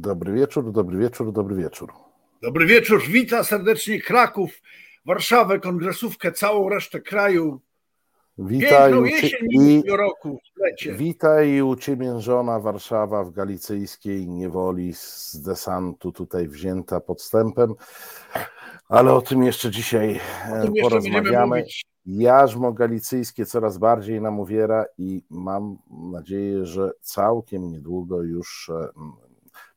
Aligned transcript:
Dobry 0.00 0.32
wieczór, 0.32 0.72
dobry 0.72 0.98
wieczór, 0.98 1.32
dobry 1.32 1.56
wieczór. 1.56 1.92
Dobry 2.42 2.66
wieczór, 2.66 3.02
witam 3.08 3.44
serdecznie 3.44 4.00
Kraków, 4.00 4.62
Warszawę, 5.06 5.60
kongresówkę, 5.60 6.32
całą 6.32 6.68
resztę 6.68 7.00
kraju. 7.00 7.60
Witaj, 8.38 8.92
i, 9.50 9.82
roku 9.96 10.38
witaj 10.92 11.62
uciemiężona 11.62 12.60
Warszawa 12.60 13.24
w 13.24 13.30
galicyjskiej 13.30 14.28
niewoli 14.28 14.92
z 14.94 15.40
desantu 15.44 16.12
tutaj 16.12 16.48
wzięta 16.48 17.00
podstępem, 17.00 17.74
ale 18.88 19.12
o 19.12 19.22
tym 19.22 19.42
jeszcze 19.42 19.70
dzisiaj 19.70 20.20
tym 20.62 20.74
jeszcze 20.76 20.94
będziemy 20.94 21.14
porozmawiamy. 21.14 21.56
mówić. 21.56 21.86
Jarzmo 22.06 22.72
galicyjskie 22.72 23.46
coraz 23.46 23.78
bardziej 23.78 24.20
nam 24.20 24.40
uwiera 24.40 24.84
i 24.98 25.22
mam 25.30 25.78
nadzieję, 25.90 26.66
że 26.66 26.90
całkiem 27.00 27.70
niedługo 27.70 28.22
już 28.22 28.70
e, 28.74 28.88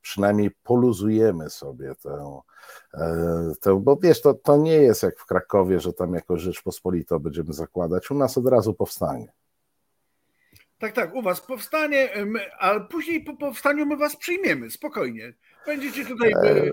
przynajmniej 0.01 0.51
poluzujemy 0.63 1.49
sobie 1.49 1.95
tę, 1.95 2.41
e, 2.93 3.53
tę 3.61 3.81
bo 3.81 3.97
wiesz, 4.03 4.21
to, 4.21 4.33
to 4.33 4.57
nie 4.57 4.75
jest 4.75 5.03
jak 5.03 5.19
w 5.19 5.25
Krakowie, 5.25 5.79
że 5.79 5.93
tam 5.93 6.13
jako 6.13 6.37
Rzeczpospolito 6.37 7.19
będziemy 7.19 7.53
zakładać, 7.53 8.11
u 8.11 8.15
nas 8.15 8.37
od 8.37 8.47
razu 8.47 8.73
powstanie. 8.73 9.31
Tak, 10.79 10.93
tak, 10.93 11.15
u 11.15 11.21
was 11.21 11.41
powstanie, 11.41 12.09
my, 12.25 12.51
ale 12.57 12.81
później 12.81 13.23
po 13.23 13.37
powstaniu 13.37 13.85
my 13.85 13.97
was 13.97 14.15
przyjmiemy, 14.15 14.71
spokojnie. 14.71 15.33
Będziecie 15.65 16.05
tutaj 16.05 16.31
e, 16.31 16.71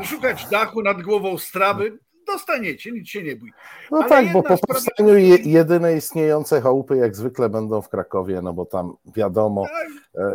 e, 0.00 0.04
szukać 0.04 0.48
dachu 0.50 0.82
nad 0.82 1.02
głową 1.02 1.38
strawy, 1.38 1.98
dostaniecie, 2.26 2.92
nic 2.92 3.08
się 3.08 3.22
nie 3.22 3.36
bój. 3.36 3.52
No 3.90 3.98
Ale 3.98 4.08
tak, 4.08 4.32
bo 4.32 4.42
po 4.42 4.56
sprawa- 4.56 4.66
powstaniu 4.66 5.16
je, 5.16 5.36
jedyne 5.36 5.96
istniejące 5.96 6.60
chałupy 6.60 6.96
jak 6.96 7.16
zwykle 7.16 7.48
będą 7.48 7.82
w 7.82 7.88
Krakowie, 7.88 8.42
no 8.42 8.52
bo 8.52 8.64
tam 8.64 8.96
wiadomo, 9.16 9.64
Tak, 9.64 9.88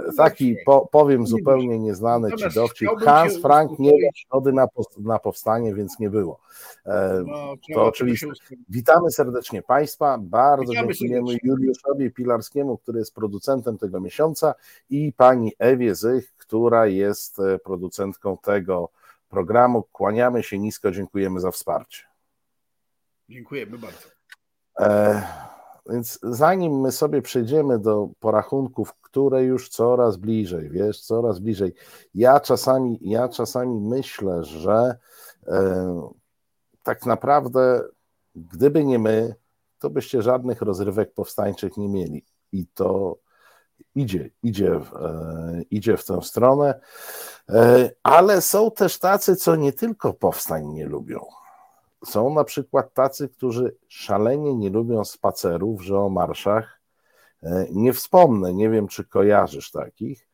e, 0.10 0.14
taki 0.18 0.56
po, 0.66 0.88
powiem 0.92 1.28
zupełnie 1.28 1.80
nieznany 1.80 2.32
ci 2.32 2.56
dowcip, 2.56 2.90
Hans 3.06 3.42
Frank 3.42 3.80
nie 3.80 3.90
dał 3.90 4.12
zgody 4.28 4.54
na, 4.54 4.68
na 4.98 5.20
powstanie, 5.20 5.76
więc 5.76 6.00
nie 6.00 6.10
było. 6.10 6.40
E, 6.86 7.24
no, 7.28 7.54
To 7.74 7.86
oczywiste. 7.86 8.28
Witamy 8.70 9.12
serdecznie 9.12 9.62
Państwa. 9.62 10.18
Bardzo 10.22 10.72
Witamy 10.72 10.94
dziękujemy 10.94 11.28
serdecznie. 11.28 11.50
Juliuszowi 11.50 12.12
Pilarskiemu, 12.12 12.78
który 12.78 13.00
jest 13.00 13.16
producentem 13.16 13.78
tego 13.78 14.00
miesiąca, 14.00 14.54
i 14.90 15.14
pani 15.18 15.54
Ewie 15.60 15.96
Zych, 15.96 16.34
która 16.38 16.88
jest 16.88 17.40
e, 17.40 17.60
producentką 17.60 18.38
tego 18.38 18.90
programu. 19.32 19.84
Kłaniamy 19.92 20.44
się 20.44 20.60
nisko, 20.60 20.92
dziękujemy 20.92 21.40
za 21.40 21.52
wsparcie. 21.52 22.04
Dziękujemy 23.30 23.78
bardzo. 23.78 24.08
E, 24.80 25.22
więc 25.90 26.20
zanim 26.24 26.80
my 26.82 26.92
sobie 26.92 27.22
przejdziemy 27.22 27.80
do 27.80 28.10
porachunków, 28.20 28.94
które 29.02 29.44
już 29.44 29.70
coraz 29.70 30.18
bliżej, 30.18 30.70
wiesz, 30.70 31.02
coraz 31.02 31.40
bliżej, 31.40 31.74
ja 32.16 32.40
czasami, 32.40 33.00
ja 33.02 33.30
czasami 33.30 33.80
myślę, 33.82 34.44
że 34.44 34.98
e, 35.48 36.10
tak 36.84 37.06
naprawdę, 37.06 37.84
gdyby 38.36 38.86
nie 38.86 39.00
my, 39.00 39.36
to 39.80 39.90
byście 39.90 40.22
żadnych 40.22 40.62
rozrywek 40.62 41.14
powstańczych 41.14 41.78
nie 41.78 41.90
mieli. 41.90 42.26
I 42.52 42.68
to 42.68 43.18
idzie, 43.96 44.30
idzie, 44.44 44.80
w- 44.80 44.96
e, 44.96 45.62
idzie 45.72 45.98
w 45.98 46.06
tę 46.06 46.22
stronę. 46.22 46.80
E, 47.50 47.90
ale 48.04 48.42
są 48.42 48.72
też 48.72 49.00
tacy, 49.00 49.36
co 49.36 49.56
nie 49.56 49.74
tylko 49.74 50.14
powstań 50.14 50.68
nie 50.68 50.86
lubią. 50.86 51.20
Są 52.06 52.34
na 52.34 52.44
przykład 52.44 52.94
tacy, 52.94 53.30
którzy 53.30 53.76
szalenie 53.88 54.56
nie 54.56 54.70
lubią 54.70 55.06
spacerów, 55.06 55.82
że 55.82 56.00
o 56.00 56.10
marszach 56.10 56.82
e, 57.44 57.66
nie 57.72 57.94
wspomnę, 57.94 58.54
nie 58.54 58.70
wiem, 58.70 58.88
czy 58.88 59.04
kojarzysz 59.04 59.72
takich. 59.72 60.28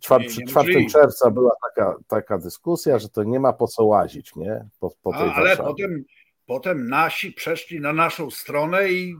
Czwar, 0.00 0.20
Nie, 0.20 0.28
przy 0.28 0.40
nie 0.40 0.46
4 0.46 0.66
możliwe. 0.68 0.90
czerwca 0.90 1.30
była 1.30 1.52
taka, 1.68 1.96
taka 2.06 2.38
dyskusja, 2.38 2.98
że 2.98 3.08
to 3.08 3.24
nie 3.24 3.40
ma 3.40 3.52
po 3.52 3.68
co 3.68 3.84
łazić, 3.84 4.36
nie? 4.36 4.68
Po, 4.80 4.90
po 5.02 5.12
tej 5.12 5.28
A, 5.28 5.34
ale 5.34 5.56
potem, 5.56 6.04
potem 6.46 6.88
nasi 6.88 7.32
przeszli 7.32 7.80
na 7.80 7.92
naszą 7.92 8.30
stronę 8.30 8.88
i, 8.88 9.16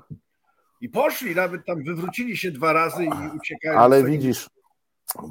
i 0.80 0.88
poszli, 0.88 1.34
nawet 1.34 1.66
tam 1.66 1.84
wywrócili 1.84 2.36
się 2.36 2.50
dwa 2.50 2.72
razy 2.72 3.04
i 3.04 3.36
uciekają. 3.36 3.78
Ale 3.80 4.04
widzisz, 4.04 4.50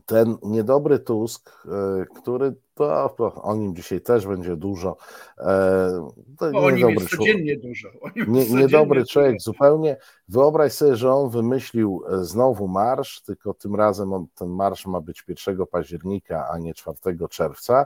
ten 0.06 0.38
niedobry 0.44 1.00
Tusk, 1.00 1.66
e, 1.66 2.06
który 2.16 2.56
to, 2.74 3.16
o 3.42 3.56
nim 3.56 3.76
dzisiaj 3.76 4.02
też 4.02 4.28
będzie 4.28 4.56
dużo. 4.56 4.98
e, 5.38 6.10
To 6.40 6.46
o 6.48 6.72
nim 6.72 6.90
jest 6.90 7.08
człowiek. 7.08 7.10
codziennie 7.34 7.58
dużo. 7.58 7.90
O 8.02 8.08
nim 8.10 8.16
jest 8.18 8.30
Nie, 8.30 8.42
codziennie 8.42 8.62
niedobry 8.66 9.00
dużo. 9.00 9.12
człowiek 9.12 9.42
zupełnie. 9.42 9.98
Wyobraź 10.28 10.74
sobie, 10.74 10.96
że 10.96 11.14
on 11.14 11.30
wymyślił 11.30 12.04
e, 12.10 12.24
znowu 12.26 12.68
marsz, 12.68 13.22
tylko 13.22 13.54
tym 13.54 13.76
razem 13.76 14.14
on, 14.14 14.26
ten 14.36 14.50
marsz 14.50 14.86
ma 14.86 15.02
być 15.02 15.24
1 15.28 15.66
października, 15.72 16.48
a 16.52 16.58
nie 16.58 16.74
4 16.74 16.98
czerwca. 17.30 17.86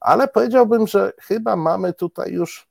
Ale 0.00 0.28
powiedziałbym, 0.28 0.86
że 0.86 1.12
chyba 1.20 1.56
mamy 1.56 1.92
tutaj 1.92 2.32
już, 2.32 2.68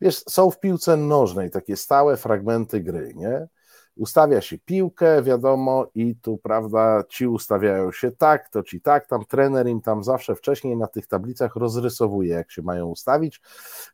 wiesz, 0.00 0.22
są 0.28 0.50
w 0.50 0.60
piłce 0.60 0.96
nożnej 0.96 1.50
takie 1.50 1.76
stałe 1.76 2.16
fragmenty 2.16 2.80
gry, 2.80 3.12
nie? 3.16 3.48
Ustawia 3.96 4.40
się 4.40 4.58
piłkę, 4.58 5.22
wiadomo, 5.22 5.86
i 5.94 6.16
tu, 6.16 6.38
prawda, 6.38 7.04
ci 7.08 7.26
ustawiają 7.26 7.92
się 7.92 8.10
tak, 8.10 8.48
to 8.48 8.62
ci 8.62 8.80
tak, 8.80 9.06
tam 9.06 9.24
trener 9.24 9.66
im 9.66 9.80
tam 9.80 10.04
zawsze 10.04 10.34
wcześniej 10.34 10.76
na 10.76 10.86
tych 10.86 11.06
tablicach 11.06 11.56
rozrysowuje, 11.56 12.34
jak 12.34 12.50
się 12.50 12.62
mają 12.62 12.86
ustawić. 12.86 13.40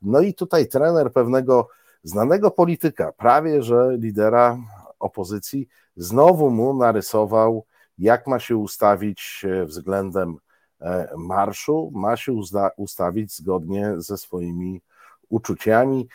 No 0.03 0.21
i 0.21 0.35
tutaj 0.35 0.69
trener 0.69 1.13
pewnego 1.13 1.69
znanego 2.03 2.51
polityka, 2.51 3.13
prawie 3.13 3.63
że 3.63 3.97
lidera 3.99 4.59
opozycji, 4.99 5.69
znowu 5.97 6.51
mu 6.51 6.75
narysował, 6.75 7.65
jak 7.99 8.27
ma 8.27 8.39
się 8.39 8.57
ustawić 8.57 9.47
e, 9.49 9.65
względem 9.65 10.37
e, 10.81 11.09
marszu, 11.17 11.91
ma 11.95 12.17
się 12.17 12.33
uzda- 12.33 12.71
ustawić 12.77 13.37
zgodnie 13.37 13.95
ze 13.97 14.19
swoimi 14.19 14.83
uczuciami 15.29 16.09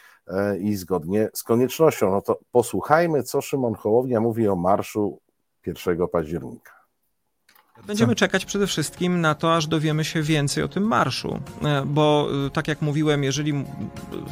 i 0.59 0.75
zgodnie 0.75 1.29
z 1.33 1.43
koniecznością. 1.43 2.11
No 2.11 2.21
to 2.21 2.39
posłuchajmy, 2.51 3.23
co 3.23 3.41
Szymon 3.41 3.75
Hołownia 3.75 4.19
mówi 4.19 4.47
o 4.47 4.55
marszu 4.55 5.19
1 5.65 6.07
października. 6.07 6.76
Będziemy 7.85 8.15
czekać 8.15 8.45
przede 8.45 8.67
wszystkim 8.67 9.21
na 9.21 9.35
to, 9.35 9.55
aż 9.55 9.67
dowiemy 9.67 10.05
się 10.05 10.21
więcej 10.21 10.63
o 10.63 10.67
tym 10.67 10.83
marszu, 10.83 11.39
E, 11.63 11.83
bo 11.85 12.29
e, 12.47 12.49
tak 12.49 12.67
jak 12.67 12.81
mówiłem, 12.81 13.23
jeżeli 13.23 13.53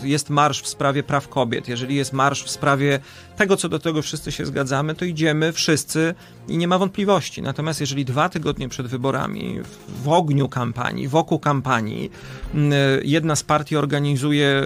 jest 0.03 0.29
marsz 0.29 0.61
w 0.61 0.67
sprawie 0.67 1.03
praw 1.03 1.27
kobiet, 1.27 1.67
jeżeli 1.67 1.95
jest 1.95 2.13
marsz 2.13 2.43
w 2.43 2.49
sprawie 2.49 2.99
tego, 3.37 3.57
co 3.57 3.69
do 3.69 3.79
tego 3.79 4.01
wszyscy 4.01 4.31
się 4.31 4.45
zgadzamy, 4.45 4.95
to 4.95 5.05
idziemy 5.05 5.53
wszyscy 5.53 6.15
i 6.47 6.57
nie 6.57 6.67
ma 6.67 6.77
wątpliwości. 6.77 7.41
Natomiast 7.41 7.79
jeżeli 7.81 8.05
dwa 8.05 8.29
tygodnie 8.29 8.69
przed 8.69 8.87
wyborami, 8.87 9.59
w- 10.03 10.07
ogniu 10.09 10.49
kampanii, 10.49 11.07
wokół 11.07 11.39
kampanii, 11.39 12.11
e, 12.55 12.59
jedna 13.03 13.35
z 13.35 13.43
partii 13.43 13.75
organizuje 13.77 14.63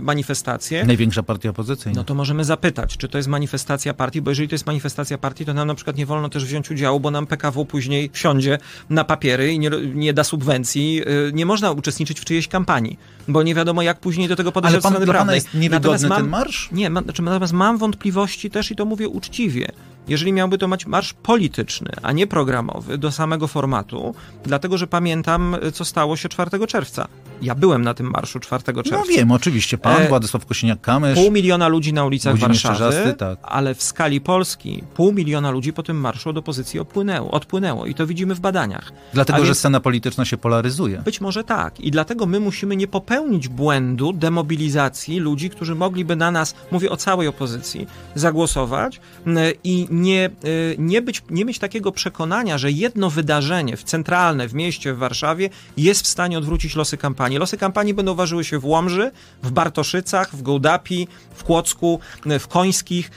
manifestację, 0.00 0.84
Największa 0.84 1.22
partia 1.22 1.50
opozycyjna. 1.50 1.96
no 1.96 2.04
to 2.04 2.14
możemy 2.14 2.44
zapytać, 2.44 2.96
czy 2.96 3.08
to 3.08 3.18
jest 3.18 3.28
manifestacja 3.28 3.94
partii, 3.94 4.22
bo 4.22 4.30
jeżeli 4.30 4.48
to 4.48 4.54
jest 4.54 4.66
manifestacja 4.66 5.18
partii, 5.18 5.44
to 5.44 5.54
nam 5.54 5.68
na 5.68 5.74
przykład 5.74 5.96
nie 5.96 6.06
wolno 6.06 6.28
też 6.28 6.44
wziąć 6.44 6.70
udziału, 6.70 7.00
bo 7.00 7.10
nam 7.10 7.26
PKW 7.26 7.64
później 7.64 8.10
wsiądzie 8.16 8.58
na 8.90 9.04
papiery 9.04 9.52
i 9.52 9.58
nie, 9.58 9.70
nie 9.94 10.12
da 10.12 10.24
subwencji. 10.24 10.94
Yy, 10.94 11.30
Nie 11.34 11.46
można 11.46 11.70
uczestniczyć 11.70 12.20
w 12.20 12.24
czyjejś 12.24 12.48
kampanii, 12.48 12.98
bo 13.28 13.42
nie 13.42 13.54
wiadomo, 13.54 13.82
jak 13.82 14.00
później 14.00 14.28
do 14.28 14.36
tego 14.36 14.52
podejść 14.52 14.70
Ale 14.72 14.78
od 14.78 14.82
pan, 14.82 14.92
strony 14.92 15.06
prawnej. 15.06 15.34
jest 15.34 15.54
niewygodny 15.54 15.78
Natomiast 15.92 16.04
mam- 16.08 16.20
ten 16.22 16.28
marsz? 16.30 16.68
Nie, 16.72 16.90
ma, 16.90 17.02
znaczy, 17.02 17.22
natomiast 17.22 17.52
mam 17.52 17.78
wątpliwości 17.78 18.50
też 18.50 18.70
i 18.70 18.76
to 18.76 18.84
mówię 18.84 19.08
uczciwie. 19.08 19.68
Jeżeli 20.08 20.32
miałby 20.32 20.58
to 20.58 20.68
być 20.68 20.86
marsz 20.86 21.12
polityczny, 21.12 21.90
a 22.02 22.12
nie 22.12 22.26
programowy, 22.26 22.98
do 22.98 23.12
samego 23.12 23.46
formatu, 23.48 24.14
dlatego 24.44 24.78
że 24.78 24.86
pamiętam, 24.86 25.56
co 25.72 25.84
stało 25.84 26.16
się 26.16 26.28
4 26.28 26.66
czerwca. 26.66 27.08
Ja 27.42 27.54
byłem 27.54 27.82
na 27.82 27.94
tym 27.94 28.10
marszu 28.10 28.40
4 28.40 28.64
czerwca. 28.64 28.90
No 28.98 29.02
wiem, 29.04 29.32
oczywiście. 29.32 29.78
Pan, 29.78 30.02
E, 30.02 30.08
Władysław 30.08 30.46
Kosiniak-Kamysz. 30.46 31.14
Pół 31.14 31.30
miliona 31.30 31.68
ludzi 31.68 31.92
na 31.92 32.04
ulicach 32.04 32.36
Warszawy, 32.36 33.14
tak. 33.18 33.38
ale 33.42 33.74
w 33.74 33.82
skali 33.82 34.20
Polski 34.20 34.82
pół 34.94 35.12
miliona 35.12 35.50
ludzi 35.50 35.72
po 35.72 35.82
tym 35.82 36.00
marszu 36.00 36.30
od 36.30 36.36
opozycji 36.38 36.80
opłynęło, 36.80 37.30
odpłynęło 37.30 37.86
i 37.86 37.94
to 37.94 38.06
widzimy 38.06 38.34
w 38.34 38.40
badaniach. 38.40 38.92
Dlatego, 39.14 39.36
A 39.36 39.40
że 39.40 39.44
więc- 39.46 39.58
scena 39.58 39.80
polityczna 39.80 40.24
się 40.24 40.36
polaryzuje. 40.36 41.02
Być 41.04 41.20
może 41.20 41.44
tak. 41.44 41.80
I 41.80 41.90
dlatego 41.90 42.26
my 42.26 42.40
musimy 42.40 42.76
nie 42.76 42.86
popełnić 42.88 43.48
błędu 43.48 44.12
demobilizacji 44.12 45.18
ludzi, 45.20 45.50
którzy 45.50 45.74
mogliby 45.74 46.16
na 46.16 46.30
nas, 46.30 46.54
mówię 46.70 46.90
o 46.90 46.96
całej 46.96 47.28
opozycji, 47.28 47.86
zagłosować 48.14 49.00
m, 49.26 49.38
i 49.64 49.86
nie, 49.96 50.30
y, 50.44 50.76
nie, 50.78 51.02
być, 51.02 51.22
nie 51.30 51.44
mieć 51.44 51.58
takiego 51.58 51.92
przekonania, 51.92 52.58
że 52.58 52.70
jedno 52.70 53.10
wydarzenie 53.10 53.76
w 53.76 53.84
centralne, 53.84 54.48
w 54.48 54.54
mieście, 54.54 54.94
w 54.94 54.98
Warszawie 54.98 55.50
jest 55.76 56.04
w 56.04 56.06
stanie 56.06 56.38
odwrócić 56.38 56.76
losy 56.76 56.96
kampanii. 56.96 57.38
Losy 57.38 57.56
kampanii 57.56 57.94
będą 57.94 58.14
ważyły 58.14 58.44
się 58.44 58.58
w 58.58 58.64
Łomży, 58.64 59.10
w 59.42 59.50
Bartoszycach, 59.50 60.36
w 60.36 60.42
Gołdapi, 60.42 61.08
w 61.34 61.44
Kłodzku, 61.44 62.00
y, 62.26 62.38
w 62.38 62.48
Końskich. 62.48 63.10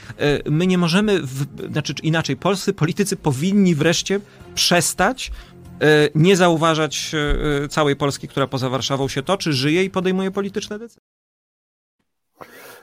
Y, 0.46 0.50
My 0.50 0.66
nie 0.66 0.78
możemy, 0.78 1.22
w, 1.22 1.46
znaczy 1.72 1.94
inaczej, 2.02 2.36
polscy 2.36 2.72
politycy 2.72 3.16
powinni 3.16 3.74
wreszcie 3.74 4.20
przestać 4.54 5.30
nie 6.14 6.36
zauważać 6.36 7.12
całej 7.70 7.96
Polski, 7.96 8.28
która 8.28 8.46
poza 8.46 8.68
Warszawą 8.68 9.08
się 9.08 9.22
toczy, 9.22 9.52
żyje 9.52 9.84
i 9.84 9.90
podejmuje 9.90 10.30
polityczne 10.30 10.78
decyzje. 10.78 11.19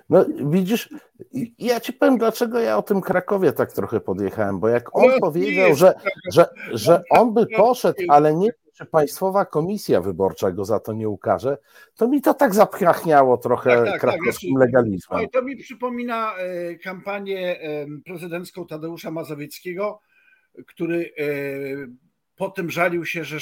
No 0.09 0.25
widzisz, 0.45 0.89
ja 1.59 1.79
ci 1.79 1.93
powiem, 1.93 2.17
dlaczego 2.17 2.59
ja 2.59 2.77
o 2.77 2.81
tym 2.81 3.01
Krakowie 3.01 3.51
tak 3.51 3.73
trochę 3.73 3.99
podjechałem, 3.99 4.59
bo 4.59 4.67
jak 4.67 4.95
on 4.95 5.09
No, 5.09 5.19
powiedział, 5.19 5.67
jest 5.67 5.79
że, 5.79 5.93
że, 6.31 6.45
że 6.71 7.03
on 7.09 7.33
by 7.33 7.45
poszedł, 7.47 7.99
ale 8.09 8.33
nie 8.35 8.49
czy 8.73 8.85
Państwowa 8.85 9.45
Komisja 9.45 10.01
Wyborcza 10.01 10.51
go 10.51 10.65
za 10.65 10.79
to 10.79 10.93
nie 10.93 11.09
ukaże, 11.09 11.57
to 11.95 12.07
mi 12.07 12.21
to 12.21 12.33
tak 12.33 12.55
zapchniało 12.55 13.37
trochę 13.37 13.69
Tak, 13.69 13.85
tak, 13.85 13.91
tak, 13.91 14.01
krakowskim 14.01 14.49
znaczy- 14.57 14.65
legalizmem. 14.65 15.19
Oj, 15.19 15.29
to 15.29 15.41
mi 15.41 15.55
przypomina 15.57 16.33
e, 16.37 16.75
kampanię 16.75 17.61
e, 17.61 17.85
prezydencką 18.05 18.67
Tadeusza 18.67 19.11
Mazowieckiego, 19.11 19.99
który 20.67 21.11
po 22.37 22.49
tym 22.49 22.71
żalił 22.71 23.05
się, 23.05 23.23
że 23.23 23.37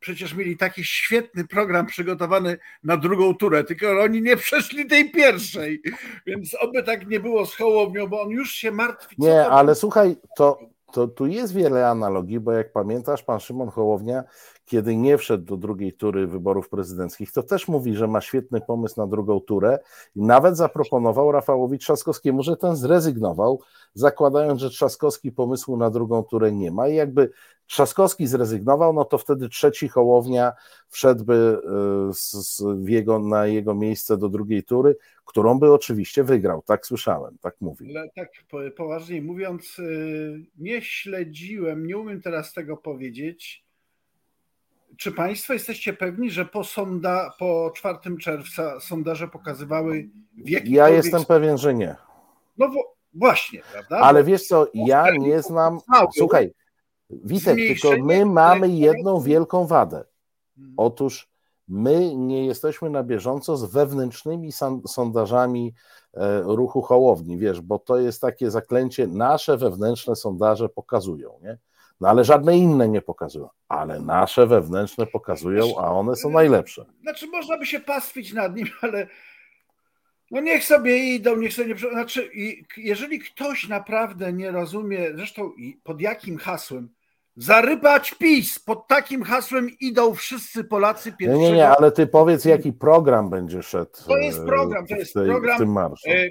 przecież 0.00 0.34
mieli 0.34 0.56
taki 0.56 0.84
świetny 0.84 1.46
program 1.46 1.86
przygotowany 1.86 2.58
na 2.84 2.96
drugą 2.96 3.34
turę, 3.34 3.64
tylko 3.64 4.02
oni 4.02 4.22
nie 4.22 4.36
przeszli 4.36 4.86
tej 4.86 5.10
pierwszej. 5.10 5.82
Więc 6.26 6.56
oby 6.60 6.82
tak 6.82 7.08
nie 7.08 7.20
było 7.20 7.46
z 7.46 7.54
Hołownią, 7.56 8.06
bo 8.06 8.22
on 8.22 8.30
już 8.30 8.52
się 8.52 8.70
martwi. 8.70 9.16
Nie, 9.18 9.46
ale 9.46 9.74
słuchaj, 9.74 10.16
to, 10.36 10.58
to 10.92 11.08
tu 11.08 11.26
jest 11.26 11.54
wiele 11.54 11.88
analogii, 11.88 12.40
bo 12.40 12.52
jak 12.52 12.72
pamiętasz, 12.72 13.22
pan 13.22 13.40
Szymon 13.40 13.68
Hołownia, 13.68 14.24
kiedy 14.68 14.96
nie 14.96 15.18
wszedł 15.18 15.44
do 15.44 15.56
drugiej 15.56 15.92
tury 15.92 16.26
wyborów 16.26 16.68
prezydenckich, 16.68 17.32
to 17.32 17.42
też 17.42 17.68
mówi, 17.68 17.94
że 17.94 18.06
ma 18.06 18.20
świetny 18.20 18.60
pomysł 18.60 19.00
na 19.00 19.06
drugą 19.06 19.40
turę 19.40 19.78
i 20.16 20.22
nawet 20.22 20.56
zaproponował 20.56 21.32
Rafałowi 21.32 21.78
Trzaskowskiemu, 21.78 22.42
że 22.42 22.56
ten 22.56 22.76
zrezygnował, 22.76 23.60
zakładając, 23.94 24.60
że 24.60 24.70
Trzaskowski 24.70 25.32
pomysłu 25.32 25.76
na 25.76 25.90
drugą 25.90 26.22
turę 26.22 26.52
nie 26.52 26.70
ma 26.70 26.88
i 26.88 26.94
jakby 26.94 27.30
Trzaskowski 27.66 28.26
zrezygnował, 28.26 28.92
no 28.92 29.04
to 29.04 29.18
wtedy 29.18 29.48
trzeci 29.48 29.88
Hołownia 29.88 30.52
wszedłby 30.88 31.34
y, 32.10 32.14
z, 32.14 32.32
z 32.32 32.88
jego, 32.88 33.18
na 33.18 33.46
jego 33.46 33.74
miejsce 33.74 34.16
do 34.18 34.28
drugiej 34.28 34.64
tury, 34.64 34.96
którą 35.24 35.58
by 35.58 35.72
oczywiście 35.72 36.24
wygrał, 36.24 36.62
tak 36.62 36.86
słyszałem, 36.86 37.38
tak 37.40 37.56
mówi. 37.60 37.96
Ale 37.96 38.08
tak 38.16 38.28
po- 38.50 38.70
poważniej 38.76 39.22
mówiąc, 39.22 39.78
y, 39.78 40.46
nie 40.58 40.82
śledziłem, 40.82 41.86
nie 41.86 41.98
umiem 41.98 42.20
teraz 42.22 42.52
tego 42.52 42.76
powiedzieć. 42.76 43.67
Czy 44.96 45.12
Państwo 45.12 45.52
jesteście 45.52 45.92
pewni, 45.92 46.30
że 46.30 46.44
po, 46.44 46.64
sonda, 46.64 47.34
po 47.38 47.72
4 47.74 47.98
czerwca 48.20 48.80
sondaże 48.80 49.28
pokazywały 49.28 50.08
w 50.36 50.68
Ja 50.68 50.88
jestem 50.88 51.24
pewien, 51.24 51.58
że 51.58 51.74
nie. 51.74 51.96
No 52.58 52.70
właśnie, 53.14 53.60
prawda? 53.72 53.98
Ale 53.98 54.24
wiesz 54.24 54.46
co, 54.46 54.66
ja 54.74 55.16
nie 55.16 55.42
znam. 55.42 55.78
Słuchaj, 56.16 56.52
Witek, 57.10 57.56
tylko 57.56 58.04
my 58.04 58.26
mamy 58.26 58.68
jedną 58.68 59.20
wielką 59.20 59.66
wadę. 59.66 60.04
Mhm. 60.58 60.74
Otóż 60.76 61.28
my 61.68 62.16
nie 62.16 62.46
jesteśmy 62.46 62.90
na 62.90 63.02
bieżąco 63.02 63.56
z 63.56 63.64
wewnętrznymi 63.64 64.52
son- 64.52 64.82
sondażami 64.86 65.74
e, 66.14 66.42
ruchu 66.42 66.82
Hołowni, 66.82 67.38
wiesz, 67.38 67.60
bo 67.60 67.78
to 67.78 67.98
jest 67.98 68.20
takie 68.20 68.50
zaklęcie, 68.50 69.06
nasze 69.06 69.56
wewnętrzne 69.56 70.16
sondaże 70.16 70.68
pokazują, 70.68 71.38
nie? 71.42 71.58
No 72.00 72.08
ale 72.08 72.24
żadne 72.24 72.58
inne 72.58 72.88
nie 72.88 73.02
pokazują, 73.02 73.48
ale 73.68 74.00
nasze 74.00 74.46
wewnętrzne 74.46 75.06
pokazują, 75.06 75.78
a 75.78 75.92
one 75.92 76.16
są 76.16 76.30
najlepsze. 76.30 76.84
Znaczy, 77.02 77.26
można 77.26 77.58
by 77.58 77.66
się 77.66 77.80
pastwić 77.80 78.32
nad 78.32 78.56
nim, 78.56 78.66
ale 78.82 79.06
no 80.30 80.40
niech 80.40 80.64
sobie 80.64 80.98
idą, 81.14 81.36
niech 81.36 81.52
sobie 81.54 81.68
nie. 81.68 81.78
Znaczy, 81.78 82.30
jeżeli 82.76 83.18
ktoś 83.18 83.68
naprawdę 83.68 84.32
nie 84.32 84.50
rozumie, 84.50 85.10
zresztą 85.14 85.52
pod 85.82 86.00
jakim 86.00 86.38
hasłem, 86.38 86.88
zarypać 87.36 88.14
PiS, 88.14 88.58
pod 88.58 88.88
takim 88.88 89.22
hasłem 89.22 89.70
idą 89.80 90.14
wszyscy 90.14 90.64
Polacy 90.64 91.10
Nie, 91.10 91.16
pierwszego. 91.16 91.40
nie, 91.42 91.52
nie, 91.52 91.68
ale 91.68 91.92
ty 91.92 92.06
powiedz, 92.06 92.44
jaki 92.44 92.72
program 92.72 93.30
będzie 93.30 93.62
szedł 93.62 93.90
To 94.06 94.18
jest 94.18 94.44
program, 94.44 94.86
to 94.86 94.96
jest 94.96 95.14
tej- 95.14 95.26
program, 95.26 95.62
e, 96.06 96.10
e, 96.12 96.28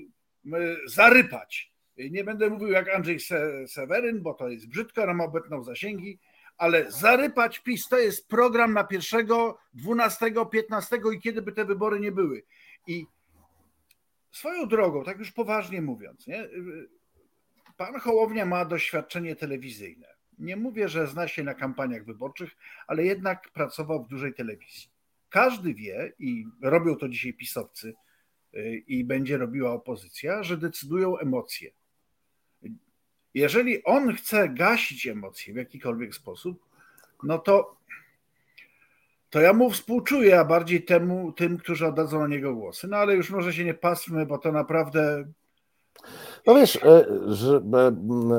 zarypać. 0.87 1.76
Nie 1.97 2.23
będę 2.23 2.49
mówił 2.49 2.67
jak 2.67 2.89
Andrzej 2.89 3.19
Se- 3.19 3.67
Seweryn, 3.67 4.21
bo 4.21 4.33
to 4.33 4.49
jest 4.49 4.67
brzydko, 4.67 5.05
nam 5.05 5.21
obetnął 5.21 5.63
zasięgi, 5.63 6.19
ale 6.57 6.91
zarypać 6.91 7.59
PiS 7.59 7.87
to 7.87 7.99
jest 7.99 8.27
program 8.27 8.73
na 8.73 8.87
1, 8.91 9.27
12, 9.73 10.31
15 10.51 10.97
i 11.15 11.19
kiedy 11.19 11.41
by 11.41 11.51
te 11.51 11.65
wybory 11.65 11.99
nie 11.99 12.11
były. 12.11 12.43
I 12.87 13.05
swoją 14.31 14.67
drogą, 14.67 15.03
tak 15.03 15.19
już 15.19 15.31
poważnie 15.31 15.81
mówiąc, 15.81 16.27
nie? 16.27 16.49
pan 17.77 17.99
Hołownia 17.99 18.45
ma 18.45 18.65
doświadczenie 18.65 19.35
telewizyjne. 19.35 20.07
Nie 20.39 20.55
mówię, 20.55 20.89
że 20.89 21.07
zna 21.07 21.27
się 21.27 21.43
na 21.43 21.53
kampaniach 21.53 22.05
wyborczych, 22.05 22.51
ale 22.87 23.03
jednak 23.05 23.51
pracował 23.51 24.03
w 24.03 24.07
dużej 24.07 24.33
telewizji. 24.33 24.89
Każdy 25.29 25.73
wie, 25.73 26.13
i 26.19 26.45
robią 26.61 26.95
to 26.95 27.09
dzisiaj 27.09 27.33
pisowcy, 27.33 27.93
y, 28.53 28.83
i 28.87 29.03
będzie 29.03 29.37
robiła 29.37 29.71
opozycja, 29.71 30.43
że 30.43 30.57
decydują 30.57 31.17
emocje. 31.17 31.71
Jeżeli 33.37 33.83
on 33.83 34.15
chce 34.15 34.49
gasić 34.49 35.07
emocje 35.07 35.53
w 35.53 35.57
jakikolwiek 35.57 36.15
sposób, 36.15 36.59
no 37.23 37.37
to, 37.37 37.75
to 39.29 39.41
ja 39.41 39.53
mu 39.53 39.69
współczuję, 39.69 40.39
a 40.39 40.45
bardziej 40.45 40.83
temu, 40.83 41.31
tym, 41.31 41.57
którzy 41.57 41.87
oddadzą 41.87 42.19
na 42.19 42.27
niego 42.27 42.55
głosy. 42.55 42.87
No 42.87 42.97
ale 42.97 43.15
już 43.15 43.29
może 43.29 43.53
się 43.53 43.65
nie 43.65 43.73
pasmy, 43.73 44.25
bo 44.25 44.37
to 44.37 44.51
naprawdę 44.51 45.25
No 46.45 46.55
wiesz, 46.55 46.75
e, 46.75 47.05
żeby, 47.27 47.77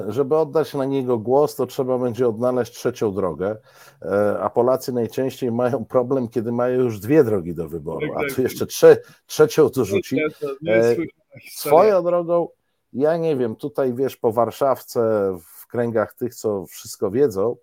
żeby 0.08 0.36
oddać 0.36 0.74
na 0.74 0.84
niego 0.84 1.18
głos, 1.18 1.56
to 1.56 1.66
trzeba 1.66 1.98
będzie 1.98 2.28
odnaleźć 2.28 2.72
trzecią 2.72 3.14
drogę, 3.14 3.56
e, 4.02 4.38
a 4.40 4.50
Polacy 4.50 4.92
najczęściej 4.92 5.52
mają 5.52 5.84
problem, 5.84 6.28
kiedy 6.28 6.52
mają 6.52 6.80
już 6.80 7.00
dwie 7.00 7.24
drogi 7.24 7.54
do 7.54 7.68
wyboru, 7.68 8.06
a 8.16 8.34
tu 8.34 8.42
jeszcze 8.42 8.66
trze, 8.66 8.96
trzecią 9.26 9.70
dorzuci. 9.70 10.20
E. 10.66 10.96
Swoją 11.50 12.02
drogą, 12.02 12.48
ja 12.92 13.16
nie 13.16 13.36
wiem, 13.36 13.56
tutaj 13.56 13.94
wiesz, 13.94 14.16
po 14.16 14.32
Warszawce, 14.32 15.00
w 15.44 15.66
kręgach 15.66 16.14
tych, 16.14 16.34
co 16.34 16.66
wszystko 16.66 17.10
wiedzą, 17.10 17.56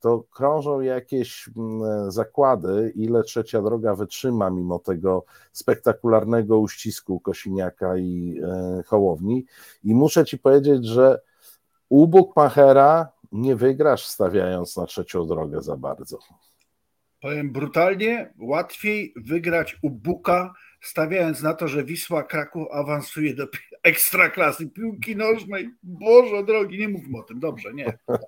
to 0.00 0.24
krążą 0.30 0.80
jakieś 0.80 1.50
mm, 1.56 2.10
zakłady, 2.10 2.92
ile 2.94 3.22
trzecia 3.22 3.62
droga 3.62 3.94
wytrzyma 3.94 4.50
mimo 4.50 4.78
tego 4.78 5.24
spektakularnego 5.52 6.58
uścisku 6.58 7.20
Kosiniaka 7.20 7.96
i 7.96 8.40
e, 8.44 8.82
Hołowni. 8.86 9.44
I 9.84 9.94
muszę 9.94 10.24
ci 10.24 10.38
powiedzieć, 10.38 10.86
że 10.86 11.20
u 11.88 12.08
Bukmachera 12.08 13.08
nie 13.32 13.56
wygrasz 13.56 14.06
stawiając 14.06 14.76
na 14.76 14.86
trzecią 14.86 15.26
drogę 15.26 15.62
za 15.62 15.76
bardzo. 15.76 16.18
Powiem 17.20 17.52
brutalnie, 17.52 18.34
łatwiej 18.38 19.14
wygrać 19.16 19.78
u 19.82 19.90
Buka, 19.90 20.54
stawiając 20.82 21.42
na 21.42 21.54
to, 21.54 21.68
że 21.68 21.84
Wisła 21.84 22.22
Kraków 22.22 22.68
awansuje 22.72 23.34
do 23.34 23.46
ekstraklasy 23.82 24.70
piłki 24.70 25.16
nożnej. 25.16 25.70
Boże 25.82 26.44
drogi, 26.44 26.78
nie 26.78 26.88
mówmy 26.88 27.18
o 27.18 27.22
tym, 27.22 27.40
dobrze, 27.40 27.74
nie. 27.74 27.98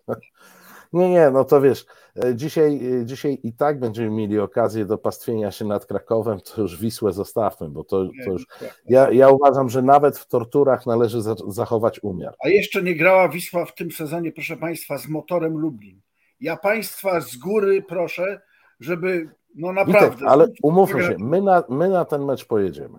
Nie, 0.95 1.11
nie, 1.11 1.31
no 1.31 1.45
to 1.45 1.61
wiesz, 1.61 1.87
e, 2.25 2.35
dzisiaj, 2.35 2.81
e, 3.01 3.07
dzisiaj 3.07 3.39
i 3.43 3.53
tak 3.53 3.81
będziemy 3.81 4.11
mieli 4.11 4.39
okazję 4.39 4.85
do 4.85 4.99
pastwienia 4.99 5.51
się 5.51 5.65
nad 5.65 5.87
Krakowem, 5.87 6.41
to 6.41 6.63
już 6.63 6.81
Wisłę 6.81 7.13
zostawmy, 7.13 7.69
bo 7.69 7.85
to, 7.85 8.09
to 8.25 8.33
już. 8.33 8.47
Ja, 8.89 9.11
ja 9.11 9.29
uważam, 9.29 9.69
że 9.69 9.83
nawet 9.83 10.19
w 10.19 10.27
torturach 10.27 10.87
należy 10.87 11.23
za, 11.23 11.35
zachować 11.49 12.01
umiar. 12.03 12.35
A 12.45 12.49
jeszcze 12.49 12.83
nie 12.83 12.95
grała 12.95 13.29
Wisła 13.29 13.65
w 13.65 13.75
tym 13.75 13.91
sezonie, 13.91 14.33
proszę 14.33 14.57
Państwa, 14.57 14.99
z 14.99 15.09
motorem 15.09 15.59
Lublin. 15.59 16.01
Ja 16.41 16.57
Państwa 16.57 17.21
z 17.21 17.37
góry 17.37 17.83
proszę, 17.83 18.41
żeby, 18.81 19.31
no 19.55 19.69
Witek, 19.85 19.87
naprawdę. 20.03 20.27
ale 20.29 20.47
umówmy 20.63 21.03
się, 21.03 21.17
my 21.19 21.43
na, 21.43 21.65
my 21.69 21.89
na 21.89 22.05
ten 22.05 22.25
mecz 22.25 22.45
pojedziemy. 22.45 22.99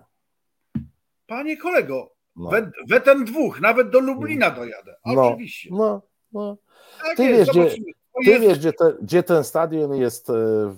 Panie 1.26 1.56
kolego, 1.56 2.10
No, 2.36 2.50
we, 2.50 2.70
we 2.88 3.00
ten 3.00 3.24
dwóch, 3.24 3.60
nawet 3.60 3.90
do 3.90 4.00
Lublina 4.00 4.50
dojadę. 4.50 4.96
No. 5.06 5.28
Oczywiście. 5.28 5.68
no, 5.72 6.02
no. 6.32 6.56
Tak 7.02 7.16
ty 7.16 7.24
jest, 7.24 7.54
wiesz, 7.54 7.74
gdzie- 7.80 7.92
Ty 8.24 8.40
wiesz, 8.40 8.58
gdzie, 8.58 8.72
te, 8.72 8.92
gdzie 9.02 9.22
ten 9.22 9.44
stadion 9.44 9.94
jest 9.94 10.30
e, 10.30 10.32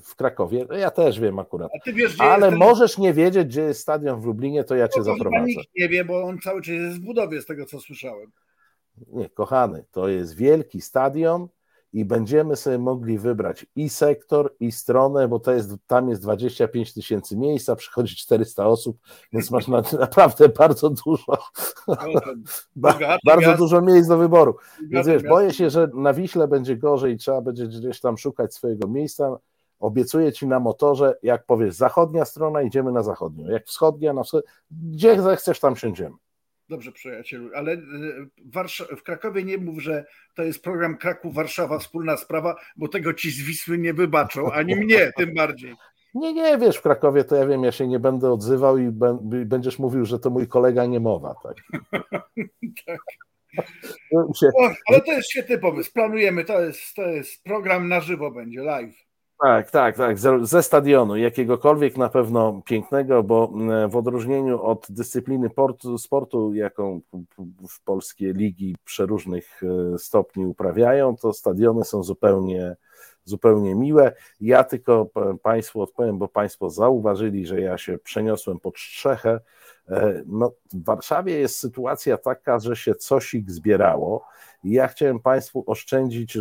w 0.04 0.16
Krakowie? 0.16 0.66
No 0.68 0.76
Ja 0.76 0.90
też 0.90 1.20
wiem 1.20 1.38
akurat. 1.38 1.70
Wiesz, 1.86 2.20
Ale 2.20 2.50
ten- 2.50 2.58
możesz 2.58 2.98
nie 2.98 3.12
wiedzieć, 3.14 3.46
gdzie 3.48 3.60
jest 3.62 3.80
stadion 3.80 4.20
w 4.20 4.24
Lublinie, 4.24 4.64
to 4.64 4.74
ja 4.76 4.88
cię 4.88 4.98
No 5.00 5.04
chyba 5.04 5.16
zaprowadzę. 5.16 5.46
nikt 5.46 5.74
nie 5.76 5.88
wie, 5.88 6.04
bo 6.04 6.22
on 6.22 6.38
cały 6.38 6.62
czas 6.62 6.74
jest 6.74 6.96
w 7.00 7.04
budowie, 7.04 7.42
z 7.42 7.46
tego 7.46 7.66
co 7.66 7.80
słyszałem. 7.80 8.32
Nie, 9.12 9.28
kochany, 9.30 9.84
to 9.90 10.08
jest 10.08 10.36
wielki 10.36 10.80
stadion 10.80 11.48
i 11.92 12.04
będziemy 12.04 12.56
sobie 12.56 12.78
mogli 12.78 13.18
wybrać 13.18 13.66
i 13.76 13.88
sektor, 13.88 14.54
i 14.60 14.72
stronę, 14.72 15.28
bo 15.28 15.40
to 15.40 15.52
jest, 15.52 15.70
tam 15.86 16.08
jest 16.08 16.22
25 16.22 16.94
tysięcy 16.94 17.36
miejsc, 17.36 17.68
a 17.68 17.76
przychodzi 17.76 18.16
400 18.16 18.66
osób, 18.66 18.98
więc 19.32 19.50
masz 19.50 19.68
na, 19.68 19.82
naprawdę 20.00 20.48
bardzo 20.48 20.90
dużo, 20.90 21.38
No, 21.88 21.96
ba, 22.76 22.98
bardzo 23.24 23.56
dużo 23.56 23.80
miejsc 23.80 24.08
do 24.08 24.18
wyboru. 24.18 24.56
Więc 24.88 25.06
wiesz, 25.06 25.22
boję 25.22 25.52
się, 25.52 25.70
że 25.70 25.88
na 25.94 26.14
Wiśle 26.14 26.48
będzie 26.48 26.76
gorzej 26.76 27.14
i 27.14 27.18
trzeba 27.18 27.40
będzie 27.40 27.66
gdzieś 27.66 28.00
tam 28.00 28.18
szukać 28.18 28.54
swojego 28.54 28.88
miejsca. 28.88 29.36
Obiecuję 29.80 30.32
ci 30.32 30.46
na 30.46 30.60
motorze, 30.60 31.18
jak 31.22 31.46
powiesz 31.46 31.74
zachodnia 31.74 32.24
strona, 32.24 32.62
idziemy 32.62 32.92
na 32.92 33.02
zachodnią. 33.02 33.48
Jak 33.48 33.66
wschodnia, 33.66 34.12
na 34.12 34.22
wschód, 34.22 34.44
gdzie 34.70 35.22
zechcesz, 35.22 35.60
tam 35.60 35.76
siądziemy. 35.76 36.16
Dobrze, 36.68 36.92
przyjacielu, 36.92 37.50
ale 37.54 37.72
y, 37.72 38.96
w, 38.96 39.02
Krakowie 39.02 39.44
nie 39.44 39.58
mów, 39.58 39.82
że 39.82 40.04
to 40.34 40.42
jest 40.42 40.62
program 40.62 40.96
Kraków-Warszawa 40.96 41.78
wspólna 41.78 42.16
sprawa, 42.16 42.56
bo 42.76 42.88
tego 42.88 43.14
ci 43.14 43.30
z 43.30 43.42
Wisły 43.42 43.78
nie 43.78 43.94
wybaczą, 43.94 44.52
ani 44.52 44.76
mnie 44.76 45.12
tym 45.16 45.34
bardziej. 45.34 45.74
Nie, 46.14 46.32
nie, 46.34 46.58
wiesz, 46.58 46.76
w 46.76 46.82
Krakowie 46.82 47.24
to 47.24 47.36
ja 47.36 47.46
wiem, 47.46 47.64
ja 47.64 47.72
się 47.72 47.86
nie 47.86 48.00
będę 48.00 48.32
odzywał 48.32 48.78
i 48.78 48.82
bę- 48.88 49.44
będziesz 49.44 49.78
mówił, 49.78 50.04
że 50.04 50.18
to 50.18 50.30
mój 50.30 50.48
kolega 50.48 50.86
niemowa. 50.86 51.34
Tak. 51.42 51.54
Tak. 52.86 52.98
No, 54.12 54.28
się- 54.40 54.46
O, 54.58 54.70
ale 54.88 55.00
to 55.00 55.12
jest 55.12 55.30
świetny 55.30 55.58
pomysł. 55.58 55.92
Planujemy, 55.92 56.44
to 56.44 56.60
jest, 56.60 56.94
to 56.94 57.02
jest 57.02 57.44
program 57.44 57.88
na 57.88 58.00
żywo 58.00 58.30
będzie, 58.30 58.62
live. 58.62 58.94
Tak, 59.40 59.70
tak, 59.70 59.96
tak. 59.96 60.18
Ze, 60.18 60.46
ze, 60.46 60.62
stadionu, 60.62 61.16
jakiegokolwiek 61.16 61.96
na 61.96 62.08
pewno 62.08 62.62
pięknego, 62.64 63.22
bo 63.22 63.52
w 63.88 63.96
odróżnieniu 63.96 64.62
od 64.62 64.86
dyscypliny 64.90 65.50
portu, 65.50 65.98
sportu, 65.98 66.54
jaką 66.54 67.00
w 67.68 67.84
polskie 67.84 68.32
ligi 68.32 68.76
przeróżnych 68.84 69.60
e, 69.94 69.98
stopni 69.98 70.46
uprawiają, 70.46 71.16
to 71.16 71.32
stadiony 71.32 71.84
są 71.84 72.02
zupełnie, 72.02 72.76
zupełnie 73.24 73.74
miłe. 73.74 74.12
Ja 74.40 74.64
tylko 74.64 75.10
Państwu 75.42 75.82
odpowiem, 75.82 76.18
bo 76.18 76.28
Państwo 76.28 76.70
zauważyli, 76.70 77.46
że 77.46 77.60
ja 77.60 77.78
się 77.78 77.98
przeniosłem 77.98 78.60
pod 78.60 78.78
strzechę. 78.78 79.40
E, 79.90 80.22
no, 80.26 80.52
w 80.72 80.84
Warszawie 80.84 81.38
jest 81.38 81.58
sytuacja 81.58 82.18
taka, 82.18 82.58
że 82.58 82.76
się 82.76 82.94
coś 82.94 83.34
ich 83.34 83.50
zbierało 83.50 84.26
i 84.64 84.70
ja 84.70 84.88
chciałem 84.88 85.20
Państwu 85.20 85.64
oszczędzić 85.66 86.38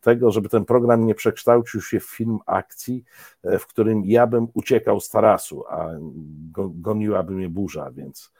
tego, 0.00 0.30
żeby 0.30 0.48
ten 0.48 0.64
program 0.64 1.06
nie 1.06 1.14
przekształcił 1.14 1.80
się 1.80 2.00
w 2.00 2.10
film 2.10 2.38
akcji, 2.46 3.04
e, 3.42 3.58
w 3.58 3.66
którym 3.66 4.04
ja 4.04 4.26
bym 4.26 4.48
uciekał 4.54 5.00
z 5.00 5.08
tarasu, 5.10 5.64
a 5.68 5.88
goniłaby 6.74 7.32
mnie 7.32 7.48
burza, 7.48 7.90
więc. 7.90 8.32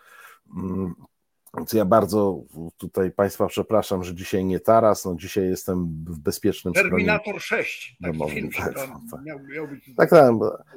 Więc 1.57 1.73
ja 1.73 1.85
bardzo 1.85 2.43
tutaj 2.77 3.11
Państwa 3.11 3.47
przepraszam, 3.47 4.05
że 4.05 4.15
dzisiaj 4.15 4.45
nie 4.45 4.61
taras, 4.61 5.05
no 5.05 5.15
dzisiaj 5.15 5.49
jestem 5.49 6.05
w 6.09 6.19
bezpiecznym 6.19 6.75
Terminator 6.75 7.41
6. 7.41 7.97
Taki 8.03 8.31
film, 8.31 8.51
tak, 8.59 8.75
tak. 8.75 9.23
Miał, 9.25 9.39
miał 9.39 9.69
być... 9.69 9.91
tak, 9.97 10.11
tak. 10.11 10.33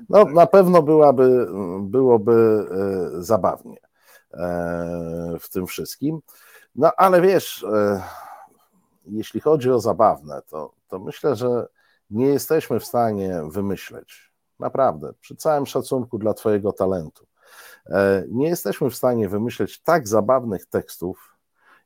No, 0.10 0.26
na 0.26 0.48
pewno 0.48 0.84
byłaby, 0.84 1.48
byłoby 1.80 2.68
e, 2.72 3.24
zabawnie 3.24 3.78
e, 4.34 5.38
w 5.40 5.50
tym 5.50 5.68
wszystkim. 5.68 6.20
No 6.76 6.92
ale 6.98 7.22
wiesz, 7.22 7.64
e, 7.64 8.04
jeśli 9.06 9.40
chodzi 9.40 9.72
o 9.72 9.80
zabawne, 9.80 10.42
to, 10.50 10.74
to 10.88 11.00
myślę, 11.00 11.36
że 11.36 11.68
nie 12.10 12.26
jesteśmy 12.26 12.80
w 12.80 12.86
stanie 12.86 13.42
wymyśleć, 13.48 14.32
naprawdę, 14.60 15.14
przy 15.20 15.36
całym 15.36 15.66
szacunku 15.66 16.18
dla 16.18 16.34
Twojego 16.34 16.72
talentu, 16.72 17.26
nie 18.30 18.48
jesteśmy 18.48 18.90
w 18.90 18.96
stanie 18.96 19.30
wymyśleć 19.30 19.82
tak 19.82 20.08
zabawnych 20.08 20.66
tekstów 20.66 21.38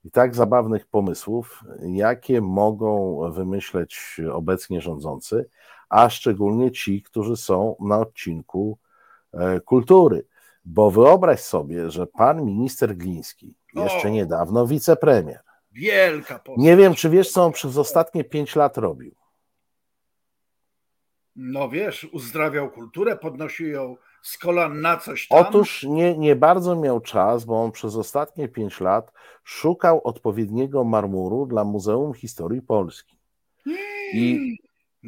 i 0.03 0.11
tak 0.11 0.35
zabawnych 0.35 0.87
pomysłów, 0.87 1.63
jakie 1.81 2.41
mogą 2.41 3.19
wymyśleć 3.31 4.21
obecnie 4.31 4.81
rządzący, 4.81 5.49
a 5.89 6.09
szczególnie 6.09 6.71
ci, 6.71 7.01
którzy 7.03 7.37
są 7.37 7.75
na 7.79 7.99
odcinku 7.99 8.77
e, 9.33 9.59
kultury. 9.59 10.25
Bo 10.65 10.91
wyobraź 10.91 11.39
sobie, 11.39 11.91
że 11.91 12.07
pan 12.07 12.45
minister 12.45 12.97
Gliński, 12.97 13.55
jeszcze 13.73 14.11
niedawno 14.11 14.67
wicepremier. 14.67 15.39
Wielka 15.71 16.39
postać. 16.39 16.63
Nie 16.65 16.77
wiem, 16.77 16.95
czy 16.95 17.09
wiesz, 17.09 17.31
co 17.31 17.45
on 17.45 17.51
przez 17.51 17.77
ostatnie 17.77 18.23
pięć 18.23 18.55
lat 18.55 18.77
robił. 18.77 19.15
No 21.35 21.69
wiesz, 21.69 22.07
uzdrawiał 22.11 22.71
kulturę, 22.71 23.17
podnosił 23.17 23.67
ją 23.67 23.95
z 24.21 24.37
kolan 24.37 24.81
na 24.81 24.97
coś 24.97 25.27
tam. 25.27 25.39
Otóż 25.39 25.83
nie, 25.83 26.17
nie 26.17 26.35
bardzo 26.35 26.75
miał 26.75 26.99
czas, 26.99 27.45
bo 27.45 27.63
on 27.63 27.71
przez 27.71 27.95
ostatnie 27.95 28.47
pięć 28.47 28.79
lat 28.79 29.11
szukał 29.43 30.01
odpowiedniego 30.03 30.83
marmuru 30.83 31.45
dla 31.45 31.63
Muzeum 31.63 32.13
Historii 32.13 32.61
Polski. 32.61 33.17
I 34.13 34.57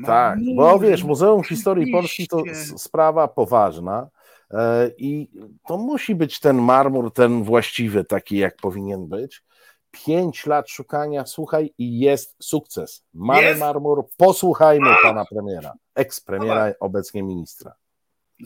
tak, 0.06 0.40
bo 0.56 0.80
wiesz, 0.80 1.04
Muzeum 1.04 1.44
Historii 1.44 1.92
Polski 1.92 2.28
to 2.28 2.44
sprawa 2.78 3.28
poważna. 3.28 4.10
E, 4.52 4.92
I 4.98 5.30
to 5.68 5.78
musi 5.78 6.16
być 6.16 6.40
ten 6.40 6.58
marmur, 6.58 7.14
ten 7.14 7.44
właściwy, 7.44 8.04
taki 8.04 8.38
jak 8.38 8.56
powinien 8.56 9.08
być. 9.08 9.44
Pięć 9.92 10.46
lat 10.46 10.70
szukania, 10.70 11.26
słuchaj, 11.26 11.74
i 11.78 12.00
jest 12.00 12.36
sukces. 12.40 13.06
Mamy 13.14 13.56
marmur, 13.56 14.08
posłuchajmy 14.18 14.90
pana 15.04 15.26
premiera, 15.26 15.74
eks-premiera, 15.96 16.74
obecnie 16.80 17.24
ministra. 17.24 17.74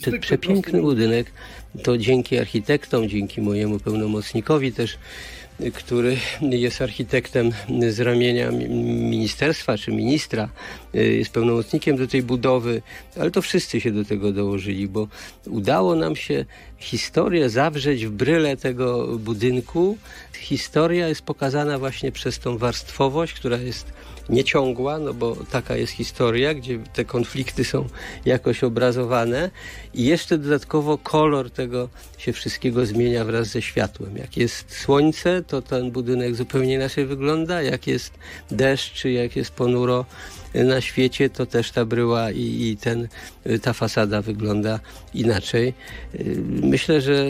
Ten 0.02 0.20
przepiękny 0.20 0.82
budynek 0.82 1.32
to 1.84 1.98
dzięki 1.98 2.38
architektom, 2.38 3.10
dzięki 3.10 3.42
mojemu 3.42 3.80
pełnomocnikowi 3.80 4.72
też 4.74 4.98
który 5.74 6.18
jest 6.40 6.82
architektem 6.82 7.52
z 7.90 8.00
ramienia 8.00 8.52
ministerstwa 8.52 9.78
czy 9.78 9.92
ministra, 9.92 10.50
jest 10.94 11.32
pełnomocnikiem 11.32 11.98
do 11.98 12.08
tej 12.08 12.24
budowy, 12.24 12.82
ale 13.20 13.32
to 13.32 13.42
wszyscy 13.42 13.82
się 13.82 13.92
do 13.92 14.06
tego 14.06 14.32
dołożyli, 14.32 14.88
bo 14.88 15.08
udało 15.48 15.96
nam 15.96 16.16
się 16.16 16.46
historię 16.78 17.50
zawrzeć 17.50 18.06
w 18.06 18.12
bryle 18.12 18.58
tego 18.58 19.18
budynku. 19.18 19.98
Historia 20.34 21.08
jest 21.08 21.22
pokazana 21.22 21.80
właśnie 21.80 22.12
przez 22.12 22.40
tą 22.40 22.58
warstwowość, 22.58 23.34
która 23.34 23.58
jest 23.58 23.94
nieciągła, 24.30 25.00
no 25.00 25.14
bo 25.14 25.36
taka 25.52 25.78
jest 25.78 25.94
historia, 25.94 26.54
gdzie 26.54 26.80
te 26.94 27.06
konflikty 27.06 27.64
są 27.64 27.88
jakoś 28.26 28.64
obrazowane 28.64 29.52
i 29.94 30.06
jeszcze 30.06 30.38
dodatkowo 30.38 30.98
kolor 30.98 31.52
tego 31.52 31.90
się 32.18 32.34
wszystkiego 32.34 32.86
zmienia 32.86 33.26
wraz 33.26 33.48
ze 33.48 33.62
światłem. 33.62 34.18
Jak 34.18 34.38
jest 34.38 34.78
słońce, 34.78 35.44
to 35.48 35.62
ten 35.62 35.92
budynek 35.92 36.36
zupełnie 36.36 36.74
inaczej 36.74 37.06
wygląda, 37.06 37.62
jak 37.62 37.88
jest 37.88 38.14
deszcz, 38.52 38.94
czy 38.94 39.12
jak 39.12 39.36
jest 39.36 39.52
ponuro, 39.52 40.06
na 40.54 40.82
świecie, 40.82 41.30
to 41.30 41.46
też 41.46 41.72
ta 41.72 41.86
bryła 41.86 42.32
i, 42.32 42.42
i 42.42 42.78
ten, 42.78 43.08
ta 43.62 43.74
fasada 43.74 44.22
wygląda 44.22 44.80
inaczej. 45.14 45.74
Myślę, 46.46 47.02
że 47.02 47.30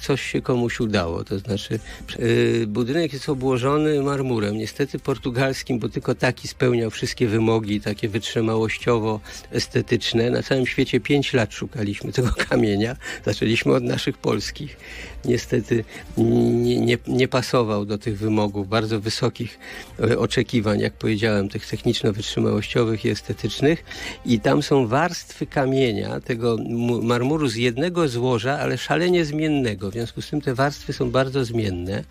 coś 0.00 0.22
się 0.22 0.42
komuś 0.42 0.80
udało. 0.80 1.24
To 1.24 1.38
znaczy, 1.38 1.78
y, 2.20 2.64
budynek 2.68 3.12
jest 3.12 3.28
obłożony 3.28 4.02
marmurem, 4.02 4.58
niestety 4.58 4.98
portugalskim, 4.98 5.78
bo 5.78 5.88
tylko 5.88 6.14
taki 6.14 6.48
spełniał 6.48 6.90
wszystkie 6.90 7.26
wymogi, 7.26 7.80
takie 7.80 8.08
wytrzymałościowo-estetyczne. 8.08 10.30
Na 10.30 10.42
całym 10.42 10.66
świecie 10.66 11.00
pięć 11.00 11.32
lat 11.32 11.54
szukaliśmy 11.54 12.12
tego 12.12 12.30
kamienia. 12.48 12.96
Zaczęliśmy 13.24 13.74
od 13.74 13.82
naszych 13.82 14.18
polskich. 14.18 14.76
Niestety 15.24 15.84
nie, 16.18 16.80
nie, 16.80 16.98
nie 17.06 17.28
pasował 17.28 17.84
do 17.84 17.98
tych 17.98 18.18
wymogów, 18.18 18.68
bardzo 18.68 19.00
wysokich 19.00 19.58
e, 20.00 20.18
oczekiwań, 20.18 20.80
jak 20.80 20.92
powiedziałem, 20.92 21.48
tych 21.48 21.66
techniczno-wytrzymałościowych 21.66 23.04
i 23.04 23.08
estetycznych 23.08 23.84
i 24.26 24.40
tam 24.40 24.62
są 24.62 24.86
warstwy 24.86 25.46
kamienia, 25.50 26.20
tego 26.20 26.56
marmuru 27.02 27.48
z 27.48 27.56
jednego 27.56 28.08
złoża, 28.08 28.58
ale 28.58 28.78
szalenie 28.78 29.24
zmiennego. 29.24 29.90
W 29.90 29.92
związku 29.92 30.22
z 30.22 30.30
tym 30.30 30.40
te 30.40 30.54
warstwy 30.54 30.92
są 30.92 31.10
bardzo 31.10 31.44
zmienne. 31.44 32.04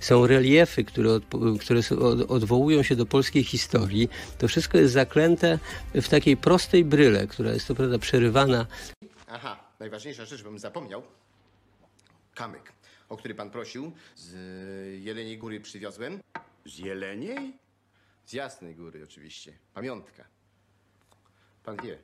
Są 0.00 0.26
reliefy, 0.26 0.84
które, 0.84 1.10
od, 1.10 1.24
które 1.60 1.80
odwołują 2.28 2.82
się 2.82 2.96
do 2.96 3.06
polskiej 3.06 3.44
historii. 3.44 4.08
To 4.38 4.48
wszystko 4.48 4.78
jest 4.78 4.92
zaklęte 4.92 5.58
w 5.94 6.08
takiej 6.08 6.36
prostej 6.36 6.84
bryle, 6.84 7.26
która 7.26 7.52
jest 7.52 7.68
to 7.68 7.74
prawda 7.74 7.98
przerywana. 7.98 8.66
Aha, 9.26 9.64
najważniejsza 9.80 10.24
rzecz, 10.24 10.42
bym 10.42 10.58
zapomniał. 10.58 11.02
Kamyk, 12.34 12.72
o 13.08 13.16
który 13.16 13.34
pan 13.34 13.50
prosił, 13.50 13.92
z 14.16 14.34
Jeleniej 15.04 15.38
Góry 15.38 15.60
przywiozłem. 15.60 16.20
Z 16.66 16.78
Jeleniej? 16.78 17.58
Z 18.26 18.32
Jasnej 18.32 18.74
Góry 18.74 19.04
oczywiście. 19.04 19.52
Pamiątka. 19.74 20.24
Pan 21.64 21.76
wie, 21.84 21.98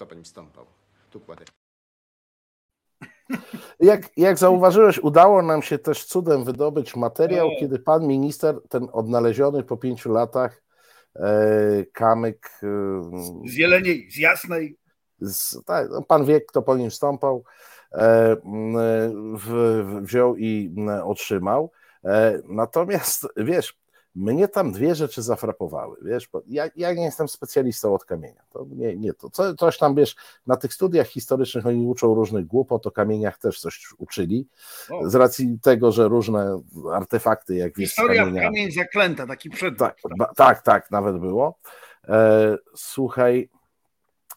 kto 0.00 0.06
po 0.06 0.14
nim 0.14 0.24
stąpał. 0.24 0.66
Tu 1.10 1.20
kładę. 1.20 1.44
Jak, 3.80 4.10
jak 4.16 4.38
zauważyłeś, 4.38 4.98
udało 4.98 5.42
nam 5.42 5.62
się 5.62 5.78
też 5.78 6.04
cudem 6.04 6.44
wydobyć 6.44 6.96
materiał, 6.96 7.50
kiedy 7.60 7.78
pan 7.78 8.06
minister, 8.06 8.60
ten 8.68 8.88
odnaleziony 8.92 9.62
po 9.62 9.76
pięciu 9.76 10.12
latach 10.12 10.62
e, 11.16 11.84
kamyk. 11.92 12.50
E, 12.62 12.66
z 13.48 13.54
Jeleniej, 13.54 14.10
z 14.10 14.16
Jasnej. 14.16 14.78
Z, 15.18 15.64
tak, 15.64 15.88
no, 15.90 16.02
pan 16.02 16.24
wie, 16.24 16.40
kto 16.40 16.62
po 16.62 16.76
nim 16.76 16.90
stąpał, 16.90 17.44
e, 17.92 18.36
w, 19.36 19.82
wziął 20.02 20.36
i 20.36 20.74
otrzymał. 21.04 21.72
E, 22.04 22.40
natomiast 22.48 23.28
wiesz, 23.36 23.79
mnie 24.14 24.48
tam 24.48 24.72
dwie 24.72 24.94
rzeczy 24.94 25.22
zafrapowały, 25.22 25.96
wiesz, 26.02 26.28
bo 26.32 26.42
ja, 26.46 26.68
ja 26.76 26.92
nie 26.92 27.04
jestem 27.04 27.28
specjalistą 27.28 27.94
od 27.94 28.04
kamienia, 28.04 28.42
to 28.50 28.66
nie, 28.70 28.96
nie 28.96 29.14
to, 29.14 29.30
Co, 29.30 29.54
coś 29.54 29.78
tam, 29.78 29.94
wiesz, 29.94 30.16
na 30.46 30.56
tych 30.56 30.74
studiach 30.74 31.06
historycznych 31.06 31.66
oni 31.66 31.86
uczą 31.86 32.14
różnych 32.14 32.46
głupot, 32.46 32.86
o 32.86 32.90
kamieniach 32.90 33.38
też 33.38 33.60
coś 33.60 33.94
uczyli, 33.98 34.46
z 35.02 35.14
racji 35.14 35.58
tego, 35.62 35.92
że 35.92 36.08
różne 36.08 36.60
artefakty, 36.92 37.54
jak 37.54 37.76
wiesz, 37.76 37.88
Historia 37.88 38.24
kamienia, 38.24 38.42
kamień 38.42 38.72
zaklęta, 38.72 39.26
taki 39.26 39.50
przedmiot. 39.50 39.78
Tak, 39.78 39.96
ba, 40.18 40.34
tak, 40.36 40.62
tak, 40.62 40.90
nawet 40.90 41.18
było. 41.18 41.58
E, 42.08 42.56
słuchaj, 42.74 43.50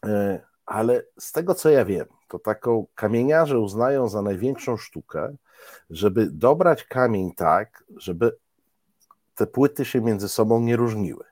e, 0.05 0.41
ale 0.65 1.03
z 1.19 1.31
tego, 1.31 1.55
co 1.55 1.69
ja 1.69 1.85
wiem, 1.85 2.05
to 2.27 2.39
taką 2.39 2.85
kamieniarze 2.95 3.59
uznają 3.59 4.09
za 4.09 4.21
największą 4.21 4.77
sztukę, 4.77 5.35
żeby 5.89 6.27
dobrać 6.31 6.83
kamień 6.83 7.31
tak, 7.35 7.83
żeby 7.97 8.37
te 9.35 9.47
płyty 9.47 9.85
się 9.85 10.01
między 10.01 10.29
sobą 10.29 10.61
nie 10.61 10.75
różniły. 10.75 11.23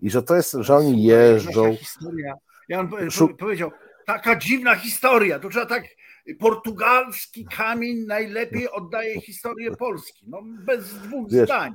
I 0.00 0.10
że 0.10 0.22
to 0.22 0.36
jest, 0.36 0.52
że 0.52 0.76
oni 0.76 1.02
jeżdżą. 1.02 1.76
Historia. 1.76 2.34
Ja 2.68 2.80
on 2.80 2.90
powiedział, 3.38 3.70
taka 4.06 4.36
dziwna 4.36 4.74
historia, 4.74 5.38
to 5.38 5.48
trzeba 5.48 5.66
tak, 5.66 5.84
portugalski 6.38 7.46
kamień 7.56 8.06
najlepiej 8.06 8.70
oddaje 8.70 9.20
historię 9.20 9.76
Polski, 9.76 10.24
no 10.28 10.42
bez 10.44 10.94
dwóch 10.94 11.30
Wiesz, 11.30 11.44
zdań. 11.44 11.72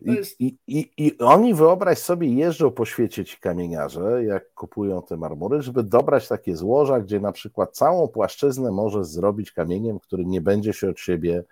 I, 0.00 0.12
jest... 0.12 0.40
i, 0.40 0.56
i, 0.66 0.90
I 0.96 1.18
oni, 1.18 1.54
wyobraź 1.54 1.98
sobie, 1.98 2.28
jeżdżą 2.28 2.70
po 2.70 2.84
świecie 2.84 3.24
ci 3.24 3.36
kamieniarze, 3.36 4.24
jak 4.24 4.54
kupują 4.54 5.02
te 5.02 5.16
marmury, 5.16 5.62
żeby 5.62 5.82
dobrać 5.82 6.28
takie 6.28 6.56
złoża, 6.56 7.00
gdzie 7.00 7.20
na 7.20 7.32
przykład 7.32 7.76
całą 7.76 8.08
płaszczyznę 8.08 8.70
może 8.70 9.04
zrobić 9.04 9.52
kamieniem, 9.52 9.98
który 9.98 10.24
nie 10.24 10.40
będzie 10.40 10.72
się 10.72 10.90
od 10.90 11.00
siebie 11.00 11.44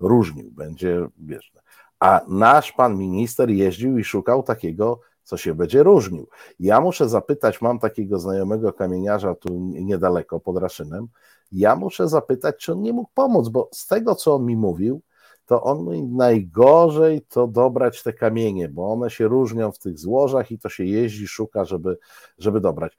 różnił, 0.00 0.50
będzie, 0.50 1.06
wiesz, 1.18 1.52
a 2.04 2.20
nasz 2.28 2.72
pan 2.72 2.98
minister 2.98 3.50
jeździł 3.50 3.98
i 3.98 4.04
szukał 4.04 4.42
takiego, 4.42 5.00
co 5.22 5.36
się 5.36 5.54
będzie 5.54 5.82
różnił. 5.82 6.28
Ja 6.60 6.80
muszę 6.80 7.08
zapytać, 7.08 7.60
mam 7.60 7.78
takiego 7.78 8.18
znajomego 8.18 8.72
kamieniarza 8.72 9.34
tu 9.34 9.54
niedaleko, 9.58 10.40
pod 10.40 10.58
Raszynem, 10.58 11.08
ja 11.52 11.76
muszę 11.76 12.08
zapytać, 12.08 12.56
czy 12.56 12.72
on 12.72 12.82
nie 12.82 12.92
mógł 12.92 13.10
pomóc, 13.14 13.48
bo 13.48 13.68
z 13.72 13.86
tego, 13.86 14.14
co 14.14 14.34
on 14.34 14.46
mi 14.46 14.56
mówił, 14.56 15.00
to 15.46 15.62
on 15.62 15.86
najgorzej 16.16 17.22
to 17.22 17.46
dobrać 17.46 18.02
te 18.02 18.12
kamienie, 18.12 18.68
bo 18.68 18.92
one 18.92 19.10
się 19.10 19.28
różnią 19.28 19.72
w 19.72 19.78
tych 19.78 19.98
złożach 19.98 20.50
i 20.50 20.58
to 20.58 20.68
się 20.68 20.84
jeździ, 20.84 21.26
szuka, 21.26 21.64
żeby, 21.64 21.98
żeby 22.38 22.60
dobrać. 22.60 22.98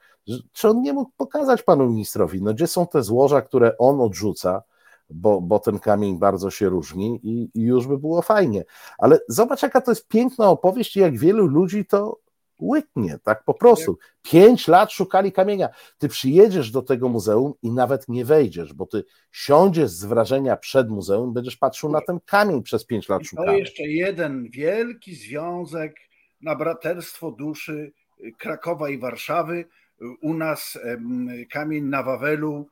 Czy 0.53 0.69
on 0.69 0.81
nie 0.81 0.93
mógł 0.93 1.11
pokazać 1.17 1.63
panu 1.63 1.87
ministrowi, 1.87 2.41
no 2.41 2.53
gdzie 2.53 2.67
są 2.67 2.87
te 2.87 3.03
złoża, 3.03 3.41
które 3.41 3.77
on 3.77 4.01
odrzuca, 4.01 4.63
bo, 5.09 5.41
bo 5.41 5.59
ten 5.59 5.79
kamień 5.79 6.19
bardzo 6.19 6.51
się 6.51 6.69
różni 6.69 7.19
i, 7.23 7.49
i 7.53 7.61
już 7.61 7.87
by 7.87 7.97
było 7.97 8.21
fajnie. 8.21 8.63
Ale 8.97 9.19
zobacz, 9.27 9.63
jaka 9.63 9.81
to 9.81 9.91
jest 9.91 10.07
piękna 10.07 10.49
opowieść 10.49 10.97
i 10.97 10.99
jak 10.99 11.17
wielu 11.17 11.47
ludzi 11.47 11.85
to 11.85 12.19
łyknie, 12.61 13.19
tak 13.23 13.43
po 13.43 13.53
prostu. 13.53 13.97
Pięć 14.21 14.67
lat 14.67 14.91
szukali 14.91 15.31
kamienia. 15.31 15.69
Ty 15.97 16.09
przyjedziesz 16.09 16.71
do 16.71 16.81
tego 16.81 17.09
muzeum 17.09 17.53
i 17.61 17.71
nawet 17.71 18.07
nie 18.07 18.25
wejdziesz, 18.25 18.73
bo 18.73 18.85
ty 18.85 19.03
siądziesz 19.31 19.89
z 19.89 20.05
wrażenia 20.05 20.57
przed 20.57 20.89
muzeum, 20.89 21.33
będziesz 21.33 21.57
patrzył 21.57 21.89
na 21.89 22.01
ten 22.01 22.19
kamień 22.25 22.63
przez 22.63 22.85
pięć 22.85 23.09
lat 23.09 23.25
szukania. 23.25 23.51
To 23.51 23.57
jeszcze 23.57 23.83
jeden 23.83 24.49
wielki 24.49 25.15
związek 25.15 25.95
na 26.41 26.55
braterstwo 26.55 27.31
duszy 27.31 27.93
Krakowa 28.37 28.89
i 28.89 28.97
Warszawy. 28.97 29.65
U 30.21 30.33
nas 30.33 30.79
kamień 31.51 31.83
na 31.83 32.03
Wawelu 32.03 32.67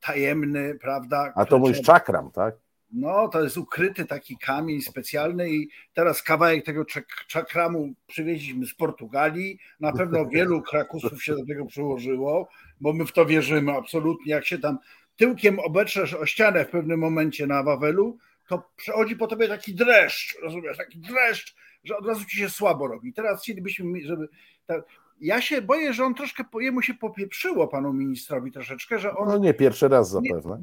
tajemny, 0.00 0.74
prawda? 0.80 1.32
A 1.36 1.44
to 1.44 1.58
mówisz 1.58 1.82
czakram, 1.82 2.30
tak? 2.30 2.54
No, 2.92 3.28
to 3.28 3.42
jest 3.42 3.56
ukryty 3.56 4.04
taki 4.04 4.36
kamień 4.38 4.80
specjalny 4.80 5.50
i 5.50 5.68
teraz 5.94 6.22
kawałek 6.22 6.64
tego 6.64 6.84
czakramu 7.26 7.94
przywieźliśmy 8.06 8.66
z 8.66 8.74
Portugalii. 8.74 9.58
Na 9.80 9.92
pewno 9.92 10.26
wielu 10.34 10.62
krakusów 10.62 11.24
się 11.24 11.34
do 11.34 11.46
tego 11.46 11.66
przyłożyło, 11.66 12.48
bo 12.80 12.92
my 12.92 13.06
w 13.06 13.12
to 13.12 13.26
wierzymy 13.26 13.72
absolutnie. 13.72 14.32
Jak 14.32 14.46
się 14.46 14.58
tam 14.58 14.78
tyłkiem 15.16 15.58
obeczesz 15.58 16.14
o 16.14 16.26
ścianę 16.26 16.64
w 16.64 16.70
pewnym 16.70 17.00
momencie 17.00 17.46
na 17.46 17.62
Wawelu, 17.62 18.18
to 18.48 18.62
przechodzi 18.76 19.16
po 19.16 19.26
tobie 19.26 19.48
taki 19.48 19.74
dreszcz, 19.74 20.38
rozumiesz, 20.42 20.76
taki 20.76 20.98
dreszcz, 20.98 21.56
że 21.84 21.96
od 21.96 22.06
razu 22.06 22.24
ci 22.24 22.36
się 22.36 22.50
słabo 22.50 22.86
robi. 22.86 23.12
Teraz 23.12 23.42
chcielibyśmy, 23.42 24.00
żeby 24.06 24.28
ja 25.20 25.40
się 25.40 25.62
boję, 25.62 25.92
że 25.92 26.04
on 26.04 26.14
troszkę, 26.14 26.44
jemu 26.60 26.82
się 26.82 26.94
popieprzyło 26.94 27.68
panu 27.68 27.92
ministrowi 27.92 28.52
troszeczkę, 28.52 28.98
że 28.98 29.16
on... 29.16 29.28
No 29.28 29.38
nie, 29.38 29.54
pierwszy 29.54 29.88
raz 29.88 30.10
zapewne. 30.10 30.62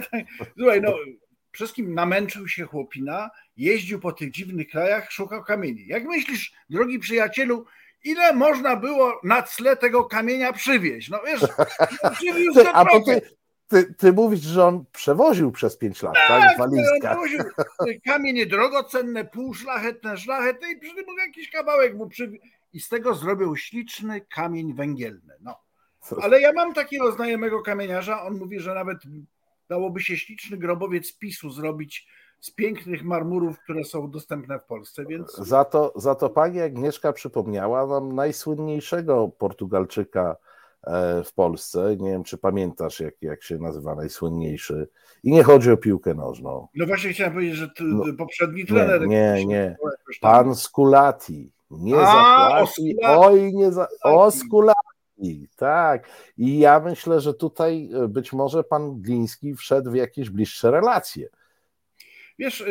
Słuchaj, 0.58 0.80
no 0.82 0.94
wszystkim 1.52 1.94
namęczył 1.94 2.48
się 2.48 2.64
chłopina, 2.64 3.30
jeździł 3.56 4.00
po 4.00 4.12
tych 4.12 4.30
dziwnych 4.30 4.68
krajach, 4.68 5.12
szukał 5.12 5.44
kamieni. 5.44 5.86
Jak 5.86 6.04
myślisz, 6.04 6.52
drogi 6.70 6.98
przyjacielu, 6.98 7.64
ile 8.04 8.32
można 8.32 8.76
było 8.76 9.20
na 9.24 9.42
tle 9.42 9.76
tego 9.76 10.04
kamienia 10.04 10.52
przywieźć? 10.52 11.10
No 11.10 11.20
wiesz, 11.26 11.40
przywiózł 12.18 12.60
ty, 12.60 12.68
A 12.68 12.84
ty, 12.84 13.20
ty, 13.68 13.94
ty 13.94 14.12
mówisz, 14.12 14.40
że 14.40 14.64
on 14.64 14.84
przewoził 14.92 15.52
przez 15.52 15.76
pięć 15.76 16.02
lat, 16.02 16.14
tak? 16.28 16.42
tak 16.42 16.58
walizka. 16.58 17.18
Kamienie 18.12 18.46
drogocenne, 18.46 19.24
półszlachetne, 19.24 20.16
szlachetne 20.16 20.72
i 20.72 20.80
przy 20.80 20.94
tym 20.94 21.04
jakiś 21.26 21.50
kawałek 21.50 21.94
mu 21.94 22.08
przywiózł 22.08 22.42
i 22.72 22.80
z 22.80 22.88
tego 22.88 23.14
zrobił 23.14 23.56
śliczny 23.56 24.20
kamień 24.20 24.74
węgielny. 24.74 25.34
No. 25.40 25.58
Ale 26.22 26.40
ja 26.40 26.52
mam 26.52 26.74
takiego 26.74 27.12
znajomego 27.12 27.62
kamieniarza, 27.62 28.22
on 28.22 28.38
mówi, 28.38 28.60
że 28.60 28.74
nawet 28.74 28.98
dałoby 29.68 30.00
się 30.00 30.16
śliczny 30.16 30.56
grobowiec 30.56 31.18
PiSu 31.18 31.50
zrobić 31.50 32.08
z 32.40 32.50
pięknych 32.50 33.04
marmurów, 33.04 33.58
które 33.58 33.84
są 33.84 34.10
dostępne 34.10 34.58
w 34.58 34.64
Polsce, 34.64 35.04
więc... 35.06 35.36
Za 35.36 35.64
to, 35.64 35.92
za 35.96 36.14
to 36.14 36.30
pani 36.30 36.60
Agnieszka 36.60 37.12
przypomniała 37.12 37.86
nam 37.86 38.14
najsłynniejszego 38.14 39.28
Portugalczyka 39.28 40.36
e, 40.84 41.24
w 41.24 41.32
Polsce. 41.32 41.96
Nie 41.96 42.10
wiem, 42.10 42.24
czy 42.24 42.38
pamiętasz, 42.38 43.00
jak, 43.00 43.14
jak 43.22 43.42
się 43.42 43.58
nazywa 43.58 43.94
najsłynniejszy. 43.94 44.88
I 45.22 45.32
nie 45.32 45.42
chodzi 45.42 45.70
o 45.70 45.76
piłkę 45.76 46.14
nożną. 46.14 46.68
No 46.74 46.86
właśnie 46.86 47.10
chciałem 47.10 47.32
powiedzieć, 47.32 47.56
że 47.56 47.68
ty, 47.68 47.84
no, 47.84 48.04
poprzedni 48.18 48.66
trener... 48.66 49.08
Nie, 49.08 49.32
nie, 49.32 49.46
nie. 49.46 49.76
Pan 50.20 50.54
Skulati 50.54 51.52
nie 51.70 51.94
zapłaci. 51.96 52.96
Oj, 53.02 53.54
nie 53.54 53.72
za... 53.72 53.88
Oskulati. 54.02 55.48
Tak. 55.56 56.08
I 56.36 56.58
ja 56.58 56.80
myślę, 56.80 57.20
że 57.20 57.34
tutaj 57.34 57.90
e, 57.94 58.08
być 58.08 58.32
może 58.32 58.64
pan 58.64 59.02
Gliński 59.02 59.54
wszedł 59.54 59.90
w 59.90 59.94
jakieś 59.94 60.30
bliższe 60.30 60.70
relacje. 60.70 61.28
Wiesz, 62.38 62.64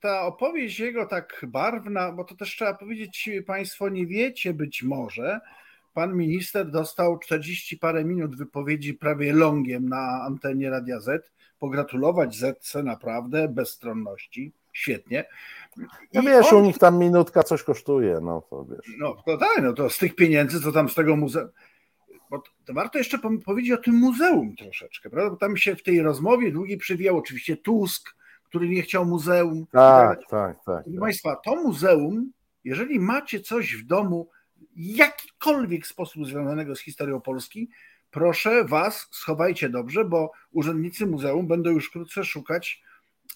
ta 0.00 0.22
opowieść 0.22 0.80
jego 0.80 1.06
tak 1.06 1.46
barwna, 1.48 2.12
bo 2.12 2.24
to 2.24 2.34
też 2.34 2.50
trzeba 2.50 2.74
powiedzieć, 2.74 3.30
Państwo 3.46 3.88
nie 3.88 4.06
wiecie 4.06 4.54
być 4.54 4.82
może, 4.82 5.40
pan 5.94 6.16
minister 6.16 6.70
dostał 6.70 7.18
40 7.18 7.78
parę 7.78 8.04
minut 8.04 8.36
wypowiedzi 8.36 8.94
prawie 8.94 9.32
longiem 9.32 9.88
na 9.88 10.22
antenie 10.22 10.70
Radia 10.70 11.00
Z, 11.00 11.32
pogratulować 11.58 12.36
Zetce 12.36 12.82
naprawdę 12.82 13.48
bezstronności, 13.48 14.52
świetnie. 14.76 15.24
No 16.14 16.22
wiesz, 16.22 16.52
on... 16.52 16.62
u 16.62 16.66
nich 16.66 16.78
tam 16.78 16.98
minutka 16.98 17.42
coś 17.42 17.62
kosztuje, 17.62 18.18
no 18.22 18.42
to 18.50 18.64
wiesz. 18.64 18.96
No 18.98 19.16
to 19.26 19.38
tak, 19.38 19.62
no 19.62 19.72
to 19.72 19.90
z 19.90 19.98
tych 19.98 20.14
pieniędzy, 20.14 20.60
co 20.60 20.72
tam 20.72 20.88
z 20.88 20.94
tego 20.94 21.16
muzeum. 21.16 21.48
Bo 22.30 22.42
to 22.64 22.74
warto 22.74 22.98
jeszcze 22.98 23.18
powiedzieć 23.44 23.72
o 23.72 23.82
tym 23.82 23.94
muzeum 23.94 24.56
troszeczkę, 24.56 25.10
prawda? 25.10 25.30
Bo 25.30 25.36
tam 25.36 25.56
się 25.56 25.76
w 25.76 25.82
tej 25.82 26.02
rozmowie 26.02 26.52
długiej 26.52 26.78
przywijał 26.78 27.16
oczywiście 27.16 27.56
Tusk, 27.56 28.14
który 28.44 28.68
nie 28.68 28.82
chciał 28.82 29.04
muzeum. 29.04 29.66
Tak, 29.72 30.18
tak, 30.18 30.28
tak. 30.28 30.56
tak 30.56 30.64
Proszę 30.64 30.90
tak. 30.90 31.00
Państwa, 31.00 31.36
to 31.36 31.56
muzeum, 31.56 32.32
jeżeli 32.64 33.00
macie 33.00 33.40
coś 33.40 33.76
w 33.76 33.86
domu, 33.86 34.28
jakikolwiek 34.76 35.86
sposób 35.86 36.26
związanego 36.26 36.76
z 36.76 36.80
historią 36.80 37.20
Polski, 37.20 37.70
proszę 38.10 38.64
Was, 38.64 39.08
schowajcie 39.10 39.68
dobrze, 39.68 40.04
bo 40.04 40.32
urzędnicy 40.52 41.06
muzeum 41.06 41.46
będą 41.46 41.70
już 41.70 41.88
wkrótce 41.88 42.24
szukać 42.24 42.82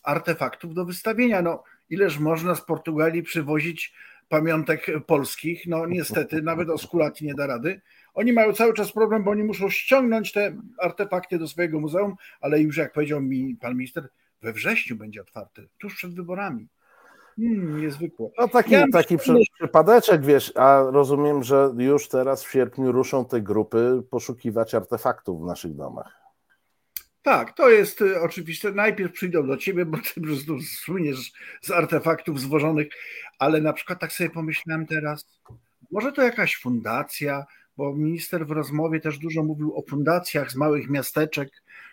artefaktów 0.02 0.74
do 0.74 0.84
wystawienia. 0.84 1.42
No, 1.42 1.62
ileż 1.90 2.18
można 2.18 2.54
z 2.54 2.64
Portugalii 2.64 3.22
przywozić 3.22 3.94
pamiątek 4.28 4.86
polskich. 5.06 5.66
No 5.66 5.86
niestety, 5.86 6.42
nawet 6.42 6.70
Oskulati 6.70 7.26
nie 7.26 7.34
da 7.34 7.46
rady. 7.46 7.80
Oni 8.14 8.32
mają 8.32 8.52
cały 8.52 8.74
czas 8.74 8.92
problem, 8.92 9.24
bo 9.24 9.30
oni 9.30 9.44
muszą 9.44 9.70
ściągnąć 9.70 10.32
te 10.32 10.56
artefakty 10.78 11.38
do 11.38 11.48
swojego 11.48 11.80
muzeum, 11.80 12.14
ale 12.40 12.60
już 12.60 12.76
jak 12.76 12.92
powiedział 12.92 13.20
mi 13.20 13.56
pan 13.60 13.74
minister, 13.74 14.08
we 14.42 14.52
wrześniu 14.52 14.96
będzie 14.96 15.20
otwarty, 15.20 15.68
tuż 15.78 15.96
przed 15.96 16.14
wyborami. 16.14 16.68
Hmm, 17.36 17.80
niezwykłe. 17.80 18.28
No 18.38 18.48
taki, 18.48 18.72
ja 18.72 18.84
taki 18.92 19.18
przy, 19.18 19.34
przypadeczek, 19.58 20.24
wiesz, 20.24 20.52
a 20.56 20.82
rozumiem, 20.90 21.42
że 21.42 21.70
już 21.78 22.08
teraz 22.08 22.44
w 22.44 22.50
sierpniu 22.50 22.92
ruszą 22.92 23.24
te 23.24 23.40
grupy 23.40 24.02
poszukiwać 24.10 24.74
artefaktów 24.74 25.42
w 25.42 25.46
naszych 25.46 25.74
domach. 25.74 26.20
Tak, 27.22 27.52
to 27.56 27.70
jest 27.70 28.00
y, 28.00 28.20
oczywiste. 28.20 28.72
Najpierw 28.72 29.12
przyjdą 29.12 29.46
do 29.46 29.56
ciebie, 29.56 29.84
bo 29.84 29.98
ty 29.98 30.14
po 30.14 30.20
prostu 30.20 30.60
słyniesz 30.60 31.32
z 31.60 31.70
artefaktów 31.70 32.40
zwożonych, 32.40 32.88
ale 33.38 33.60
na 33.60 33.72
przykład 33.72 34.00
tak 34.00 34.12
sobie 34.12 34.30
pomyślałem 34.30 34.86
teraz, 34.86 35.40
może 35.90 36.12
to 36.12 36.22
jakaś 36.22 36.56
fundacja, 36.56 37.46
bo 37.76 37.94
minister 37.94 38.46
w 38.46 38.50
rozmowie 38.50 39.00
też 39.00 39.18
dużo 39.18 39.42
mówił 39.42 39.76
o 39.76 39.82
fundacjach 39.82 40.52
z 40.52 40.56
małych 40.56 40.90
miasteczek, 40.90 41.48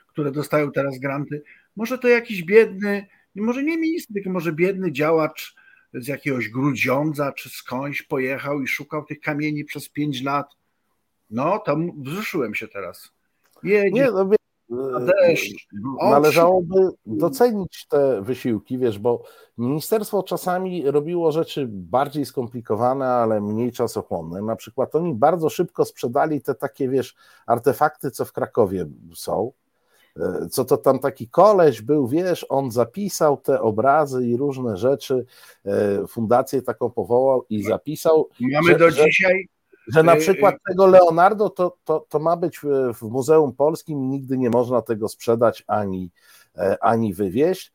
które 0.08 0.32
dostają 0.32 0.72
teraz 0.72 1.00
granty. 1.00 1.44
Może 1.76 1.98
to 1.98 2.08
jakiś 2.08 2.44
biedny, 2.44 3.08
może 3.36 3.64
nie 3.64 3.78
minister, 3.78 4.14
tylko 4.14 4.30
może 4.30 4.54
biedny 4.54 4.92
działacz 4.92 5.56
z 5.94 6.08
jakiegoś 6.08 6.50
Grudziądza 6.50 7.32
czy 7.32 7.50
skądś 7.50 8.02
pojechał 8.02 8.62
i 8.62 8.68
szukał 8.68 9.06
tych 9.06 9.20
kamieni 9.20 9.66
przez 9.66 9.90
pięć 9.90 10.24
lat. 10.24 10.48
No, 11.30 11.60
tam 11.60 12.04
wzruszyłem 12.04 12.56
się 12.56 12.68
teraz. 12.68 13.12
Jedzie. 13.64 13.92
Nie, 13.92 14.06
no 14.06 14.30
Należałoby 16.02 16.90
docenić 17.06 17.88
te 17.88 18.22
wysiłki, 18.22 18.78
wiesz, 18.78 19.00
bo 19.00 19.24
ministerstwo 19.58 20.24
czasami 20.24 20.92
robiło 20.92 21.32
rzeczy 21.32 21.68
bardziej 21.70 22.26
skomplikowane, 22.26 23.08
ale 23.08 23.42
mniej 23.42 23.72
czasochłonne. 23.72 24.42
Na 24.42 24.56
przykład 24.56 24.96
oni 24.96 25.14
bardzo 25.14 25.50
szybko 25.50 25.86
sprzedali 25.86 26.42
te 26.42 26.56
takie, 26.56 26.90
wiesz, 26.90 27.16
artefakty, 27.46 28.12
co 28.12 28.26
w 28.26 28.32
Krakowie 28.32 28.86
są. 29.14 29.52
E, 30.20 30.48
co 30.50 30.66
to 30.66 30.78
tam 30.78 31.00
taki 31.00 31.30
koleś 31.30 31.82
był, 31.82 32.08
wiesz, 32.08 32.46
on 32.50 32.72
zapisał 32.72 33.38
te 33.38 33.62
obrazy 33.62 34.28
i 34.28 34.38
różne 34.38 34.78
rzeczy, 34.78 35.26
e, 35.66 36.08
fundację 36.08 36.62
taką 36.62 36.90
powołał 36.90 37.46
i 37.50 37.64
zapisał. 37.64 38.30
Mamy 38.40 38.72
że, 38.72 38.78
do 38.78 38.92
dzisiaj 38.92 39.48
że 39.88 40.04
na 40.04 40.16
y, 40.16 40.20
przykład 40.20 40.56
y, 40.56 40.60
tego 40.70 40.88
Leonardo 40.88 41.50
to, 41.50 41.78
to, 41.84 42.06
to 42.10 42.20
ma 42.20 42.38
być 42.38 42.60
w 42.94 43.02
Muzeum 43.02 43.54
Polskim, 43.54 44.10
nigdy 44.10 44.38
nie 44.38 44.50
można 44.50 44.82
tego 44.82 45.10
sprzedać 45.10 45.64
ani, 45.68 46.12
e, 46.58 46.84
ani 46.84 47.14
wywieźć, 47.14 47.74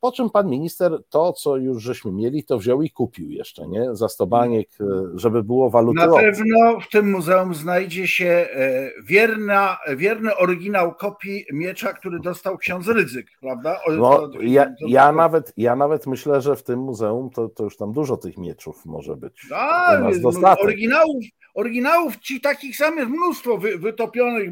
po 0.00 0.12
czym 0.12 0.30
pan 0.30 0.48
minister 0.48 0.92
to, 1.08 1.32
co 1.32 1.56
już 1.56 1.82
żeśmy 1.82 2.12
mieli, 2.12 2.44
to 2.44 2.58
wziął 2.58 2.82
i 2.82 2.90
kupił 2.90 3.30
jeszcze, 3.30 3.68
nie? 3.68 3.94
Za 3.94 4.08
stobaniek, 4.08 4.68
e, 4.80 4.84
żeby 5.14 5.42
było 5.42 5.70
waluty. 5.70 6.06
Na 6.06 6.12
pewno 6.16 6.80
w 6.80 6.88
tym 6.90 7.10
muzeum 7.10 7.54
znajdzie 7.54 8.08
się 8.08 8.26
e, 8.26 8.90
wierna, 9.04 9.78
wierny 9.96 10.36
oryginał 10.36 10.94
kopii 10.94 11.44
miecza, 11.52 11.92
który 11.92 12.20
dostał 12.20 12.58
ksiądz 12.58 12.88
Rydzyk, 12.88 13.26
prawda? 13.40 13.80
O, 13.86 13.92
No, 13.92 14.28
to- 14.28 14.42
ja, 14.42 14.64
to- 14.64 14.70
ja, 14.88 15.12
nawet, 15.12 15.52
ja 15.56 15.76
nawet 15.76 16.06
myślę, 16.06 16.40
że 16.40 16.56
w 16.56 16.62
tym 16.62 16.78
muzeum 16.78 17.30
to, 17.30 17.48
to 17.48 17.64
już 17.64 17.76
tam 17.76 17.92
dużo 17.92 18.16
tych 18.16 18.38
mieczów 18.38 18.86
może 18.86 19.16
być. 19.16 19.46
A, 19.54 19.98
no, 20.00 20.54
oryginałów, 20.60 21.24
oryginałów 21.54 22.16
ci 22.16 22.40
takich 22.40 22.76
samych 22.76 23.08
mnóstwo 23.08 23.58
wy, 23.58 23.78
wytopionych. 23.78 24.50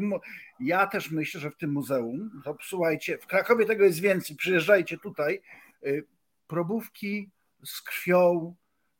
Ja 0.59 0.87
też 0.87 1.11
myślę, 1.11 1.39
że 1.41 1.51
w 1.51 1.57
tym 1.57 1.71
muzeum, 1.71 2.41
to 2.43 2.57
słuchajcie, 2.61 3.17
w 3.17 3.27
Krakowie 3.27 3.65
tego 3.65 3.83
jest 3.83 3.99
więcej, 3.99 4.35
przyjeżdżajcie 4.35 4.97
tutaj, 4.97 5.41
y, 5.85 6.05
probówki 6.47 7.29
z 7.65 7.81
krwią 7.81 8.55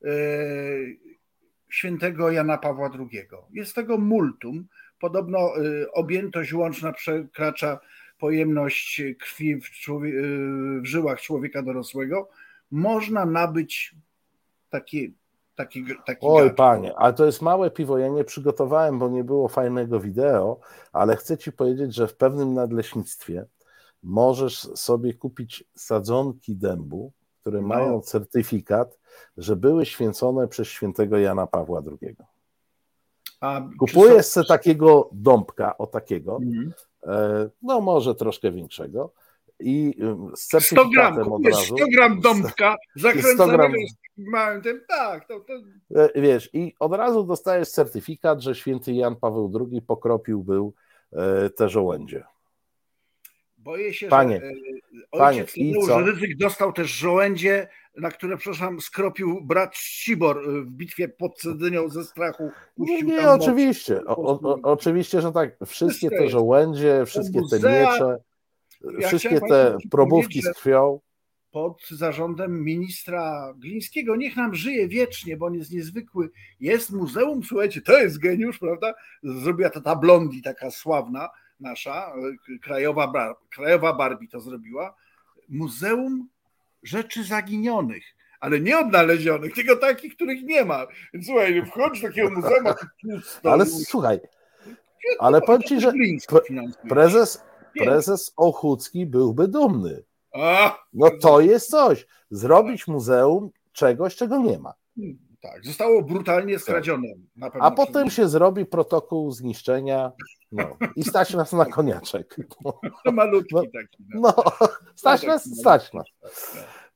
y, 0.06 1.00
świętego 1.70 2.32
Jana 2.32 2.58
Pawła 2.58 2.92
II. 3.00 3.28
Jest 3.54 3.76
tego 3.76 3.98
multum. 3.98 4.68
Podobno 5.00 5.62
y, 5.62 5.92
objętość 5.92 6.54
łączna 6.54 6.94
przekracza 6.94 7.80
pojemność 8.20 9.02
krwi 9.20 9.56
w, 9.56 9.70
człowie- 9.70 10.22
w 10.82 10.86
żyłach 10.86 11.22
człowieka 11.22 11.62
dorosłego. 11.62 12.30
Można 12.72 13.26
nabyć 13.26 13.96
taki, 14.70 15.14
taki, 15.56 15.86
taki 16.06 16.20
Oj, 16.28 16.54
panie, 16.56 16.96
ale 16.98 17.14
to 17.14 17.26
jest 17.26 17.42
małe 17.42 17.72
piwo. 17.72 17.98
Ja 17.98 18.08
nie 18.08 18.24
przygotowałem, 18.24 19.00
bo 19.00 19.10
nie 19.10 19.24
było 19.24 19.48
fajnego 19.48 20.00
wideo, 20.00 20.60
ale 20.94 21.16
chcę 21.16 21.38
ci 21.38 21.52
powiedzieć, 21.52 21.96
że 21.96 22.08
w 22.08 22.16
pewnym 22.16 22.54
nadleśnictwie 22.54 23.46
możesz 24.04 24.60
sobie 24.60 25.14
kupić 25.14 25.64
sadzonki 25.76 26.56
dębu, 26.56 27.12
które 27.42 27.62
No. 27.62 27.68
mają 27.68 28.02
certyfikat, 28.02 29.00
że 29.38 29.56
były 29.56 29.86
święcone 29.86 30.48
przez 30.48 30.68
świętego 30.68 31.18
Jana 31.18 31.48
Pawła 31.48 31.82
II. 32.02 32.16
A 33.42 33.62
Kupujesz 33.80 34.26
są- 34.26 34.32
sobie 34.32 34.48
takiego 34.48 35.10
dąbka, 35.12 35.78
o 35.78 35.88
takiego, 35.88 36.40
e, 37.08 37.50
no 37.62 37.82
może 37.82 38.16
troszkę 38.16 38.52
większego, 38.52 39.14
i 39.60 39.96
ym, 40.02 40.32
z 40.36 40.66
100 40.66 40.90
gram, 40.90 41.16
certyfikatem 41.16 41.34
od 41.34 41.46
razu. 41.46 41.78
100 41.78 41.86
gram 41.88 42.20
dąbka 42.20 42.76
zakręconego 42.96 43.68
małym 44.18 44.62
tym, 44.62 44.82
tak, 44.88 45.28
to, 45.28 45.40
to 45.40 45.54
E, 45.96 46.22
Wiesz, 46.22 46.50
i 46.54 46.74
od 46.80 46.94
razu 46.94 47.24
dostajesz 47.24 47.70
certyfikat, 47.70 48.42
że 48.42 48.56
święty 48.56 48.94
Jan 48.94 49.16
Paweł 49.16 49.68
II 49.72 49.82
pokropił 49.82 50.44
był 50.44 50.74
e, 51.14 51.50
te 51.50 51.70
żołędzie. 51.70 52.24
boję 53.58 53.94
się, 53.94 54.08
Panie, 54.08 54.36
że 54.36 54.52
panie, 55.12 55.42
ojciec 55.42 55.58
i 55.58 55.74
Tadeusz 55.74 55.88
co? 55.88 56.00
Rydzyk 56.02 56.38
dostał 56.38 56.74
też 56.74 56.90
żołędzie, 56.92 57.68
na 57.98 58.12
które, 58.12 58.38
przepraszam, 58.38 58.82
skropił 58.82 59.42
brat 59.42 59.76
Ścibor 59.76 60.38
e, 60.38 60.62
w 60.62 60.72
bitwie 60.72 61.08
pod 61.08 61.40
Cedynią 61.40 61.90
ze 61.90 62.04
strachu. 62.04 62.52
Nie, 62.78 63.02
nie, 63.02 63.30
oczywiście. 63.30 64.06
O, 64.06 64.16
o, 64.16 64.60
oczywiście, 64.64 65.22
że 65.22 65.32
tak. 65.32 65.58
Wszystkie 65.66 66.10
te 66.10 66.30
żołędzie, 66.30 67.04
wszystkie 67.06 67.42
te 67.52 67.56
miecze, 67.56 68.18
Ja 69.00 69.08
wszystkie 69.08 69.42
te 69.42 69.78
probówki 69.92 70.42
z 70.42 70.50
krwią. 70.54 71.00
pod 71.52 71.88
zarządem 71.90 72.64
ministra 72.64 73.54
Glińskiego. 73.58 74.16
Niech 74.16 74.36
nam 74.36 74.56
żyje 74.56 74.88
wiecznie, 74.88 75.38
bo 75.38 75.46
on 75.46 75.54
jest 75.54 75.72
niezwykły. 75.72 76.30
Jest 76.60 76.92
muzeum, 76.92 77.44
słuchajcie, 77.44 77.82
to 77.82 78.00
jest 78.00 78.20
geniusz, 78.20 78.60
prawda? 78.60 78.94
Zrobiła 79.24 79.70
to 79.70 79.82
ta 79.82 79.96
blondi, 79.96 80.42
taka 80.42 80.72
sławna 80.72 81.30
nasza, 81.60 82.14
krajowa, 82.62 83.08
Bar- 83.08 83.36
krajowa 83.50 83.94
Barbie 83.94 84.28
to 84.28 84.42
zrobiła. 84.42 84.96
Muzeum 85.50 86.28
Rzeczy 86.84 87.24
Zaginionych. 87.24 88.04
Ale 88.40 88.60
nie 88.60 88.80
odnalezionych, 88.80 89.54
tylko 89.54 89.76
takich, 89.76 90.16
których 90.16 90.44
nie 90.44 90.66
ma. 90.66 90.88
Więc 91.14 91.26
słuchaj, 91.26 91.66
wchodź 91.66 92.02
do 92.02 92.08
takiego 92.08 92.30
muzeum, 92.30 92.64
pusto. 93.02 93.52
Ale 93.52 93.66
słuchaj, 93.66 94.20
ale 95.20 95.42
powiem 95.42 95.62
ci, 95.62 95.82
że 95.82 95.94
prezes. 96.90 97.44
Prezes 97.80 98.34
Ochucki 98.38 99.06
byłby 99.06 99.48
dumny. 99.48 100.04
No 100.94 101.10
to 101.22 101.40
jest 101.40 101.70
coś. 101.70 102.08
Zrobić 102.30 102.88
muzeum 102.88 103.50
czegoś, 103.72 104.16
czego 104.16 104.38
nie 104.38 104.60
ma. 104.60 104.74
tak, 105.42 105.66
zostało 105.66 106.02
brutalnie 106.02 106.60
skradzione. 106.60 107.08
A 107.60 107.72
potem 107.72 108.10
się 108.10 108.30
zrobi 108.30 108.66
protokół 108.66 109.32
zniszczenia 109.32 110.12
no, 110.52 110.78
i 110.96 111.04
stać 111.04 111.34
nas 111.34 111.54
na 111.54 111.66
koniaczek. 111.66 112.36
No, 113.06 113.12
malutki 113.12 113.56
taki. 113.56 114.04
No. 114.10 114.34
no 114.38 114.68
stać 114.96 115.24
nas, 115.24 115.60
stać 115.60 115.94
nas. 115.94 116.08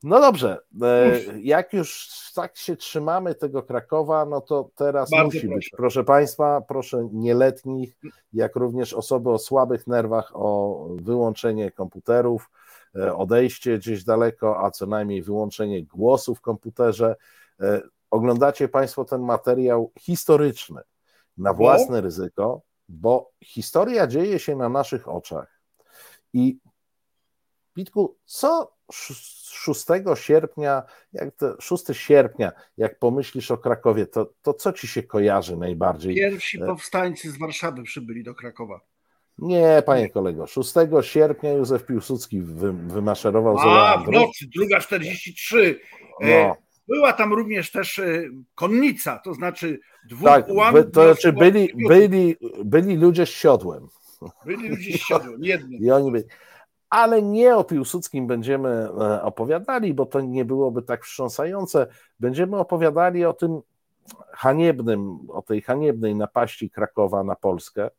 No 0.04 0.20
dobrze, 0.22 0.60
e, 0.82 1.20
jak 1.40 1.74
już 1.74 2.10
tak 2.36 2.58
się 2.58 2.76
trzymamy 2.76 3.36
tego 3.36 3.64
Krakowa, 3.64 4.26
no 4.26 4.42
to 4.42 4.70
teraz 4.76 5.10
Bardzo 5.10 5.26
musi 5.26 5.40
proszę. 5.40 5.56
być, 5.56 5.70
proszę 5.78 6.04
Państwa, 6.04 6.62
proszę 6.62 7.10
nieletnich, 7.12 7.98
jak 8.34 8.56
również 8.56 8.94
osoby 8.94 9.30
o 9.30 9.40
słabych 9.40 9.88
nerwach 9.88 10.32
o 10.34 10.86
wyłączenie 10.96 11.72
komputerów, 11.72 12.50
e, 12.96 13.16
odejście 13.16 13.78
gdzieś 13.78 14.04
daleko, 14.04 14.66
a 14.66 14.72
co 14.72 14.86
najmniej 14.86 15.22
wyłączenie 15.22 15.84
głosu 15.84 16.36
w 16.36 16.42
komputerze. 16.42 17.16
E, 17.60 17.82
Oglądacie 18.12 18.68
Państwo 18.68 19.06
ten 19.06 19.22
materiał 19.22 19.92
historyczny 20.00 20.82
na 21.38 21.54
własne 21.54 22.02
ryzyko, 22.02 22.62
bo 22.90 23.32
historia 23.44 24.08
dzieje 24.08 24.40
się 24.40 24.56
na 24.56 24.70
naszych 24.70 25.08
oczach. 25.08 25.62
I 26.34 26.60
Pitku, 27.74 28.18
co 28.26 28.77
6 28.92 29.38
sierpnia, 30.16 30.84
jak 31.14 31.36
to 31.36 31.62
6 31.62 31.86
sierpnia, 31.94 32.52
jak 32.78 33.00
pomyślisz 33.00 33.52
o 33.52 33.58
Krakowie, 33.58 34.06
to, 34.06 34.34
to 34.42 34.54
co 34.54 34.74
ci 34.74 34.88
się 34.88 35.04
kojarzy 35.04 35.58
najbardziej? 35.58 36.16
Pierwsi 36.16 36.60
powstańcy 36.60 37.32
z 37.32 37.38
Warszawy 37.40 37.84
przybyli 37.84 38.24
do 38.24 38.36
Krakowa. 38.36 38.80
Nie, 39.38 39.84
panie 39.86 40.10
kolego, 40.10 40.48
6 40.48 40.74
sierpnia 41.02 41.52
Józef 41.52 41.86
Piłsudski 41.86 42.42
wy, 42.42 42.74
wymaszerował 42.74 43.58
z 43.58 43.62
A, 43.64 43.98
w 44.08 44.12
nocy, 44.12 44.46
druga 44.56 44.80
43. 44.80 45.80
E, 46.22 46.48
No, 46.48 46.56
Była 46.88 47.14
tam 47.14 47.34
również 47.34 47.72
też 47.72 48.00
e, 48.00 48.24
konnica, 48.56 49.20
to 49.20 49.34
znaczy 49.34 49.80
dwóch 50.10 50.28
tak, 50.30 50.48
ułamków. 50.48 50.86
to 50.94 51.04
znaczy 51.14 51.34
na- 51.34 51.40
byli, 51.40 51.70
byli, 51.88 52.36
byli 52.66 52.96
ludzie 52.96 53.26
z 53.26 53.30
siodłem. 53.30 53.88
byli 54.46 54.70
ludzie 54.70 54.98
z 54.98 55.02
siodłem, 55.02 55.44
jednym. 55.44 55.80
I 55.84 55.92
oni 55.92 56.12
byli. 56.12 56.24
Ale 56.90 57.22
nie 57.22 57.56
o 57.56 57.64
Piłsudskim 57.64 58.28
będziemy 58.28 58.70
e, 58.70 59.22
opowiadali, 59.22 59.94
bo 59.94 60.06
to 60.06 60.22
nie 60.22 60.46
byłoby 60.46 60.82
tak 60.82 61.06
wstrząsające. 61.06 61.88
Będziemy 62.20 62.58
opowiadali 62.58 63.26
o 63.26 63.34
tym 63.34 63.62
haniebnym, 64.34 65.18
o 65.30 65.42
tej 65.42 65.62
haniebnej 65.62 66.16
napaści 66.16 66.70
Krakowa 66.70 67.24
na 67.24 67.36
Polskę, 67.36 67.90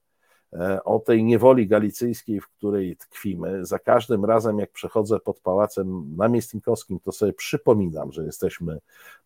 e, 0.53 0.85
o 0.85 0.99
tej 0.99 1.25
niewoli 1.25 1.69
galicyjskiej, 1.69 2.41
w 2.41 2.49
której 2.49 2.97
tkwimy. 2.97 3.67
Za 3.67 3.79
każdym 3.79 4.25
razem, 4.25 4.59
jak 4.59 4.73
przechodzę 4.73 5.21
pod 5.21 5.41
pałacem 5.41 6.17
namiestnikowskim, 6.17 7.01
to 7.01 7.13
sobie 7.13 7.33
przypominam, 7.33 8.13
że 8.13 8.25
jesteśmy 8.25 8.79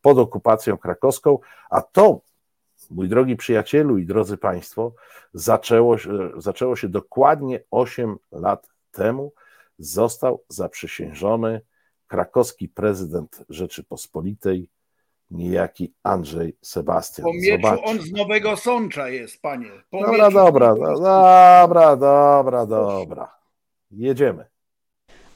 pod 0.03 0.19
okupacją 0.19 0.79
krakowską, 0.79 1.39
a 1.71 1.83
to, 1.83 2.21
mój 2.91 3.09
drogi 3.09 3.37
przyjacielu 3.37 3.99
i 3.99 4.07
drodzy 4.07 4.37
Państwo, 4.37 4.93
zaczęło 5.35 5.97
zaczęło 6.37 6.77
się 6.77 6.89
dokładnie 6.89 7.61
8 7.71 8.17
lat 8.33 8.69
temu. 8.93 9.33
Został 9.83 10.45
zaprzysiężony 10.49 11.61
krakowski 12.07 12.69
prezydent 12.69 13.45
Rzeczypospolitej, 13.49 14.71
niejaki 15.31 15.95
Andrzej 16.03 16.57
Sebastian. 16.63 17.25
Po 17.25 17.33
mieczu 17.35 17.63
Zobacz. 17.63 17.81
on 17.85 18.01
z 18.01 18.13
Nowego 18.13 18.57
Sącza 18.57 19.09
jest, 19.09 19.43
panie. 19.43 19.71
Po 19.91 20.01
Dobra, 20.01 20.13
mieczu 20.13 20.31
z 20.31 20.35
dobra, 20.35 20.75
no, 20.75 20.87
Sącza. 20.87 21.01
dobra, 21.63 21.97
dobra, 21.97 22.67
dobra. 22.67 23.35
Jedziemy. 23.91 24.45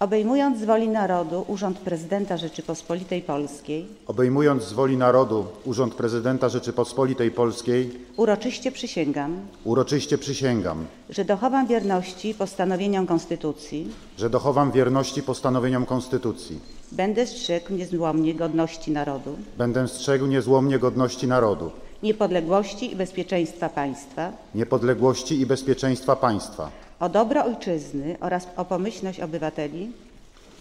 Obejmując 0.00 0.58
z 0.58 0.64
woli 0.64 0.88
narodu 0.88 1.44
urząd 1.48 1.78
prezydenta 1.78 2.36
Rzeczypospolitej 2.36 3.22
Polskiej, 3.22 3.86
Obejmując 4.06 4.62
z 4.62 4.72
woli 4.72 4.96
narodu 4.96 5.46
Urząd 5.64 5.94
Prezydenta 5.94 6.48
Rzeczypospolitej 6.48 7.30
Polskiej, 7.30 7.90
uroczyście 8.16 8.72
przysięgam, 8.72 9.36
uroczyście 9.64 10.18
przysięgam, 10.18 10.84
że 11.10 11.24
dochowam 11.24 11.66
wierności 11.66 12.34
postanowieniom 12.34 13.06
Konstytucji, 13.06 13.90
że 14.18 14.30
dochowam 14.30 14.72
wierności 14.72 15.22
postanowieniom 15.22 15.86
Konstytucji, 15.86 16.60
będę 16.92 17.26
strzegł 17.26 17.72
niezłomnie 17.72 18.34
godności 18.34 18.90
narodu, 18.90 19.36
będę 19.58 19.88
strzegł 19.88 20.26
niezłomnie 20.26 20.78
godności 20.78 21.26
narodu, 21.26 21.70
niepodległości 22.02 22.92
i 22.92 22.96
bezpieczeństwa 22.96 23.68
państwa, 23.68 24.32
niepodległości 24.54 25.40
i 25.40 25.46
bezpieczeństwa 25.46 26.16
państwa, 26.16 26.70
o 27.00 27.08
dobro 27.08 27.44
ojczyzny 27.44 28.16
oraz 28.20 28.46
o 28.56 28.64
pomyślność 28.64 29.20
obywateli, 29.20 29.92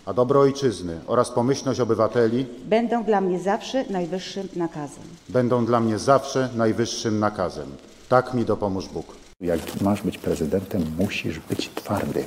a 0.06 0.14
dobro 0.14 0.40
ojczyzny 0.40 1.00
oraz 1.08 1.32
pomyślność 1.32 1.80
obywateli 1.80 2.46
będą 2.66 3.04
dla 3.04 3.22
mnie 3.22 3.40
zawsze 3.40 3.86
najwyższym 3.90 4.48
nakazem. 4.56 5.04
będą 5.30 5.66
dla 5.66 5.80
mnie 5.80 6.00
zawsze 6.00 6.50
najwyższym 6.56 7.20
nakazem. 7.20 7.68
Tak 8.10 8.34
mi 8.34 8.46
dopomóż 8.46 8.88
Bóg. 8.88 9.06
Jak 9.42 9.82
masz 9.82 10.02
być 10.02 10.18
prezydentem, 10.18 10.84
musisz 10.98 11.40
być 11.40 11.70
twardy. 11.76 12.26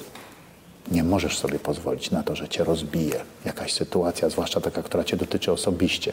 Nie 0.93 1.05
możesz 1.05 1.39
sobie 1.39 1.59
pozwolić 1.59 2.11
na 2.11 2.23
to, 2.23 2.37
że 2.37 2.49
cię 2.49 2.65
rozbije 2.65 3.21
jakaś 3.45 3.73
sytuacja, 3.73 4.29
zwłaszcza 4.31 4.61
taka, 4.61 4.83
która 4.83 5.05
cię 5.05 5.17
dotyczy 5.17 5.53
osobiście. 5.53 6.13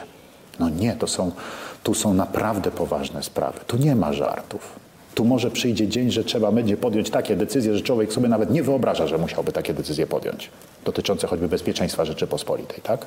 No 0.59 0.69
nie, 0.69 0.95
to 0.95 1.07
są, 1.07 1.31
tu 1.83 1.93
są 1.93 2.13
naprawdę 2.13 2.71
poważne 2.71 3.23
sprawy. 3.23 3.59
Tu 3.67 3.77
nie 3.77 3.95
ma 3.95 4.13
żartów. 4.13 4.84
Tu 5.15 5.25
może 5.25 5.51
przyjdzie 5.51 5.87
dzień, 5.87 6.11
że 6.11 6.23
trzeba 6.23 6.51
będzie 6.51 6.77
podjąć 6.77 7.09
takie 7.09 7.35
decyzje, 7.35 7.75
że 7.75 7.81
człowiek 7.81 8.13
sobie 8.13 8.27
nawet 8.27 8.51
nie 8.51 8.63
wyobraża, 8.63 9.07
że 9.07 9.17
musiałby 9.17 9.51
takie 9.51 9.73
decyzje 9.73 10.07
podjąć. 10.07 10.49
Dotyczące 10.85 11.27
choćby 11.27 11.47
bezpieczeństwa 11.47 12.05
Rzeczypospolitej, 12.05 12.81
tak? 12.83 13.05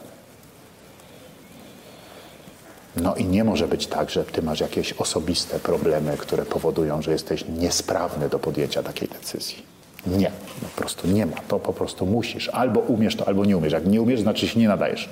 No 2.96 3.14
i 3.14 3.24
nie 3.24 3.44
może 3.44 3.68
być 3.68 3.86
tak, 3.86 4.10
że 4.10 4.24
ty 4.24 4.42
masz 4.42 4.60
jakieś 4.60 4.92
osobiste 4.92 5.58
problemy, 5.58 6.16
które 6.16 6.44
powodują, 6.44 7.02
że 7.02 7.12
jesteś 7.12 7.44
niesprawny 7.58 8.28
do 8.28 8.38
podjęcia 8.38 8.82
takiej 8.82 9.08
decyzji. 9.08 9.62
Nie, 10.06 10.30
po 10.60 10.82
prostu 10.82 11.08
nie 11.08 11.26
ma. 11.26 11.36
To 11.48 11.58
po 11.58 11.72
prostu 11.72 12.06
musisz. 12.06 12.48
Albo 12.48 12.80
umiesz 12.80 13.16
to, 13.16 13.28
albo 13.28 13.44
nie 13.44 13.56
umiesz. 13.56 13.72
Jak 13.72 13.86
nie 13.86 14.02
umiesz, 14.02 14.20
znaczy 14.20 14.48
się 14.48 14.60
nie 14.60 14.68
nadajesz. 14.68 15.08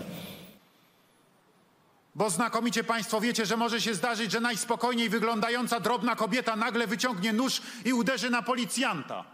Bo 2.17 2.31
znakomicie 2.31 2.85
Państwo 2.85 3.21
wiecie, 3.21 3.47
że 3.47 3.57
może 3.57 3.81
się 3.81 3.95
zdarzyć, 3.95 4.33
że 4.33 4.41
najspokojniej 4.41 5.09
wyglądająca 5.09 5.81
drobna 5.81 6.17
kobieta 6.17 6.57
nagle 6.57 6.87
wyciągnie 6.87 7.33
nóż 7.33 7.63
i 7.85 7.93
uderzy 7.93 8.31
na 8.31 8.43
policjanta. 8.43 9.25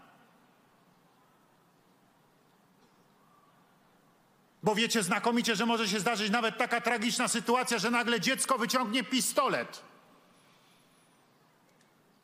Bo 4.63 4.75
wiecie 4.75 5.03
znakomicie, 5.03 5.55
że 5.55 5.65
może 5.65 5.87
się 5.87 5.99
zdarzyć 5.99 6.31
nawet 6.31 6.57
taka 6.57 6.81
tragiczna 6.81 7.27
sytuacja, 7.27 7.77
że 7.77 7.91
nagle 7.91 8.19
dziecko 8.19 8.57
wyciągnie 8.57 9.03
pistolet. 9.03 9.81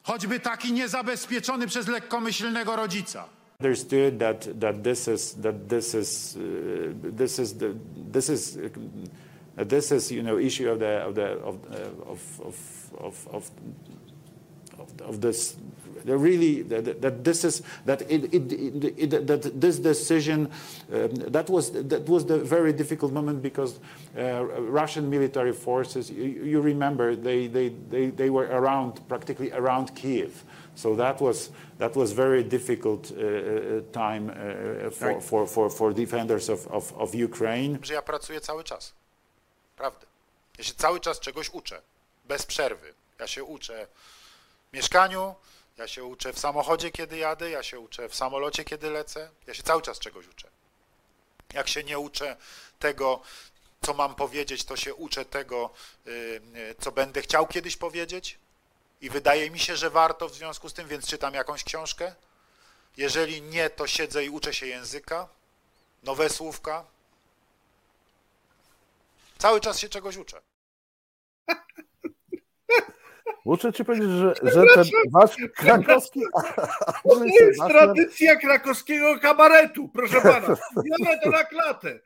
Choćby 0.04 0.40
taki 0.40 0.74
niezabezpieczony 0.74 1.68
przez 1.68 1.88
lekkomyślnego 1.88 2.76
rodzica. 2.76 3.26
understood 3.62 4.20
that 4.20 4.48
that 4.60 4.84
this 4.84 5.08
is 5.08 5.36
that 5.42 5.68
this 5.68 5.94
is 5.94 6.38
uh, 6.38 7.18
this 7.18 7.40
is 7.40 7.54
the 7.58 7.74
this 8.12 8.30
is 8.30 8.58
this 9.64 9.92
is 9.92 10.12
you 10.12 10.24
know 10.24 10.38
issue 10.38 10.70
of 10.70 10.80
the 10.80 11.02
of 11.08 11.16
the 11.16 11.28
of 11.40 11.58
uh, 11.72 12.12
of 12.12 12.42
of 12.46 12.88
of 13.00 13.52
of, 14.80 15.02
of, 15.02 15.22
this 15.22 15.58
really 16.06 16.62
that, 16.64 17.02
that 17.02 17.24
this 17.24 17.44
is 17.44 17.62
that 17.86 18.02
it, 18.04 18.34
it, 18.34 18.52
it, 18.54 19.12
it 19.12 19.28
that 19.28 19.60
this 19.60 19.80
decision 19.80 20.50
um, 20.94 21.14
that 21.16 21.50
was 21.50 21.72
that 21.72 22.08
was 22.08 22.26
the 22.26 22.40
very 22.40 22.72
difficult 22.72 23.12
moment 23.12 23.42
because 23.42 23.80
uh, 24.18 24.46
Russian 24.46 25.10
military 25.10 25.52
forces 25.52 26.10
you, 26.10 26.24
you 26.24 26.62
remember 26.62 27.16
they, 27.16 27.48
they 27.48 27.70
they 27.90 28.08
they 28.08 28.30
were 28.30 28.46
around 28.46 29.06
practically 29.10 29.52
around 29.52 29.94
Kiev 29.94 30.46
so 30.76 30.96
that 30.96 31.20
was 31.20 31.50
that 31.78 31.96
was 31.96 32.12
very 32.14 32.44
difficult 32.44 33.12
uh, 33.12 33.16
uh, 33.16 33.82
time 33.92 34.30
uh, 34.30 34.90
for, 34.90 35.22
for, 35.22 35.48
for, 35.48 35.70
for 35.70 35.94
defenders 35.94 36.50
of, 36.50 36.68
of, 36.68 36.94
of 36.98 37.16
Ukraine. 37.16 37.80
Że 37.82 37.94
ja 37.94 38.02
pracuję 38.02 38.40
cały 38.42 38.64
czas. 38.64 38.99
Prawda. 39.80 40.08
Ja 40.58 40.64
się 40.64 40.74
cały 40.74 41.00
czas 41.00 41.20
czegoś 41.20 41.50
uczę. 41.50 41.82
Bez 42.26 42.46
przerwy. 42.46 42.94
Ja 43.20 43.28
się 43.28 43.44
uczę 43.44 43.88
w 44.70 44.74
mieszkaniu, 44.74 45.36
ja 45.78 45.88
się 45.88 46.04
uczę 46.04 46.34
w 46.34 46.40
samochodzie, 46.40 46.92
kiedy 46.92 47.18
jadę, 47.18 47.50
ja 47.50 47.64
się 47.64 47.80
uczę 47.80 48.10
w 48.10 48.16
samolocie, 48.16 48.64
kiedy 48.64 48.90
lecę. 48.90 49.30
Ja 49.48 49.54
się 49.54 49.64
cały 49.64 49.82
czas 49.82 50.00
czegoś 50.00 50.28
uczę. 50.28 50.48
Jak 51.54 51.68
się 51.68 51.84
nie 51.84 52.00
uczę 52.00 52.38
tego, 52.80 53.22
co 53.82 53.94
mam 53.94 54.16
powiedzieć, 54.16 54.64
to 54.64 54.78
się 54.78 54.96
uczę 54.96 55.26
tego, 55.26 55.70
co 56.80 56.92
będę 56.92 57.22
chciał 57.22 57.48
kiedyś 57.48 57.78
powiedzieć. 57.78 58.38
I 59.02 59.10
wydaje 59.10 59.52
mi 59.52 59.60
się, 59.60 59.78
że 59.78 59.90
warto 59.90 60.30
w 60.30 60.36
związku 60.36 60.70
z 60.70 60.74
tym, 60.74 60.88
więc 60.88 61.08
czytam 61.08 61.34
jakąś 61.34 61.64
książkę. 61.64 62.16
Jeżeli 62.98 63.42
nie, 63.42 63.70
to 63.70 63.88
siedzę 63.88 64.26
i 64.26 64.30
uczę 64.30 64.54
się 64.54 64.68
języka, 64.68 65.28
nowe 66.04 66.30
słówka. 66.30 66.86
Cały 69.40 69.60
czas 69.60 69.80
się 69.80 69.90
czegoś 69.90 70.18
uczę. 70.18 70.42
Muszę 73.46 73.74
ci 73.74 73.86
powiedzieć, 73.86 74.10
że, 74.10 74.34
że 74.54 74.64
ten 74.76 74.86
wasz 75.12 75.36
krakowski... 75.56 76.22
To 77.10 77.26
jest 77.26 77.60
tradycja 77.70 78.36
krakowskiego 78.36 79.20
kabaretu, 79.20 79.90
proszę 79.90 80.22
pana. 80.22 80.56
Biorę 80.84 81.20
to 81.24 81.30
na 81.30 81.44
klatę. 81.44 82.00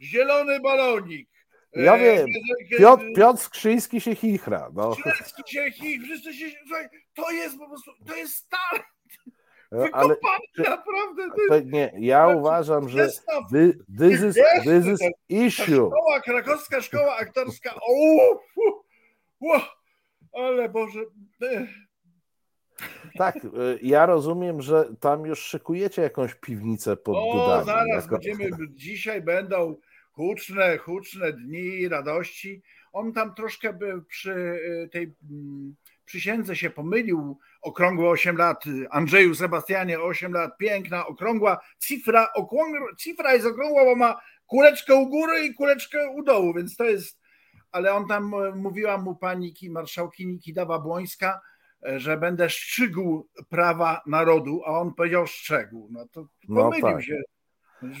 Zielony 0.00 0.60
balonik. 0.60 1.28
Ja 1.72 1.98
wiem, 1.98 2.26
Piotr, 2.78 3.04
Piotr 3.16 3.40
Skrzyński 3.40 4.00
się 4.00 4.14
chichra. 4.14 4.70
No. 4.74 4.94
Skrzyński 4.94 5.42
się 5.46 5.70
chichra, 5.70 6.06
wszyscy 6.06 6.34
się... 6.34 6.46
To 7.14 7.30
jest 7.30 7.58
po 7.58 7.68
prostu, 7.68 7.90
to 8.06 8.16
jest 8.16 8.48
talent. 9.70 9.94
Ale 9.94 10.16
naprawdę. 10.58 11.22
To 11.48 11.60
nie, 11.60 11.92
ja 11.98 12.28
uważam, 12.28 12.88
że 12.88 13.06
this, 13.06 13.24
this, 13.98 14.22
is, 14.22 14.36
this 14.64 14.86
is 14.86 15.00
issue. 15.28 15.90
Szkoła, 15.90 16.20
krakowska 16.20 16.80
szkoła 16.80 17.16
aktorska. 17.16 17.74
O, 17.74 18.40
o, 19.40 19.60
ale 20.32 20.68
Boże. 20.68 21.00
Tak, 23.18 23.38
ja 23.82 24.06
rozumiem, 24.06 24.62
że 24.62 24.88
tam 25.00 25.26
już 25.26 25.40
szykujecie 25.40 26.02
jakąś 26.02 26.34
piwnicę 26.34 26.96
pod 26.96 27.16
o, 27.16 27.32
Dudami. 27.32 27.66
zaraz 27.66 28.04
jako... 28.04 28.18
będziemy, 28.18 28.50
dzisiaj 28.70 29.22
będą 29.22 29.76
huczne, 30.12 30.78
huczne 30.78 31.32
dni 31.32 31.88
radości. 31.88 32.62
On 32.92 33.12
tam 33.12 33.34
troszkę 33.34 33.72
by 33.72 34.02
przy 34.08 34.60
tej 34.92 35.14
przysiędze 36.06 36.56
się 36.56 36.70
pomylił, 36.70 37.38
okrągłe 37.62 38.08
8 38.08 38.36
lat, 38.36 38.64
Andrzeju 38.90 39.34
Sebastianie 39.34 40.00
8 40.00 40.32
lat, 40.32 40.56
piękna, 40.58 41.06
okrągła 41.06 41.60
cifra, 41.78 42.32
okrągła, 42.34 42.80
cifra 42.98 43.34
jest 43.34 43.46
okrągła, 43.46 43.84
bo 43.84 43.96
ma 43.96 44.20
kuleczkę 44.46 44.94
u 44.94 45.06
góry 45.06 45.46
i 45.46 45.54
kuleczkę 45.54 46.10
u 46.10 46.22
dołu, 46.22 46.54
więc 46.54 46.76
to 46.76 46.84
jest, 46.84 47.20
ale 47.72 47.92
on 47.94 48.08
tam, 48.08 48.34
mówiła 48.54 48.98
mu 48.98 49.16
pani 49.16 49.54
marszałkini 49.70 50.38
Kidawa 50.38 50.78
Błońska, 50.78 51.40
że 51.96 52.16
będę 52.16 52.50
szczygł 52.50 53.28
prawa 53.48 54.02
narodu, 54.06 54.62
a 54.66 54.80
on 54.80 54.94
powiedział 54.94 55.26
szczegół, 55.26 55.88
no 55.90 56.06
to 56.12 56.26
pomylił 56.48 56.86
no 56.86 56.92
tak. 56.92 57.02
się. 57.04 57.22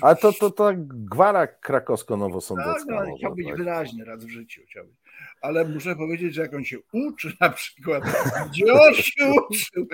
Ale 0.00 0.16
to, 0.16 0.32
to, 0.32 0.50
to 0.50 0.72
gwara 0.76 1.46
krakowsko-nowosądecka. 1.46 2.96
Tak, 2.98 3.08
no, 3.08 3.16
chciał 3.16 3.34
być 3.34 3.48
tak. 3.48 3.56
wyraźny 3.56 4.04
raz 4.04 4.24
w 4.24 4.28
życiu. 4.28 4.62
Chciał 4.66 4.84
być 4.84 4.96
ale 5.40 5.64
muszę 5.64 5.96
powiedzieć, 5.96 6.34
że 6.34 6.42
jak 6.42 6.54
on 6.54 6.64
się 6.64 6.78
uczy 6.92 7.32
na 7.40 7.50
przykład, 7.50 8.04
gdzie 8.50 8.72
on 8.72 8.94
się 8.94 9.32
uczył, 9.50 9.86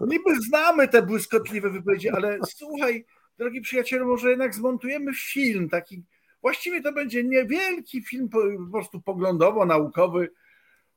niby 0.00 0.40
znamy 0.40 0.88
te 0.88 1.02
błyskotliwe 1.02 1.70
wypowiedzi, 1.70 2.08
ale 2.08 2.38
słuchaj, 2.48 3.04
drogi 3.38 3.60
przyjacielu, 3.60 4.06
może 4.06 4.30
jednak 4.30 4.54
zmontujemy 4.54 5.12
film 5.14 5.68
taki, 5.68 6.02
właściwie 6.42 6.82
to 6.82 6.92
będzie 6.92 7.24
niewielki 7.24 8.02
film 8.02 8.28
po, 8.28 8.38
po 8.66 8.72
prostu 8.72 9.00
poglądowo-naukowy, 9.00 10.28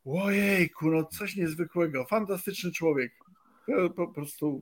ojejku, 0.06 0.92
no 0.92 1.04
coś 1.06 1.36
niezwykłego, 1.36 2.06
fantastyczny 2.06 2.72
człowiek. 2.72 3.14
Po 3.96 4.08
prostu. 4.08 4.62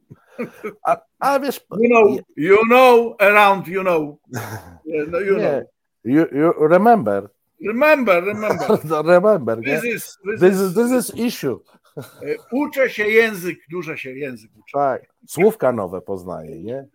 A, 0.83 0.97
a 1.19 1.39
wiesz. 1.39 1.65
You 1.79 1.89
know, 1.89 2.17
you 2.35 2.57
know 2.65 3.15
around, 3.19 3.67
you 3.67 3.83
know. 3.83 4.17
No, 4.85 5.19
you, 5.19 5.37
know. 5.37 5.63
You, 6.03 6.27
you 6.31 6.53
remember. 6.67 7.29
Remember, 7.61 8.23
remember. 8.23 8.79
remember, 9.05 9.59
nie? 9.59 9.81
This 9.81 9.83
is, 9.83 10.17
this, 10.25 10.39
this, 10.39 10.61
is, 10.61 10.73
this 10.73 10.91
is 10.91 11.15
issue. 11.15 11.59
E, 11.97 12.35
uczę 12.51 12.89
się 12.89 13.07
język, 13.07 13.59
dużo 13.71 13.97
się 13.97 14.13
język 14.13 14.51
uczę. 14.51 14.71
Tak, 14.73 15.01
słówka 15.27 15.71
nowe 15.71 16.01
poznaję, 16.01 16.63
nie? 16.63 16.87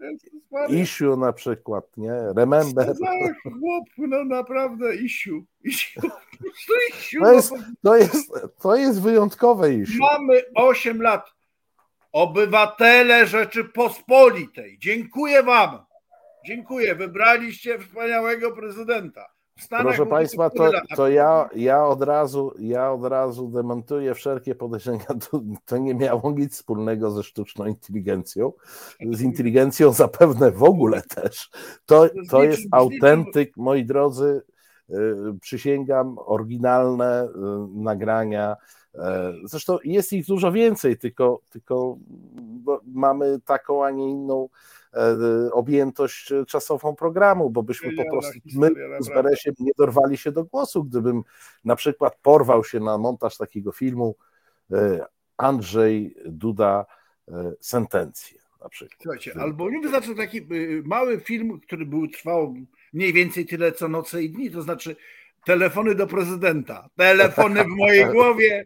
Issue 0.69 1.17
na 1.17 1.33
przykład, 1.33 1.97
nie? 1.97 2.13
Remember. 2.37 2.87
Tak, 2.87 3.35
chłop, 3.43 3.85
no 3.99 4.25
naprawdę 4.25 4.97
issue. 4.97 5.45
issue. 5.65 6.01
issue 6.91 7.21
to, 7.21 7.33
jest, 7.33 7.53
to, 7.83 7.97
jest, 7.97 8.33
to 8.63 8.77
jest 8.77 9.03
wyjątkowe 9.03 9.75
issue. 9.75 9.99
Mamy 9.99 10.43
8 10.55 11.03
lat. 11.03 11.38
Obywatele 12.13 13.27
Rzeczypospolitej, 13.27 14.79
dziękuję 14.79 15.43
wam. 15.43 15.79
Dziękuję, 16.47 16.95
wybraliście 16.95 17.79
wspaniałego 17.79 18.53
prezydenta. 18.53 19.27
Proszę 19.69 20.07
Państwa, 20.07 20.51
to, 20.51 20.71
to 20.97 21.09
ja, 21.09 21.49
ja, 21.55 21.85
od 21.85 22.03
razu, 22.03 22.55
ja 22.59 22.93
od 22.93 23.05
razu 23.05 23.49
demontuję 23.49 24.15
wszelkie 24.15 24.55
podejrzenia. 24.55 25.05
To, 25.31 25.41
to, 25.65 25.79
nie 25.79 25.95
miało 25.95 26.33
nic 26.33 26.55
wspólnego 26.55 27.11
ze 27.11 27.23
sztuczną 27.23 27.67
inteligencją. 27.67 28.53
Z 29.13 29.21
inteligencją 29.21 29.93
zapewne 29.93 30.51
w 30.51 30.63
ogóle 30.63 31.03
też. 31.03 31.51
To, 31.87 32.09
to 32.31 32.43
jest 32.43 32.63
autentyk, 32.71 33.57
moi 33.57 33.85
drodzy. 33.85 34.43
Y, 34.91 34.95
przysięgam, 35.41 36.17
oryginalne 36.19 37.25
y, 37.25 37.29
nagrania. 37.75 38.57
E, 38.99 39.35
zresztą 39.45 39.79
jest 39.85 40.13
ich 40.13 40.27
dużo 40.27 40.53
więcej, 40.53 40.99
tylko, 40.99 41.41
tylko 41.51 41.99
mamy 42.87 43.41
taką, 43.45 43.85
a 43.85 43.91
nie 43.91 44.11
inną 44.11 44.49
E, 44.95 45.53
objętość 45.53 46.33
czasową 46.47 46.97
programu, 46.97 47.51
bo 47.51 47.63
byśmy 47.63 47.93
po 47.93 48.05
prostu 48.11 48.39
my 48.55 48.71
z 49.01 49.09
Beresiem 49.09 49.55
nie 49.59 49.73
dorwali 49.79 50.17
się 50.17 50.33
do 50.33 50.45
głosu, 50.45 50.85
gdybym 50.85 51.23
na 51.65 51.77
przykład 51.77 52.19
porwał 52.23 52.65
się 52.65 52.81
na 52.81 52.99
montaż 52.99 53.37
takiego 53.37 53.73
filmu 53.73 54.17
e, 54.73 55.07
Andrzej 55.37 56.15
Duda 56.27 56.87
Sentencje. 57.61 58.39
na 58.61 58.69
przykład. 58.69 58.99
Słuchajcie, 59.03 59.33
albo 59.41 59.71
nie 59.71 59.81
wystarczy 59.81 60.15
taki 60.15 60.39
y, 60.39 60.83
mały 60.85 61.21
film, 61.21 61.61
który 61.61 61.87
był 61.87 62.09
trwał 62.09 62.55
mniej 62.93 63.13
więcej 63.13 63.47
tyle 63.47 63.73
co 63.73 63.89
noce 63.89 64.23
i 64.23 64.31
dni, 64.31 64.51
to 64.51 64.63
znaczy 64.63 64.97
telefony 65.49 65.95
do 65.95 66.07
prezydenta, 66.07 66.89
telefony 66.97 67.65
w 67.65 67.67
mojej 67.67 68.07
głowie. 68.15 68.65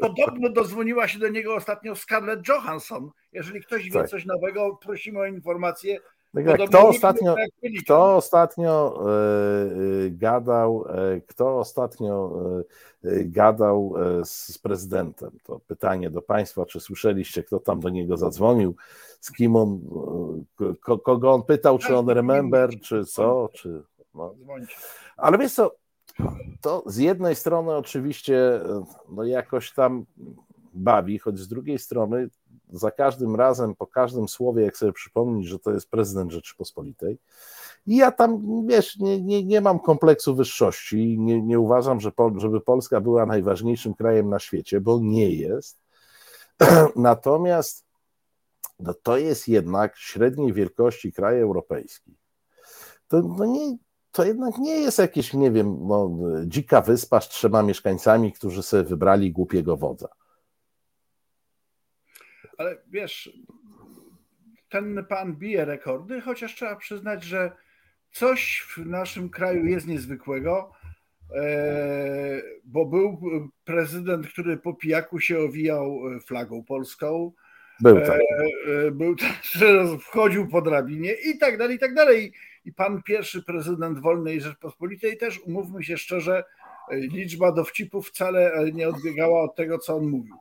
Podobno 0.00 0.48
dozwoniła 0.48 1.08
się 1.08 1.18
do 1.18 1.28
niego 1.28 1.54
ostatnio 1.54 1.96
Scarlett 1.96 2.48
Johansson. 2.48 3.10
Jeżeli 3.32 3.60
ktoś 3.60 3.90
wie 3.90 4.04
coś 4.04 4.26
nowego, 4.26 4.78
prosimy 4.82 5.18
o 5.18 5.26
informację. 5.26 5.98
Tak 6.34 6.68
kto 6.68 6.88
ostatnio, 6.88 7.36
wiem, 7.36 7.44
jak 7.44 7.50
byli. 7.62 7.78
kto 7.78 8.16
ostatnio 8.16 9.02
e, 9.02 10.06
e, 10.06 10.10
gadał, 10.10 10.84
e, 10.88 11.20
kto 11.20 11.58
ostatnio 11.58 12.32
e, 13.04 13.10
e, 13.10 13.24
gadał 13.24 13.94
e, 14.20 14.24
z, 14.24 14.54
z 14.54 14.58
prezydentem? 14.58 15.30
To 15.44 15.60
pytanie 15.66 16.10
do 16.10 16.22
Państwa, 16.22 16.66
czy 16.66 16.80
słyszeliście, 16.80 17.42
kto 17.42 17.58
tam 17.58 17.80
do 17.80 17.88
niego 17.88 18.16
zadzwonił, 18.16 18.76
z 19.20 19.32
kim 19.32 19.56
on, 19.56 19.80
e, 20.60 20.74
ko, 20.80 20.98
kogo 20.98 21.32
on 21.32 21.42
pytał, 21.42 21.78
czy 21.78 21.96
on 21.96 22.08
remember, 22.08 22.80
czy 22.80 23.04
co, 23.04 23.48
czy... 23.52 23.82
No. 24.14 24.34
Ale 25.16 25.38
wiesz 25.38 25.54
co, 25.54 25.79
to 26.60 26.82
z 26.86 26.96
jednej 26.96 27.36
strony 27.36 27.72
oczywiście 27.76 28.36
e, 28.36 28.84
no 29.08 29.24
jakoś 29.24 29.72
tam 29.72 30.06
bawi, 30.74 31.18
choć 31.18 31.38
z 31.38 31.48
drugiej 31.48 31.78
strony 31.78 32.28
za 32.72 32.90
każdym 32.90 33.36
razem, 33.36 33.76
po 33.76 33.86
każdym 33.86 34.28
słowie, 34.28 34.62
jak 34.62 34.76
sobie 34.76 34.92
przypomnieć, 34.92 35.46
że 35.46 35.58
to 35.58 35.72
jest 35.72 35.90
prezydent 35.90 36.32
Rzeczypospolitej, 36.32 37.18
i 37.86 37.96
ja 37.96 38.12
tam, 38.12 38.42
wiesz, 38.66 38.98
nie, 38.98 39.20
nie, 39.22 39.44
nie 39.44 39.60
mam 39.60 39.78
kompleksu 39.78 40.34
wyższości, 40.34 41.18
nie, 41.18 41.42
nie 41.42 41.60
uważam, 41.60 42.00
że 42.00 42.12
Pol- 42.12 42.40
żeby 42.40 42.60
Polska 42.60 43.00
była 43.00 43.26
najważniejszym 43.26 43.94
krajem 43.94 44.28
na 44.28 44.38
świecie, 44.38 44.80
bo 44.80 44.98
nie 45.02 45.30
jest. 45.30 45.82
Natomiast 46.96 47.86
no, 48.80 48.94
to 49.02 49.16
jest 49.16 49.48
jednak 49.48 49.96
średniej 49.96 50.52
wielkości 50.52 51.12
kraj 51.12 51.40
europejski. 51.40 52.16
To, 53.08 53.22
no 53.22 53.46
nie, 53.46 53.76
to 54.12 54.24
jednak 54.24 54.58
nie 54.58 54.80
jest 54.80 54.98
jakieś, 54.98 55.34
nie 55.34 55.50
wiem, 55.50 55.76
no, 55.86 56.18
dzika 56.46 56.80
wyspa 56.80 57.20
z 57.20 57.28
trzema 57.28 57.62
mieszkańcami, 57.62 58.32
którzy 58.32 58.62
sobie 58.62 58.82
wybrali 58.84 59.32
głupiego 59.32 59.76
wodza. 59.76 60.08
Ale 62.58 62.76
wiesz, 62.90 63.32
ten 64.68 65.04
pan 65.08 65.36
bije 65.36 65.64
rekordy, 65.64 66.20
chociaż 66.20 66.54
trzeba 66.54 66.76
przyznać, 66.76 67.24
że 67.24 67.52
coś 68.12 68.66
w 68.76 68.86
naszym 68.86 69.30
kraju 69.30 69.66
jest 69.66 69.86
niezwykłego, 69.86 70.72
e, 71.36 72.42
bo 72.64 72.86
był 72.86 73.20
prezydent, 73.64 74.28
który 74.28 74.56
po 74.56 74.74
pijaku 74.74 75.20
się 75.20 75.38
owijał 75.38 76.00
flagą 76.26 76.64
polską. 76.64 77.32
Był 77.80 77.96
E, 77.98 78.06
tak. 78.06 78.20
e, 78.86 78.90
Był 78.90 79.16
tak, 79.16 79.40
że 79.42 79.84
wchodził 79.98 80.48
po 80.48 80.62
drabinie 80.62 81.12
i 81.12 81.38
tak 81.38 81.58
dalej, 81.58 81.76
i 81.76 81.78
tak 81.78 81.94
dalej. 81.94 82.32
I 82.64 82.72
pan 82.72 83.02
pierwszy 83.02 83.42
prezydent 83.42 83.98
wolnej 83.98 84.40
Rzeczpospolitej 84.40 85.16
też, 85.18 85.40
umówmy 85.40 85.84
się 85.84 85.96
szczerze, 85.96 86.44
liczba 86.90 87.52
dowcipów 87.52 88.08
wcale 88.08 88.52
nie 88.72 88.88
odbiegała 88.88 89.42
od 89.42 89.54
tego, 89.54 89.78
co 89.78 89.96
on 89.96 90.06
mówił. 90.06 90.34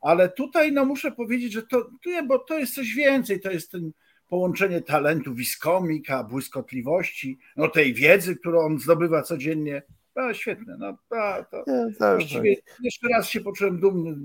Ale 0.00 0.28
tutaj 0.28 0.72
no 0.72 0.84
muszę 0.84 1.12
powiedzieć, 1.12 1.52
że 1.52 1.62
to, 1.62 1.90
bo 2.26 2.38
to 2.38 2.58
jest 2.58 2.74
coś 2.74 2.94
więcej, 2.94 3.40
to 3.40 3.50
jest 3.50 3.70
ten 3.70 3.92
połączenie 4.28 4.80
talentu 4.80 5.34
wiskomika, 5.34 6.24
błyskotliwości, 6.24 7.38
no 7.56 7.68
tej 7.68 7.94
wiedzy, 7.94 8.36
którą 8.36 8.60
on 8.60 8.78
zdobywa 8.78 9.22
codziennie. 9.22 9.82
No 10.16 10.34
świetne, 10.34 10.76
no 10.78 10.96
to, 11.08 11.44
to 11.50 11.64
Nie, 11.66 11.94
tak, 11.98 12.18
właściwie 12.18 12.56
jeszcze 12.82 13.08
raz 13.08 13.28
się 13.28 13.40
poczułem 13.40 13.80
dumny, 13.80 14.16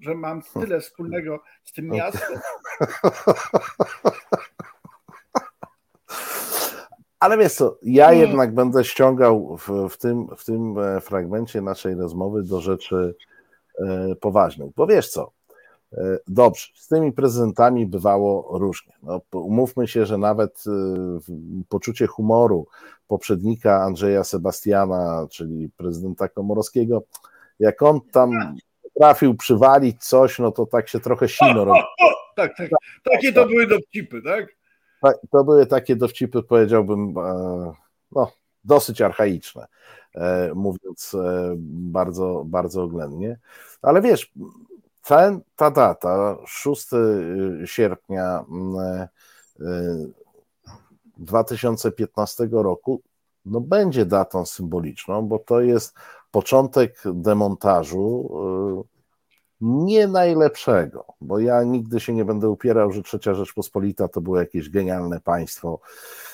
że 0.00 0.14
mam 0.14 0.42
tyle 0.60 0.80
wspólnego 0.80 1.42
z 1.64 1.72
tym 1.72 1.86
miastem. 1.88 2.38
Ale 7.22 7.38
wiesz 7.38 7.54
co, 7.54 7.78
ja 7.82 8.12
jednak 8.12 8.54
będę 8.54 8.84
ściągał 8.84 9.56
w, 9.56 9.88
w, 9.88 9.96
tym, 9.96 10.28
w 10.36 10.44
tym 10.44 10.78
e, 10.78 11.00
fragmencie 11.00 11.60
naszej 11.60 11.94
rozmowy 11.94 12.42
do 12.42 12.60
rzeczy 12.60 13.14
e, 13.78 14.14
poważnych. 14.20 14.72
Bo 14.76 14.86
wiesz 14.86 15.08
co, 15.08 15.32
e, 15.92 16.18
dobrze, 16.28 16.68
z 16.74 16.88
tymi 16.88 17.12
prezydentami 17.12 17.86
bywało 17.86 18.58
różnie. 18.58 18.92
No, 19.02 19.20
umówmy 19.32 19.88
się, 19.88 20.06
że 20.06 20.18
nawet 20.18 20.64
e, 20.66 20.70
poczucie 21.68 22.06
humoru 22.06 22.66
poprzednika 23.06 23.82
Andrzeja 23.82 24.24
Sebastiana, 24.24 25.26
czyli 25.30 25.68
prezydenta 25.76 26.28
Komorowskiego, 26.28 27.02
jak 27.60 27.82
on 27.82 28.00
tam 28.12 28.30
trafił 28.96 29.34
przywalić 29.34 30.04
coś, 30.04 30.38
no 30.38 30.52
to 30.52 30.66
tak 30.66 30.88
się 30.88 31.00
trochę 31.00 31.28
sino 31.28 31.64
robi. 31.64 31.80
Tak, 32.36 32.56
tak. 32.56 32.70
Takie 33.12 33.32
to 33.32 33.46
były 33.46 33.66
dowcipy, 33.66 34.22
tak? 34.22 34.61
To 35.30 35.44
były 35.44 35.66
takie 35.66 35.96
dowcipy, 35.96 36.42
powiedziałbym, 36.42 37.14
e, 37.18 37.72
no, 38.12 38.32
dosyć 38.64 39.00
archaiczne, 39.00 39.66
e, 40.14 40.52
mówiąc 40.54 41.14
e, 41.14 41.54
bardzo, 41.58 42.42
bardzo 42.46 42.82
oględnie. 42.82 43.38
Ale 43.82 44.02
wiesz, 44.02 44.32
ten, 45.04 45.40
ta 45.56 45.70
data, 45.70 46.36
6 46.46 46.88
sierpnia 47.64 48.44
mm, 48.50 48.76
e, 48.80 49.08
e, 49.60 50.06
2015 51.16 52.48
roku, 52.52 53.02
no 53.44 53.60
będzie 53.60 54.06
datą 54.06 54.46
symboliczną, 54.46 55.28
bo 55.28 55.38
to 55.38 55.60
jest 55.60 55.94
początek 56.30 57.02
demontażu 57.14 58.30
e, 58.88 59.01
nie 59.62 60.08
najlepszego, 60.08 61.04
bo 61.20 61.38
ja 61.38 61.62
nigdy 61.64 62.00
się 62.00 62.12
nie 62.12 62.24
będę 62.24 62.48
upierał, 62.48 62.92
że 62.92 63.02
Trzecia 63.02 63.34
Rzeczpospolita 63.34 64.08
to 64.08 64.20
było 64.20 64.40
jakieś 64.40 64.70
genialne 64.70 65.20
państwo, 65.20 65.80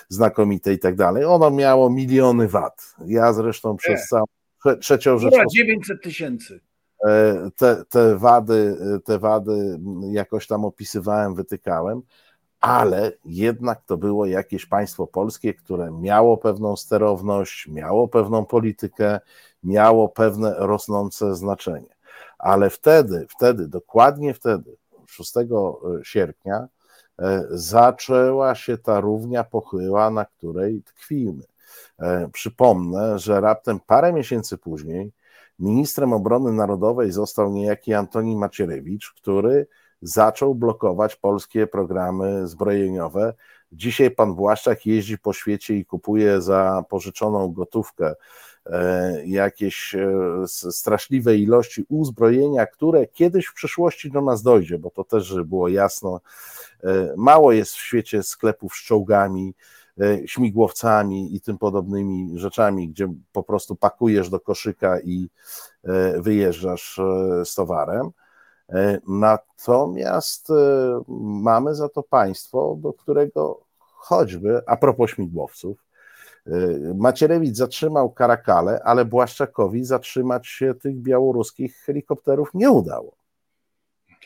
znakomite 0.09 0.73
i 0.73 0.79
tak 0.79 0.97
dalej. 0.97 1.25
Ono 1.25 1.51
miało 1.51 1.91
miliony 1.91 2.49
wad. 2.49 2.95
Ja 3.07 3.33
zresztą 3.33 3.77
przez 3.77 4.07
całą 4.09 4.25
trze- 4.65 4.79
Trzecią 4.79 5.19
Rzeczpospolitą 5.19 5.55
900 5.55 6.03
tysięcy. 6.03 6.61
e, 7.07 7.35
te, 7.57 7.85
te 7.89 8.17
wady, 8.19 8.77
te 9.05 9.19
wady 9.19 9.79
jakoś 10.11 10.47
tam 10.47 10.65
opisywałem, 10.65 11.35
wytykałem, 11.35 12.03
ale 12.61 13.13
jednak 13.25 13.85
to 13.85 13.97
było 13.97 14.27
jakieś 14.27 14.67
państwo 14.67 15.07
polskie, 15.07 15.55
które 15.55 15.91
miało 15.91 16.37
pewną 16.37 16.77
sterowność, 16.77 17.69
miało 17.69 18.09
pewną 18.09 18.45
politykę, 18.45 19.21
miało 19.63 20.09
pewne 20.09 20.55
rosnące 20.59 21.35
znaczenie. 21.37 21.98
Ale 22.39 22.71
wtedy, 22.71 23.27
wtedy, 23.31 23.69
dokładnie 23.69 24.35
wtedy, 24.35 24.77
6 25.07 25.33
sierpnia, 26.03 26.69
e, 27.19 27.45
zaczęła 27.51 28.55
się 28.55 28.79
ta 28.79 29.01
równia 29.01 29.45
pochyła, 29.45 30.11
na 30.11 30.25
której 30.25 30.83
tkwimy. 30.83 31.43
E, 31.99 32.29
Przypomnę, 32.33 33.19
że 33.19 33.41
raptem 33.41 33.81
parę 33.81 34.13
miesięcy 34.13 34.59
później 34.59 35.13
ministrem 35.59 36.13
obrony 36.13 36.53
narodowej 36.53 37.13
został 37.13 37.53
niejaki 37.53 37.95
Antoni 37.95 38.37
Macierewicz, 38.37 39.13
który 39.13 39.67
zaczął 40.03 40.55
blokować 40.55 41.17
polskie 41.17 41.67
programy 41.67 42.47
zbrojeniowe. 42.49 43.35
Dzisiaj 43.73 44.11
pan 44.11 44.35
Błaszczak 44.35 44.87
jeździ 44.87 45.19
po 45.19 45.33
świecie 45.33 45.75
i 45.75 45.85
kupuje 45.85 46.43
za 46.43 46.85
pożyczoną 46.89 47.53
gotówkę 47.53 48.07
e, 48.09 48.15
jakieś 49.25 49.95
e, 49.95 50.11
straszliwe 50.47 51.37
ilości 51.37 51.85
uzbrojenia, 51.89 52.67
które 52.67 53.07
kiedyś 53.07 53.47
w 53.47 53.55
przyszłości 53.55 54.11
do 54.11 54.21
nas 54.21 54.43
dojdzie, 54.43 54.79
bo 54.79 54.91
to 54.91 55.05
też, 55.05 55.35
było 55.45 55.69
jasno, 55.69 56.21
e, 56.85 57.15
mało 57.17 57.53
jest 57.53 57.73
w 57.73 57.81
świecie 57.81 58.23
sklepów 58.23 58.75
z 58.75 58.85
czołgami, 58.85 59.55
e, 60.01 60.29
śmigłowcami 60.29 61.37
i 61.37 61.41
tym 61.41 61.59
podobnymi 61.59 62.39
rzeczami, 62.39 62.89
gdzie 62.89 63.13
po 63.33 63.43
prostu 63.43 63.77
pakujesz 63.77 64.31
do 64.31 64.41
koszyka 64.41 65.01
i 65.01 65.31
e, 65.85 66.21
wyjeżdżasz 66.21 66.99
e, 66.99 67.45
z 67.45 67.55
towarem. 67.55 68.11
E, 68.69 68.99
Natomiast 69.09 70.51
e, 70.51 70.55
mamy 71.43 71.75
za 71.75 71.89
to 71.89 72.03
państwo, 72.03 72.77
do 72.81 72.93
którego 72.93 73.61
choćby, 73.79 74.63
a 74.67 74.77
propos 74.77 75.11
śmigłowców, 75.11 75.79
e, 75.79 75.88
Macierewicz 76.95 77.57
zatrzymał 77.57 78.11
Karakale, 78.11 78.81
ale 78.85 79.05
Błaszczakowi 79.05 79.85
zatrzymać 79.85 80.47
się 80.47 80.75
tych 80.75 80.97
białoruskich 80.97 81.77
helikopterów 81.77 82.51
nie 82.55 82.71
udało. 82.71 83.17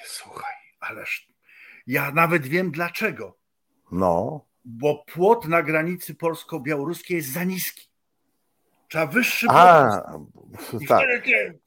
Słuchaj, 0.05 0.55
ależ 0.81 1.29
ja 1.87 2.11
nawet 2.11 2.47
wiem 2.47 2.70
dlaczego. 2.70 3.37
No, 3.93 4.45
Bo 4.64 5.05
płot 5.14 5.49
na 5.49 5.62
granicy 5.62 6.14
polsko-białoruskiej 6.14 7.16
jest 7.16 7.33
za 7.33 7.45
niski. 7.45 7.89
Trzeba 8.89 9.07
wyższy 9.07 9.47
płot. 9.47 9.57
a, 9.59 10.12
I 10.81 10.87
tak. 10.87 11.07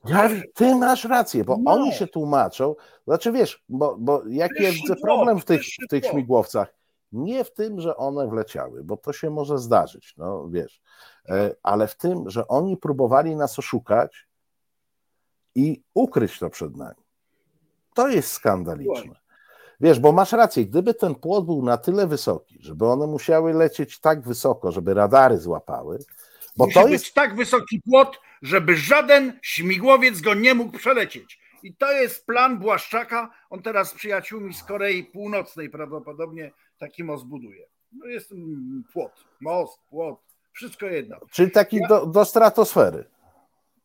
Ja, 0.06 0.30
ty 0.54 0.76
masz 0.76 1.06
rację, 1.06 1.44
bo 1.44 1.58
No. 1.62 1.72
oni 1.72 1.94
się 1.94 2.08
tłumaczą. 2.08 2.76
Znaczy 3.08 3.32
wiesz, 3.32 3.64
bo, 3.70 3.96
bo 4.00 4.24
jaki 4.28 4.84
płot, 4.88 5.00
problem 5.02 5.40
w 5.40 5.46
tych, 5.46 5.62
w 5.62 5.88
tych 5.90 6.02
płot. 6.04 6.14
śmigłowcach? 6.14 6.75
Nie 7.16 7.44
w 7.44 7.54
tym, 7.54 7.82
że 7.82 7.98
one 7.98 8.28
wleciały, 8.28 8.84
bo 8.84 8.98
to 8.98 9.14
się 9.14 9.30
może 9.30 9.60
zdarzyć, 9.60 10.14
no 10.18 10.50
wiesz, 10.50 10.82
E, 11.30 11.56
ale 11.64 11.88
w 11.88 11.96
tym, 11.96 12.30
że 12.30 12.48
oni 12.48 12.78
próbowali 12.78 13.36
nas 13.36 13.60
oszukać 13.60 14.28
i 15.56 15.82
ukryć 15.94 16.40
to 16.40 16.50
przed 16.50 16.78
nami. 16.78 17.06
To 17.94 18.10
jest 18.10 18.32
skandaliczne. 18.32 19.16
Wiesz, 19.80 20.00
bo 20.00 20.12
masz 20.12 20.32
rację, 20.32 20.66
gdyby 20.66 20.94
ten 20.94 21.16
płot 21.16 21.46
był 21.46 21.64
na 21.64 21.78
tyle 21.78 22.08
wysoki, 22.08 22.58
żeby 22.62 22.86
one 22.86 23.08
musiały 23.08 23.54
lecieć 23.54 24.00
tak 24.00 24.22
wysoko, 24.22 24.72
żeby 24.72 24.94
radary 24.94 25.38
złapały, 25.38 26.00
bo 26.58 26.66
Musi 26.66 26.74
to 26.74 26.84
być 26.84 26.92
jest 26.92 27.14
tak 27.14 27.36
wysoki 27.36 27.82
płot, 27.82 28.20
żeby 28.42 28.78
żaden 28.78 29.40
śmigłowiec 29.42 30.22
go 30.22 30.34
nie 30.34 30.54
mógł 30.54 30.78
przelecieć. 30.78 31.40
I 31.64 31.76
to 31.76 31.92
jest 31.92 32.26
plan 32.26 32.60
Błaszczaka. 32.60 33.32
On 33.50 33.62
teraz 33.62 33.90
z 33.90 33.94
przyjaciółmi 33.94 34.54
z 34.54 34.64
Korei 34.64 35.04
Północnej 35.04 35.70
prawdopodobnie 35.70 36.52
taki 36.78 37.04
most 37.04 37.26
buduje. 37.26 37.68
No 37.92 38.06
jest 38.06 38.32
mm, 38.32 38.84
płot, 38.94 39.26
most, 39.40 39.80
płot, 39.90 40.20
wszystko 40.52 40.86
jedno. 40.86 41.20
Czyli 41.32 41.52
taki 41.52 41.80
do, 41.90 42.06
do 42.06 42.26
stratosfery. 42.26 43.06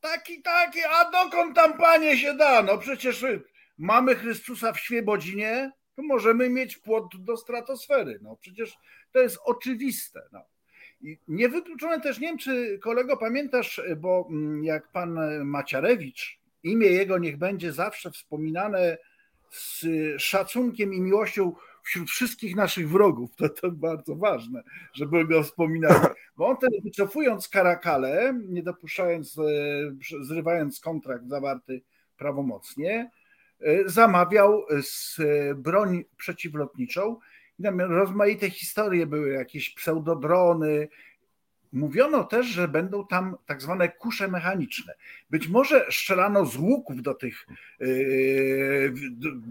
Taki, 0.00 0.42
taki, 0.42 0.78
a 0.90 1.10
dokąd 1.10 1.56
tam 1.56 1.78
panie 1.78 2.16
się 2.16 2.34
da? 2.34 2.62
No 2.62 2.78
przecież 2.78 3.24
mamy 3.78 4.14
Chrystusa 4.14 4.72
w 4.72 4.80
Świebodzinie, 4.80 5.72
to 5.96 6.02
możemy 6.02 6.50
mieć 6.50 6.76
płot 6.76 7.04
do 7.18 7.36
stratosfery. 7.36 8.18
No 8.22 8.36
przecież 8.36 8.78
to 9.12 9.18
jest 9.18 9.38
oczywiste. 9.44 10.22
No. 10.32 10.44
I 11.00 11.18
niewykluczone 11.28 12.00
też, 12.00 12.18
nie 12.18 12.28
wiem 12.28 12.38
czy 12.38 12.78
kolego 12.82 13.16
pamiętasz, 13.16 13.82
bo 13.96 14.26
mm, 14.30 14.64
jak 14.64 14.88
pan 14.88 15.18
Maciarewicz, 15.44 16.40
imię 16.62 16.86
jego 16.86 17.18
niech 17.18 17.36
będzie 17.36 17.72
zawsze 17.72 18.10
wspominane 18.10 18.98
z 19.50 19.86
szacunkiem 20.22 20.94
i 20.94 21.00
miłością 21.00 21.52
wśród 21.90 22.10
wszystkich 22.10 22.56
naszych 22.56 22.90
wrogów, 22.90 23.36
to, 23.36 23.48
to 23.48 23.70
bardzo 23.70 24.16
ważne, 24.16 24.62
żeby 24.92 25.26
go 25.26 25.42
wspominali, 25.42 26.06
bo 26.36 26.46
on 26.48 26.56
wtedy 26.56 26.80
wycofując 26.84 27.48
Karakale, 27.48 28.34
nie 28.48 28.62
dopuszczając, 28.62 29.38
e, 29.38 29.42
zrywając 30.24 30.80
kontrakt 30.80 31.28
zawarty 31.28 31.82
prawomocnie, 32.16 33.10
e, 33.60 33.88
zamawiał 33.88 34.64
z 34.82 35.20
e, 35.20 35.54
broń 35.54 36.04
przeciwlotniczą. 36.16 37.16
Rozmaite 37.78 38.50
historie 38.50 39.06
były, 39.06 39.30
jakieś 39.32 39.74
pseudodrony, 39.74 40.88
Mówiono 41.72 42.24
też, 42.24 42.46
że 42.46 42.68
będą 42.68 43.06
tam 43.06 43.36
tak 43.46 43.62
zwane 43.62 43.88
kusze 43.88 44.28
mechaniczne. 44.28 44.94
Być 45.30 45.48
może 45.48 45.86
strzelano 45.90 46.46
z 46.46 46.56
łuków 46.56 47.02
do 47.02 47.14
tych 47.14 47.46
yy, 47.80 48.92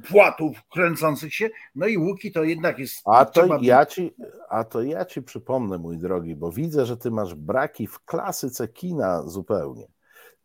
płatów 0.10 0.58
kręcących 0.74 1.34
się, 1.34 1.50
no 1.76 1.88
i 1.88 1.98
łuki 1.98 2.32
to 2.32 2.44
jednak 2.44 2.80
jest. 2.80 3.02
A 3.06 3.26
to, 3.26 3.60
ja 3.62 3.86
ci, 3.86 4.14
a 4.50 4.64
to 4.64 4.82
ja 4.82 5.06
ci 5.06 5.22
przypomnę, 5.22 5.78
mój 5.78 5.98
drogi, 5.98 6.36
bo 6.36 6.52
widzę, 6.52 6.86
że 6.86 6.98
ty 6.98 7.12
masz 7.12 7.36
braki 7.36 7.88
w 7.88 8.06
klasyce 8.06 8.68
kina 8.68 9.24
zupełnie. 9.28 9.88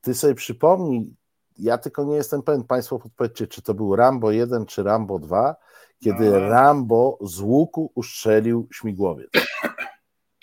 Ty 0.01 0.15
sobie 0.15 0.35
przypomnij, 0.35 1.15
ja 1.59 1.79
tylko 1.79 2.05
nie 2.05 2.17
jestem 2.17 2.43
pewien, 2.43 2.65
Państwo 2.65 2.99
podpowiedzcie, 2.99 3.47
czy 3.47 3.63
to 3.63 3.75
był 3.75 3.97
Rambo 3.97 4.31
1 4.31 4.67
czy 4.67 4.83
Rambo 4.83 5.19
2, 5.19 5.57
kiedy 5.99 6.31
no. 6.31 6.39
Rambo 6.39 7.19
z 7.21 7.41
łuku 7.41 7.93
ustrzelił 7.95 8.69
śmigłowiec 8.73 9.31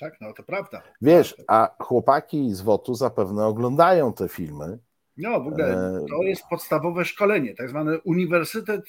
tak? 0.02 0.22
No 0.22 0.34
to 0.34 0.44
prawda. 0.44 0.82
Wiesz, 1.02 1.36
a 1.48 1.76
chłopaki 1.80 2.54
z 2.54 2.62
WOTU 2.62 2.96
zapewne 2.96 3.46
oglądają 3.46 4.14
te 4.14 4.28
filmy. 4.28 4.80
No 5.18 5.42
w 5.42 5.48
ogóle 5.48 5.66
e, 5.66 6.06
to 6.10 6.24
jest 6.24 6.44
podstawowe 6.50 7.06
szkolenie, 7.06 7.56
tak 7.56 7.70
zwany 7.70 8.00
Uniwersytet 8.00 8.86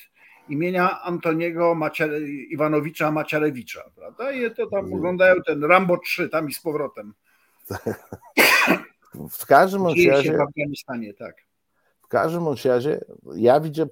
imienia 0.48 1.02
Antoniego 1.02 1.74
Maciare, 1.74 2.20
Iwanowicza 2.50 3.10
Maciarewicza, 3.10 3.90
prawda? 3.96 4.32
I 4.32 4.54
to 4.54 4.66
tam 4.66 4.94
oglądają 4.94 5.34
ten 5.46 5.64
Rambo 5.64 5.98
3 5.98 6.28
tam 6.28 6.48
i 6.48 6.54
z 6.54 6.60
powrotem. 6.60 7.14
W 9.30 9.46
każdym 9.46 9.86
razie. 9.86 10.36
w 10.36 10.40
Afganistanie, 10.40 11.14
tak. 11.14 11.36
W 12.02 12.08
każdym 12.08 12.44
razie, 12.64 13.00
ja 13.34 13.60
widzę, 13.60 13.86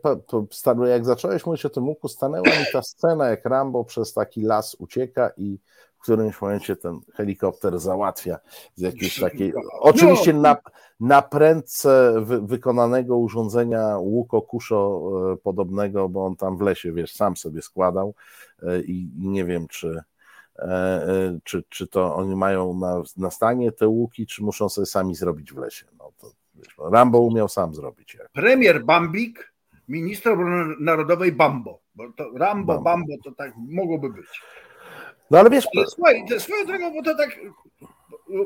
jak 0.87 1.05
zacząłeś 1.05 1.47
mówić 1.47 1.67
o 1.67 1.71
tym 1.71 1.89
łuku, 1.89 2.09
stanęła 2.09 2.47
mi 2.47 2.65
ta 2.73 2.83
scena, 2.83 3.29
jak 3.29 3.45
Rambo 3.45 3.85
przez 3.85 4.15
taki 4.15 4.43
las 4.43 4.75
ucieka 4.75 5.31
i 5.37 5.59
w 6.01 6.03
którymś 6.03 6.41
momencie 6.41 6.77
ten 6.77 7.01
helikopter 7.15 7.79
załatwia 7.79 8.39
z 8.75 8.81
jakiejś 8.81 9.21
takiej, 9.21 9.53
oczywiście 9.81 10.33
na, 10.33 10.57
na 11.01 11.23
prędce 11.23 12.15
wy, 12.21 12.41
wykonanego 12.41 13.17
urządzenia 13.17 13.99
łuko-kuszo 13.99 15.01
e, 15.33 15.37
podobnego, 15.37 16.09
bo 16.09 16.27
on 16.27 16.37
tam 16.37 16.57
w 16.57 16.61
lesie, 16.61 16.93
wiesz, 16.93 17.13
sam 17.13 17.37
sobie 17.37 17.63
składał 17.63 18.15
e, 18.63 18.81
i 18.81 19.11
nie 19.19 19.45
wiem, 19.45 19.69
czy, 19.69 20.03
e, 20.59 21.39
czy, 21.45 21.65
czy 21.69 21.87
to 21.87 22.15
oni 22.15 22.37
mają 22.37 22.75
na, 22.75 23.03
na 23.17 23.31
stanie 23.31 23.73
te 23.73 23.89
łuki, 23.89 24.27
czy 24.27 24.43
muszą 24.43 24.69
sobie 24.69 24.87
sami 24.87 25.15
zrobić 25.15 25.53
w 25.53 25.59
lesie. 25.59 25.87
No 25.99 26.13
to, 26.19 26.31
wiesz, 26.55 26.77
Rambo 26.91 27.21
umiał 27.21 27.49
sam 27.49 27.75
zrobić. 27.75 28.15
Jak. 28.15 28.29
Premier 28.33 28.85
Bambik, 28.85 29.53
minister 29.89 30.33
obrony 30.33 30.75
narodowej 30.81 31.33
Bambo, 31.33 31.81
bo 31.95 32.13
to 32.17 32.31
Rambo, 32.35 32.75
Bambo, 32.75 32.85
Bambo 32.85 33.15
to 33.25 33.33
tak 33.33 33.53
mogłoby 33.57 34.11
być. 34.11 34.43
No 35.31 35.39
ale 35.39 35.51
wiesz. 35.51 35.67
Ale 35.77 35.87
słuchaj, 35.87 36.25
swoją 36.39 36.67
drogą, 36.67 36.95
bo 36.95 37.03
to 37.03 37.17
tak. 37.17 37.41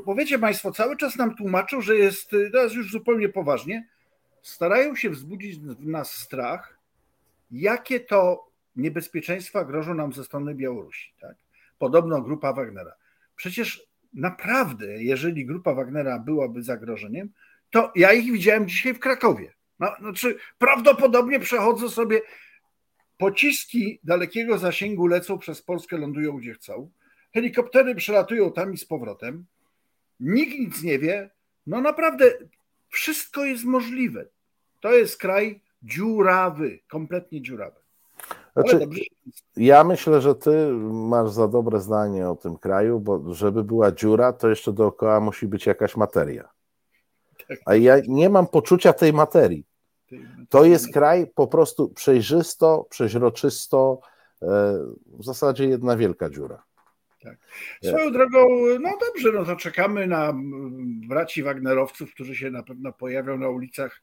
Powiecie 0.05 0.39
Państwo, 0.39 0.72
cały 0.72 0.97
czas 0.97 1.16
nam 1.16 1.35
tłumaczą, 1.35 1.80
że 1.80 1.97
jest, 1.97 2.30
teraz 2.53 2.72
już 2.72 2.91
zupełnie 2.91 3.28
poważnie, 3.28 3.89
starają 4.43 4.97
się 4.97 5.11
wzbudzić 5.11 5.59
w 5.59 5.87
nas 5.87 6.12
strach, 6.12 6.78
jakie 7.51 8.01
to 8.01 8.49
niebezpieczeństwa 8.76 9.64
grożą 9.64 9.95
nam 9.95 10.12
ze 10.12 10.24
strony 10.24 10.55
Białorusi. 10.55 11.12
Tak? 11.20 11.37
Podobno 11.78 12.22
grupa 12.22 12.53
Wagnera. 12.53 12.93
Przecież 13.37 13.82
naprawdę, 14.14 15.03
jeżeli 15.03 15.47
grupa 15.47 15.74
Wagnera 15.74 16.18
byłaby 16.18 16.62
zagrożeniem, 16.62 17.28
to 17.70 17.93
ja 17.95 18.12
ich 18.12 18.32
widziałem 18.32 18.68
dzisiaj 18.68 18.95
w 18.95 18.99
Krakowie. 18.99 19.53
No, 19.78 19.89
znaczy, 20.01 20.37
prawdopodobnie 20.59 21.41
przechodzę 21.41 21.89
sobie 21.89 22.20
Pociski 23.18 24.00
dalekiego 24.04 24.58
zasięgu 24.58 25.06
lecą 25.06 25.38
przez 25.38 25.62
Polskę, 25.62 25.98
lądują 25.98 26.36
gdzie 26.36 26.54
chcą. 26.54 26.90
Helikoptery 27.34 27.94
przelatują 27.94 28.52
tam 28.52 28.74
i 28.74 28.78
z 28.78 28.84
powrotem. 28.84 29.44
Nikt 30.20 30.58
nic 30.58 30.82
nie 30.82 30.98
wie. 30.98 31.30
No 31.66 31.80
naprawdę 31.80 32.24
wszystko 32.88 33.44
jest 33.44 33.64
możliwe. 33.64 34.26
To 34.80 34.92
jest 34.92 35.16
kraj 35.16 35.60
dziurawy, 35.82 36.78
kompletnie 36.88 37.42
dziurawy. 37.42 37.76
Znaczy, 38.52 38.88
ja 39.56 39.84
myślę, 39.84 40.20
że 40.20 40.34
ty 40.34 40.72
masz 40.92 41.30
za 41.30 41.48
dobre 41.48 41.80
zdanie 41.80 42.28
o 42.28 42.36
tym 42.36 42.56
kraju, 42.56 43.00
bo 43.00 43.34
żeby 43.34 43.64
była 43.64 43.92
dziura, 43.92 44.32
to 44.32 44.48
jeszcze 44.48 44.72
dookoła 44.72 45.20
musi 45.20 45.46
być 45.46 45.66
jakaś 45.66 45.96
materia. 45.96 46.48
Tak. 47.48 47.58
A 47.66 47.74
ja 47.74 47.96
nie 48.08 48.30
mam 48.30 48.46
poczucia 48.46 48.92
tej 48.92 49.12
materii. 49.12 49.64
To 50.48 50.64
jest 50.64 50.92
kraj 50.92 51.26
po 51.34 51.46
prostu 51.46 51.88
przejrzysto, 51.88 52.86
przeźroczysto, 52.90 54.00
e, 54.42 54.46
w 55.06 55.24
zasadzie 55.24 55.64
jedna 55.64 55.96
wielka 55.96 56.30
dziura. 56.30 56.62
Tak. 57.22 57.38
Swoją 57.82 58.12
drogą, 58.12 58.38
no 58.80 58.90
dobrze, 59.06 59.32
no 59.32 59.44
to 59.44 59.56
czekamy 59.56 60.06
na 60.06 60.32
braci 61.08 61.42
Wagnerowców, 61.42 62.14
którzy 62.14 62.36
się 62.36 62.50
na 62.50 62.62
pewno 62.62 62.92
pojawią 62.92 63.38
na 63.38 63.48
ulicach. 63.48 64.02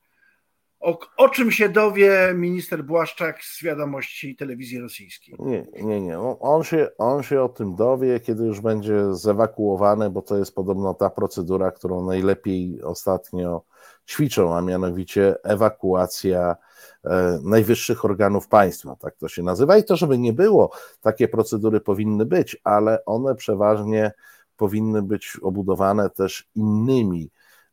O, 0.80 1.00
o 1.18 1.30
czym 1.30 1.52
się 1.52 1.70
dowie 1.70 2.34
minister 2.36 2.84
Błaszczak 2.84 3.44
z 3.44 3.64
wiadomości 3.64 4.36
telewizji 4.36 4.80
rosyjskiej? 4.80 5.36
Nie, 5.40 5.66
nie, 5.84 6.02
nie. 6.02 6.20
On 6.20 6.64
się, 6.64 6.88
on 6.98 7.24
się 7.24 7.42
o 7.42 7.50
tym 7.50 7.76
dowie, 7.76 8.20
kiedy 8.20 8.44
już 8.44 8.60
będzie 8.60 9.16
zewakuowany, 9.16 10.10
bo 10.10 10.22
to 10.22 10.38
jest 10.38 10.56
podobno 10.56 10.94
ta 10.94 11.10
procedura, 11.10 11.72
którą 11.72 12.06
najlepiej 12.06 12.82
ostatnio 12.84 13.62
ćwiczą, 14.12 14.56
a 14.56 14.62
mianowicie 14.62 15.36
ewakuacja 15.44 16.56
e, 17.04 17.40
najwyższych 17.44 18.06
organów 18.06 18.48
państwa, 18.48 18.96
tak 18.96 19.16
to 19.16 19.28
się 19.28 19.44
nazywa. 19.44 19.78
I 19.78 19.84
to, 19.84 19.96
żeby 19.96 20.18
nie 20.18 20.34
było, 20.34 20.72
takie 21.02 21.28
procedury 21.28 21.80
powinny 21.80 22.26
być, 22.26 22.58
ale 22.64 23.06
one 23.06 23.36
przeważnie 23.36 24.12
powinny 24.58 25.02
być 25.02 25.38
obudowane 25.42 26.10
też 26.10 26.50
innymi 26.56 27.30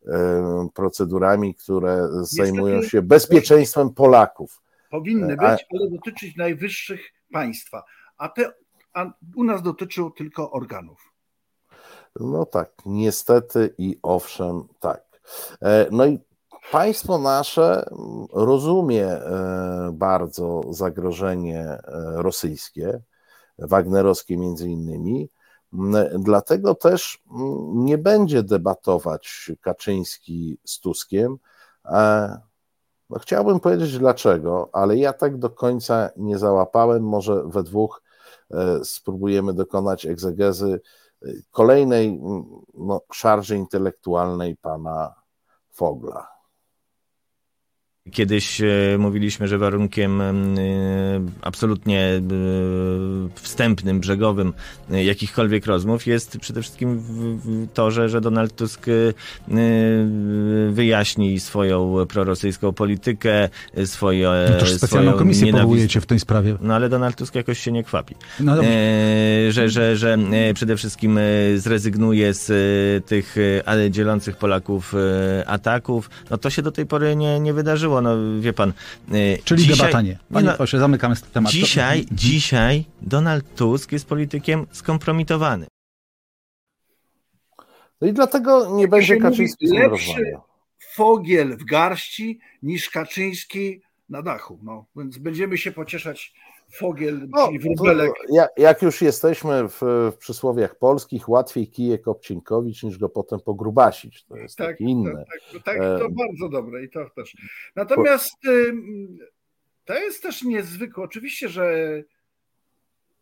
e, 0.07 0.68
procedurami, 0.74 1.55
które 1.55 2.09
zajmują 2.22 2.82
się 2.82 3.03
bezpieczeństwem 3.03 3.91
Polaków. 3.91 4.62
Powinny 4.91 5.36
być, 5.36 5.66
ale 5.70 5.91
dotyczyć 5.91 6.36
najwyższych 6.36 7.01
państwa, 7.32 7.84
a 8.16 8.28
te 8.28 8.53
a 8.93 9.12
u 9.36 9.45
nas 9.45 9.62
dotyczą 9.62 10.11
tylko 10.11 10.51
organów. 10.51 11.12
No 12.20 12.47
tak, 12.47 12.72
niestety 12.86 13.74
i 13.78 13.99
owszem, 14.03 14.64
tak. 14.80 15.20
E, 15.62 15.86
no 15.91 16.07
i 16.07 16.18
państwo 16.73 17.19
nasze 17.19 17.89
mm, 17.91 18.27
rozumie 18.33 19.07
e, 19.07 19.91
bardzo 19.93 20.61
zagrożenie 20.71 21.61
e, 21.61 21.81
rosyjskie, 22.16 23.01
wagnerowskie 23.59 24.37
między 24.37 24.69
innymi, 24.69 25.31
mm, 25.73 26.23
dlatego 26.23 26.75
też 26.75 27.23
mm, 27.31 27.85
nie 27.85 27.99
będzie 27.99 28.43
debatować 28.43 29.53
Kaczyński 29.61 30.59
z 30.64 30.81
Tuskiem. 30.81 31.37
No, 33.11 33.19
chciałbym 33.19 33.61
powiedzieć 33.61 33.99
dlaczego, 33.99 34.71
ale 34.73 34.97
ja 34.97 35.12
tak 35.12 35.39
do 35.39 35.51
końca 35.51 36.11
nie 36.16 36.39
załapałem. 36.39 37.03
Może 37.03 37.43
we 37.45 37.62
dwóch 37.62 38.03
spróbujemy 38.85 39.55
dokonać 39.55 40.07
egzegezy 40.07 40.81
kolejnej 41.51 42.21
no, 42.75 43.01
szarży 43.12 43.57
intelektualnej 43.57 44.57
pana 44.57 45.14
Fogla. 45.71 46.38
Kiedyś 48.13 48.61
e, 48.61 48.67
mówiliśmy, 48.99 49.49
że 49.49 49.59
warunkiem 49.59 50.21
e, 50.21 50.33
absolutnie 51.43 52.01
e, 52.01 52.21
wstępnym, 53.35 54.01
brzegowym 54.01 54.53
jakichkolwiek 54.91 55.67
rozmów 55.67 56.07
jest 56.07 56.39
przede 56.39 56.63
wszystkim 56.63 57.03
to, 57.75 57.91
że, 57.91 58.09
że 58.09 58.21
Donald 58.21 58.57
Tusk 58.57 58.87
wyjaśni 60.71 61.41
swoją 61.41 62.07
prorosyjską 62.09 62.73
politykę, 62.73 63.49
swoje. 63.85 64.31
No 64.51 64.59
toż 64.59 64.73
specjalną 64.73 65.13
komisję 65.13 65.47
nienawist... 65.47 65.65
powołujecie 65.65 66.01
w 66.01 66.07
tej 66.07 66.21
sprawie. 66.21 66.57
No 66.61 66.75
ale 66.75 66.89
Donald 66.89 67.17
Tusk 67.17 67.35
jakoś 67.35 67.59
się 67.59 67.73
nie 67.73 67.85
kwapi. 67.85 68.15
No, 68.41 68.57
że, 69.49 69.69
że, 69.69 69.97
że 69.97 70.19
przede 70.55 70.77
wszystkim 70.77 71.19
zrezygnuje 71.57 72.35
z 72.35 72.47
tych 73.07 73.37
dzielących 73.91 74.37
Polaków 74.37 74.95
ataków. 75.47 76.11
No 76.31 76.39
to 76.39 76.51
się 76.51 76.63
do 76.63 76.73
tej 76.73 76.87
pory 76.87 77.17
nie, 77.17 77.41
nie 77.41 77.53
wydarzyło 77.53 77.97
no 78.01 78.40
wie 78.40 78.53
pan. 78.53 78.72
Y, 79.12 79.38
Czyli 79.44 79.62
dzisiaj, 79.62 79.76
debata 79.76 80.03
nie. 80.03 80.18
Panie 80.32 80.46
no, 80.46 80.57
proszę, 80.57 80.78
zamykamy 80.78 81.16
temat. 81.32 81.53
Dzisiaj, 81.53 82.07
dzisiaj 82.12 82.84
Donald 83.03 83.55
Tusk 83.55 83.92
jest 83.92 84.07
politykiem 84.07 84.66
skompromitowany. 84.72 85.66
No 88.01 88.09
i 88.09 88.12
dlatego 88.12 88.76
nie 88.76 88.88
będzie 88.88 89.16
Kaczyński 89.16 89.68
lepszy 89.68 90.32
fogiel 90.94 91.57
w 91.57 91.64
garści 91.64 92.40
niż 92.62 92.90
Kaczyński 92.90 93.82
na 94.09 94.22
dachu. 94.22 94.59
No, 94.62 94.86
więc 94.96 95.18
będziemy 95.18 95.59
się 95.59 95.72
pocieszać 95.72 96.34
fogiel, 96.73 97.29
no, 97.29 97.47
czyli 97.47 97.59
wróbelek. 97.59 98.12
Jak, 98.29 98.51
jak 98.57 98.83
już 98.83 99.03
jesteśmy 99.03 99.69
w, 99.69 99.81
w, 100.12 100.16
przysłowiach 100.19 100.79
polskich, 100.79 101.29
łatwiej 101.29 101.69
kijek 101.69 102.09
obcinkowić 102.09 102.83
niż 102.83 102.99
go 102.99 103.09
potem 103.09 103.41
pogrubasić. 103.41 104.25
To 104.25 104.37
jest 104.37 104.59
tak, 104.59 104.81
inne. 104.81 105.25
Tak, 105.53 105.62
tak, 105.62 105.79
to 105.79 106.07
e... 106.07 106.11
bardzo 106.11 106.49
dobre 106.49 106.85
i 106.85 106.91
to 106.91 107.11
też. 107.11 107.37
Natomiast 107.77 108.37
to 109.85 109.95
jest 109.95 110.23
też 110.23 110.43
niezwykłe. 110.43 111.05
Oczywiście, 111.05 111.49
że 111.49 111.75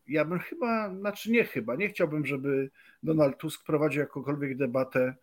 ja 0.09 0.25
bym 0.25 0.39
chyba, 0.39 0.95
znaczy 0.95 1.31
nie 1.31 1.45
chyba, 1.45 1.77
nie 1.77 1.89
chciałbym, 1.89 2.27
żeby 2.27 2.71
Donald 3.03 3.39
Tusk 3.39 3.67
prowadził 3.67 4.01
jakąkolwiek 4.01 4.57
debatę 4.57 5.15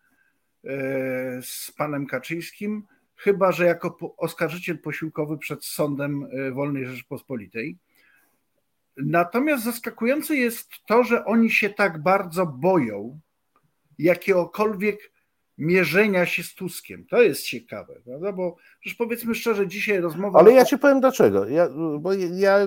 e, 0.64 1.42
z 1.42 1.72
panem 1.78 2.08
Kaczyńskim, 2.08 2.84
chyba 3.16 3.52
że 3.52 3.66
jako 3.66 4.16
oskarżyciel 4.18 4.80
posiłkowy 4.80 5.38
przed 5.38 5.66
sądem 5.66 6.28
e, 6.32 6.52
Wolnej 6.52 6.86
Rzeczypospolitej. 6.86 7.78
Natomiast 8.98 9.64
zaskakujące 9.64 10.36
jest 10.36 10.70
to, 10.88 11.04
że 11.04 11.26
oni 11.26 11.52
się 11.52 11.70
tak 11.70 12.04
bardzo 12.04 12.46
boją 12.46 13.20
jakiegokolwiek 14.00 15.14
mierzenia 15.58 16.26
się 16.26 16.44
z 16.44 16.56
Tuskiem. 16.56 17.06
To 17.06 17.22
jest 17.22 17.44
ciekawe, 17.44 17.94
prawda? 18.06 18.32
Bo 18.32 18.56
przecież 18.80 18.98
powiedzmy 18.98 19.36
szczerze, 19.36 19.68
dzisiaj 19.68 20.00
rozmowa. 20.00 20.40
Ale 20.40 20.52
ja 20.52 20.66
ci 20.66 20.78
powiem 20.78 21.00
dlaczego. 21.00 21.48
Ja, 21.48 21.70
bo 22.00 22.14
ja 22.14 22.58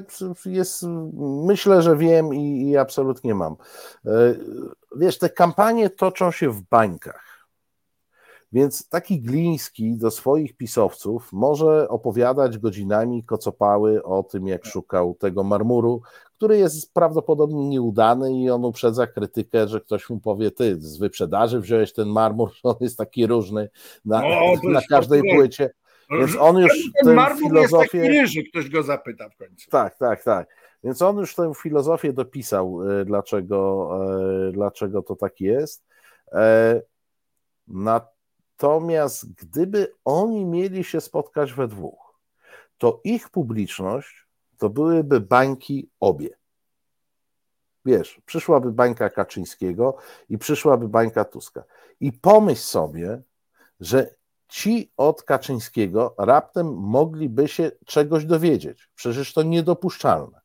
jest, 0.47 0.83
myślę, 1.47 1.83
że 1.83 1.97
wiem 1.97 2.35
i, 2.35 2.71
i 2.71 2.77
absolutnie 2.77 3.35
mam. 3.35 3.57
E, 4.07 4.35
wiesz, 4.97 5.19
te 5.19 5.31
kampanie 5.31 5.91
toczą 5.91 6.31
się 6.31 6.51
w 6.51 6.63
bańkach. 6.63 7.36
Więc 8.57 8.89
taki 8.89 9.21
Gliński 9.21 9.97
do 9.97 10.11
swoich 10.11 10.57
pisowców 10.57 11.33
może 11.33 11.89
opowiadać 11.89 12.59
godzinami 12.59 13.25
kocopały 13.25 14.03
o 14.03 14.23
tym, 14.23 14.47
jak 14.47 14.67
szukał 14.67 15.15
tego 15.15 15.45
marmuru, 15.45 16.03
który 16.37 16.59
jest 16.59 16.95
prawdopodobnie 16.95 17.69
nieudany 17.69 18.33
i 18.33 18.51
on 18.51 18.65
uprzedza 18.65 19.07
krytykę, 19.07 19.69
że 19.69 19.81
ktoś 19.81 20.11
mu 20.11 20.21
powie, 20.21 20.51
ty 20.51 20.81
z 20.81 20.99
wyprzedaży 20.99 21.61
wziąłeś 21.61 21.93
ten 21.93 22.09
marmur, 22.09 22.51
on 22.63 22.77
jest 22.81 22.99
taki 22.99 23.27
różny 23.27 23.69
na, 24.05 24.21
no, 24.21 24.71
na 24.71 24.81
każdej 24.91 25.23
płycie. 25.35 25.71
Więc 26.11 26.37
on 26.41 26.59
już 26.59 26.73
ten 27.05 27.15
marmur 27.15 27.43
filozofię... 27.43 27.99
jest 27.99 28.09
taki 28.09 28.19
ryży, 28.21 28.43
ktoś 28.51 28.71
go 28.71 28.83
zapyta 28.83 29.29
w 29.29 29.37
końcu. 29.37 29.71
Tak, 29.71 29.99
tak, 29.99 30.25
tak. 30.25 30.49
Więc 30.85 31.03
on 31.03 31.17
już 31.17 31.35
tę 31.35 31.53
filozofię 31.57 32.13
dopisał, 32.13 32.81
e, 32.91 33.05
dlaczego, 33.05 33.91
e, 34.49 34.53
dlaczego 34.53 35.03
to 35.03 35.17
tak 35.17 35.41
jest. 35.41 35.85
E, 36.33 36.81
natomiast 38.57 39.35
gdyby 39.35 39.95
oni 40.05 40.45
mieli 40.45 40.85
się 40.85 41.01
spotkać 41.01 41.53
we 41.53 41.69
dwóch, 41.69 42.21
to 42.79 43.01
ich 43.05 43.29
publiczność 43.29 44.27
to 44.59 44.71
byłyby 44.71 45.21
bańki 45.21 45.91
obie. 46.01 46.29
Wiesz, 47.85 48.21
przyszłaby 48.27 48.73
bańka 48.73 49.11
Kaczyńskiego 49.11 49.97
i 50.29 50.39
przyszłaby 50.39 50.89
bańka 50.89 51.25
Tuska. 51.25 51.65
I 52.01 52.13
pomyśl 52.13 52.63
sobie, 52.63 53.23
że 53.81 54.15
ci 54.49 54.93
od 54.97 55.23
Kaczyńskiego 55.23 56.15
raptem 56.19 56.75
mogliby 56.75 57.49
się 57.49 57.71
czegoś 57.87 58.25
dowiedzieć. 58.25 58.91
Przecież 58.95 59.33
to 59.33 59.43
niedopuszczalne. 59.43 60.41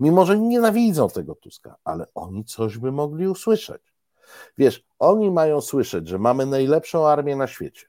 Mimo, 0.00 0.26
że 0.26 0.38
nienawidzą 0.38 1.08
tego 1.08 1.34
Tuska, 1.34 1.76
ale 1.84 2.06
oni 2.14 2.44
coś 2.44 2.78
by 2.78 2.92
mogli 2.92 3.28
usłyszeć. 3.28 3.91
Wiesz, 4.58 4.84
oni 4.98 5.30
mają 5.30 5.60
słyszeć, 5.60 6.08
że 6.08 6.18
mamy 6.18 6.46
najlepszą 6.46 7.06
armię 7.06 7.36
na 7.36 7.46
świecie, 7.46 7.86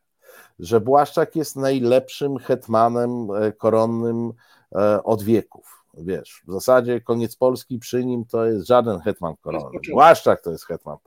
że 0.60 0.82
Błaszczak 0.82 1.36
jest 1.36 1.56
najlepszym 1.56 2.38
hetmanem 2.38 3.28
e, 3.32 3.52
koronnym 3.52 4.34
E, 4.76 5.04
od 5.04 5.24
wieków. 5.24 5.84
Wiesz, 5.98 6.44
w 6.48 6.54
zasadzie 6.54 7.02
koniec 7.02 7.36
Polski 7.36 7.80
przy 7.80 8.06
nim 8.06 8.26
to 8.26 8.46
jest 8.46 8.68
żaden 8.68 9.00
hetman 9.00 9.36
koronny. 9.42 9.80
Błaszczak 9.92 10.42
to 10.42 10.52
jest 10.52 10.66
hetman 10.66 10.98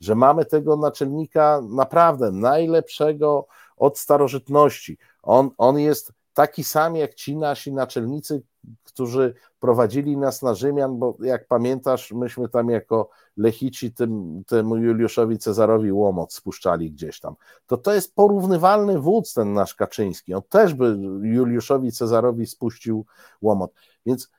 Że 0.00 0.14
mamy 0.14 0.44
tego 0.44 0.76
naczelnika 0.76 1.60
naprawdę 1.68 2.30
najlepszego 2.32 3.46
od 3.76 3.98
starożytności. 3.98 4.98
On, 5.22 5.50
on 5.58 5.78
jest 5.78 6.12
taki 6.34 6.64
sam 6.64 6.96
jak 6.96 7.14
ci 7.14 7.36
nasi 7.36 7.72
naczelnicy, 7.72 8.42
którzy 8.84 9.34
prowadzili 9.60 10.16
nas 10.16 10.42
na 10.42 10.54
Rzymian, 10.54 10.98
bo 10.98 11.16
jak 11.20 11.46
pamiętasz, 11.46 12.12
myśmy 12.12 12.48
tam 12.48 12.70
jako 12.70 13.10
Lechici 13.36 13.92
tym, 13.92 14.42
temu 14.46 14.76
Juliuszowi 14.76 15.38
Cezarowi 15.38 15.92
łomot 15.92 16.32
spuszczali 16.32 16.90
gdzieś 16.90 17.20
tam. 17.20 17.34
To 17.66 17.76
to 17.76 17.94
jest 17.94 18.14
porównywalny 18.14 19.00
wódz 19.00 19.34
ten 19.34 19.52
nasz 19.52 19.74
Kaczyński. 19.74 20.34
On 20.34 20.42
też 20.48 20.74
by 20.74 20.98
Juliuszowi 21.22 21.92
Cezarowi 21.92 22.46
spuścił 22.46 23.06
łomot. 23.42 23.72
Więc 24.06 24.30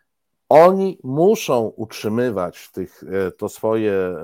oni 0.50 1.00
muszą 1.04 1.62
utrzymywać 1.76 2.72
tych, 2.72 3.04
e, 3.04 3.32
to 3.32 3.50
swoje 3.50 3.94
e, 3.94 4.16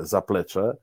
zaplecze 0.00 0.70
e, 0.70 0.76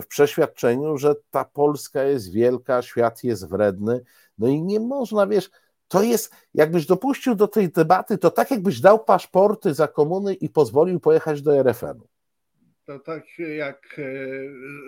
w 0.00 0.06
przeświadczeniu, 0.08 0.96
że 0.96 1.14
ta 1.30 1.44
Polska 1.44 2.02
jest 2.02 2.32
wielka, 2.32 2.82
świat 2.82 3.24
jest 3.24 3.48
wredny, 3.48 4.00
no 4.38 4.48
i 4.48 4.62
nie 4.62 4.80
można, 4.80 5.26
wiesz, 5.26 5.50
to 5.92 6.02
jest, 6.02 6.34
jakbyś 6.54 6.86
dopuścił 6.86 7.34
do 7.34 7.48
tej 7.48 7.68
debaty, 7.68 8.18
to 8.18 8.30
tak 8.30 8.50
jakbyś 8.50 8.80
dał 8.80 9.04
paszporty 9.04 9.74
za 9.74 9.88
komuny 9.88 10.34
i 10.34 10.48
pozwolił 10.48 11.00
pojechać 11.00 11.42
do 11.42 11.60
RFN-u. 11.60 12.08
To 12.84 12.98
tak 12.98 13.24
jak 13.56 13.98
e, 13.98 14.02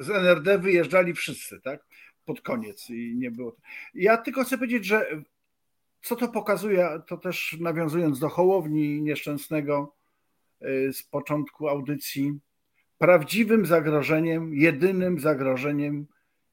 z 0.04 0.10
NRD 0.10 0.58
wyjeżdżali 0.58 1.14
wszyscy, 1.14 1.60
tak? 1.60 1.86
Pod 2.24 2.40
koniec 2.40 2.90
i 2.90 3.14
nie 3.16 3.30
było. 3.30 3.56
Ja 3.94 4.16
tylko 4.16 4.44
chcę 4.44 4.58
powiedzieć, 4.58 4.84
że 4.84 5.06
co 6.02 6.16
to 6.16 6.28
pokazuje, 6.28 6.88
to 7.06 7.16
też 7.16 7.56
nawiązując 7.60 8.18
do 8.18 8.28
Hołowni 8.28 9.02
nieszczęsnego 9.02 9.94
e, 10.60 10.92
z 10.92 11.02
początku 11.02 11.68
audycji, 11.68 12.38
prawdziwym 12.98 13.66
zagrożeniem, 13.66 14.54
jedynym 14.54 15.20
zagrożeniem 15.20 16.06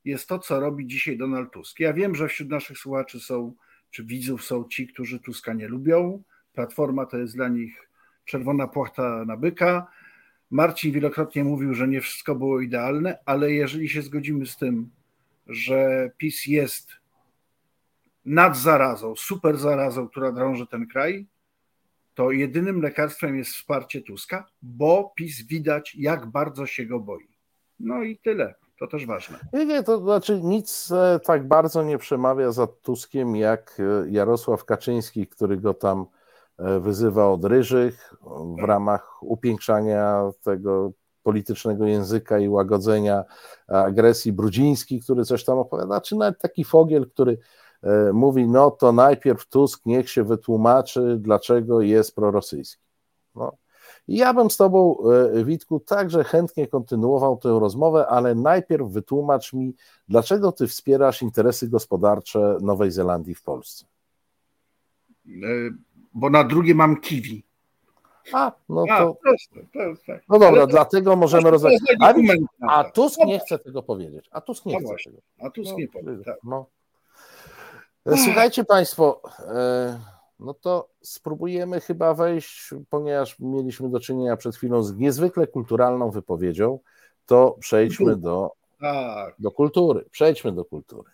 jest 0.06 0.28
to, 0.28 0.40
co 0.40 0.60
robi 0.60 0.88
dzisiaj 0.88 1.18
Donald 1.18 1.52
Tusk. 1.52 1.80
Ja 1.80 1.94
wiem, 1.94 2.16
że 2.16 2.28
wśród 2.28 2.50
naszych 2.50 2.78
słuchaczy 2.78 3.20
są 3.20 3.56
czy 3.92 4.04
widzów 4.04 4.44
są 4.44 4.64
ci, 4.64 4.88
którzy 4.88 5.20
Tuska 5.20 5.54
nie 5.54 5.68
lubią. 5.68 6.24
Platforma 6.54 7.06
to 7.06 7.18
jest 7.18 7.36
dla 7.36 7.48
nich 7.48 7.90
czerwona 8.26 8.68
płachta 8.68 9.26
na 9.26 9.38
byka. 9.38 9.88
Marcin 10.52 10.92
wielokrotnie 10.92 11.44
mówił, 11.44 11.74
że 11.74 11.88
nie 11.88 12.02
wszystko 12.02 12.36
było 12.36 12.62
idealne, 12.62 13.18
ale 13.26 13.52
jeżeli 13.52 13.90
się 13.90 14.02
zgodzimy 14.02 14.46
z 14.46 14.58
tym, 14.58 14.90
że 15.48 16.12
PiS 16.18 16.46
jest 16.46 16.92
nad 18.26 18.58
zarazą, 18.58 19.16
super 19.16 19.58
zarazą, 19.58 20.08
która 20.08 20.32
drąży 20.32 20.68
ten 20.68 20.88
kraj, 20.88 21.28
to 22.14 22.32
jedynym 22.32 22.82
lekarstwem 22.82 23.38
jest 23.38 23.52
wsparcie 23.52 24.02
Tuska, 24.02 24.48
bo 24.62 25.14
PiS 25.16 25.42
widać, 25.42 25.96
jak 25.96 26.26
bardzo 26.26 26.66
się 26.66 26.86
go 26.86 27.00
boi. 27.00 27.28
No 27.80 28.04
i 28.04 28.18
tyle. 28.18 28.56
To 28.82 28.88
też 28.88 29.06
ważne. 29.06 29.40
Nie, 29.54 29.66
nie, 29.66 29.84
to 29.84 30.00
znaczy 30.00 30.42
nic 30.44 30.92
e, 30.92 31.20
tak 31.20 31.48
bardzo 31.48 31.84
nie 31.84 31.98
przemawia 31.98 32.52
za 32.52 32.68
Tuskiem 32.68 33.36
jak 33.36 33.78
e, 33.80 34.10
Jarosław 34.10 34.66
Kaczyński, 34.66 35.28
który 35.28 35.58
go 35.58 35.74
tam 35.74 36.06
e, 36.58 36.80
wyzywa 36.80 37.28
od 37.28 37.46
ryżych 37.46 38.14
w 38.62 38.64
ramach 38.64 39.24
upiększania 39.24 40.32
tego 40.44 40.92
politycznego 41.24 41.86
języka 41.86 42.40
i 42.40 42.50
łagodzenia 42.50 43.24
agresji 43.68 44.34
Brudziński, 44.34 45.00
który 45.00 45.26
coś 45.26 45.44
tam 45.44 45.58
opowiada, 45.58 46.02
czy 46.02 46.16
nawet 46.16 46.40
taki 46.40 46.64
Fogiel, 46.64 47.10
który 47.10 47.38
mówi, 48.14 48.48
no 48.48 48.72
to 48.72 48.92
najpierw 48.92 49.46
Tusk 49.46 49.86
niech 49.86 50.10
się 50.10 50.24
wytłumaczy, 50.24 51.18
dlaczego 51.20 51.82
jest 51.82 52.16
prorosyjski. 52.16 52.84
No. 53.36 53.61
Ja 54.08 54.34
bym 54.34 54.50
z 54.50 54.58
Tobą, 54.58 54.98
e, 55.36 55.46
Witku, 55.46 55.80
także 55.80 56.24
chętnie 56.24 56.68
kontynuował 56.68 57.38
tę 57.38 57.60
rozmowę, 57.60 58.08
ale 58.08 58.36
najpierw 58.36 58.88
wytłumacz 58.88 59.54
mi, 59.54 59.76
dlaczego 60.08 60.52
Ty 60.52 60.68
wspierasz 60.68 61.22
interesy 61.22 61.70
gospodarcze 61.70 62.58
Nowej 62.62 62.92
Zelandii 62.92 63.36
w 63.36 63.44
Polsce? 63.44 63.86
E, 65.28 65.30
bo 66.14 66.30
na 66.30 66.44
drugie 66.44 66.76
mam 66.76 67.02
kiwi. 67.02 67.44
A, 68.34 68.52
no 68.70 68.86
to. 68.86 68.94
A, 68.94 69.14
proste, 69.14 69.60
proste. 69.74 70.20
No 70.30 70.40
dobra, 70.40 70.62
ale 70.62 70.68
dlatego 70.68 71.16
możemy 71.16 71.52
rozmawiać. 71.52 71.80
A, 72.00 72.14
a 72.68 72.84
Tusk 72.84 73.20
nie 73.26 73.40
chce 73.40 73.60
tego 73.60 73.84
powiedzieć. 73.84 74.30
A 74.32 74.42
Tusk 74.42 74.66
nie 74.66 74.80
no 74.80 74.90
chce 74.90 75.10
tego. 75.10 75.22
A 75.40 75.50
Tusk 75.50 75.72
no, 75.72 75.78
nie 75.78 75.88
powie. 75.88 76.24
Tak. 76.26 76.38
No. 76.44 76.66
Słuchajcie 78.26 78.64
Państwo, 78.64 79.22
no 80.42 80.54
to 80.54 80.90
spróbujemy 81.02 81.82
chyba 81.82 82.14
wejść, 82.14 82.74
ponieważ 82.90 83.40
mieliśmy 83.40 83.90
do 83.90 84.00
czynienia 84.00 84.38
przed 84.38 84.56
chwilą 84.56 84.84
z 84.84 84.96
niezwykle 84.96 85.48
kulturalną 85.48 86.12
wypowiedzią, 86.12 86.80
to 87.26 87.58
przejdźmy 87.60 88.16
do, 88.16 88.52
tak. 88.80 89.36
do 89.40 89.52
kultury. 89.52 90.06
Przejdźmy 90.12 90.52
do 90.52 90.66
kultury. 90.66 91.12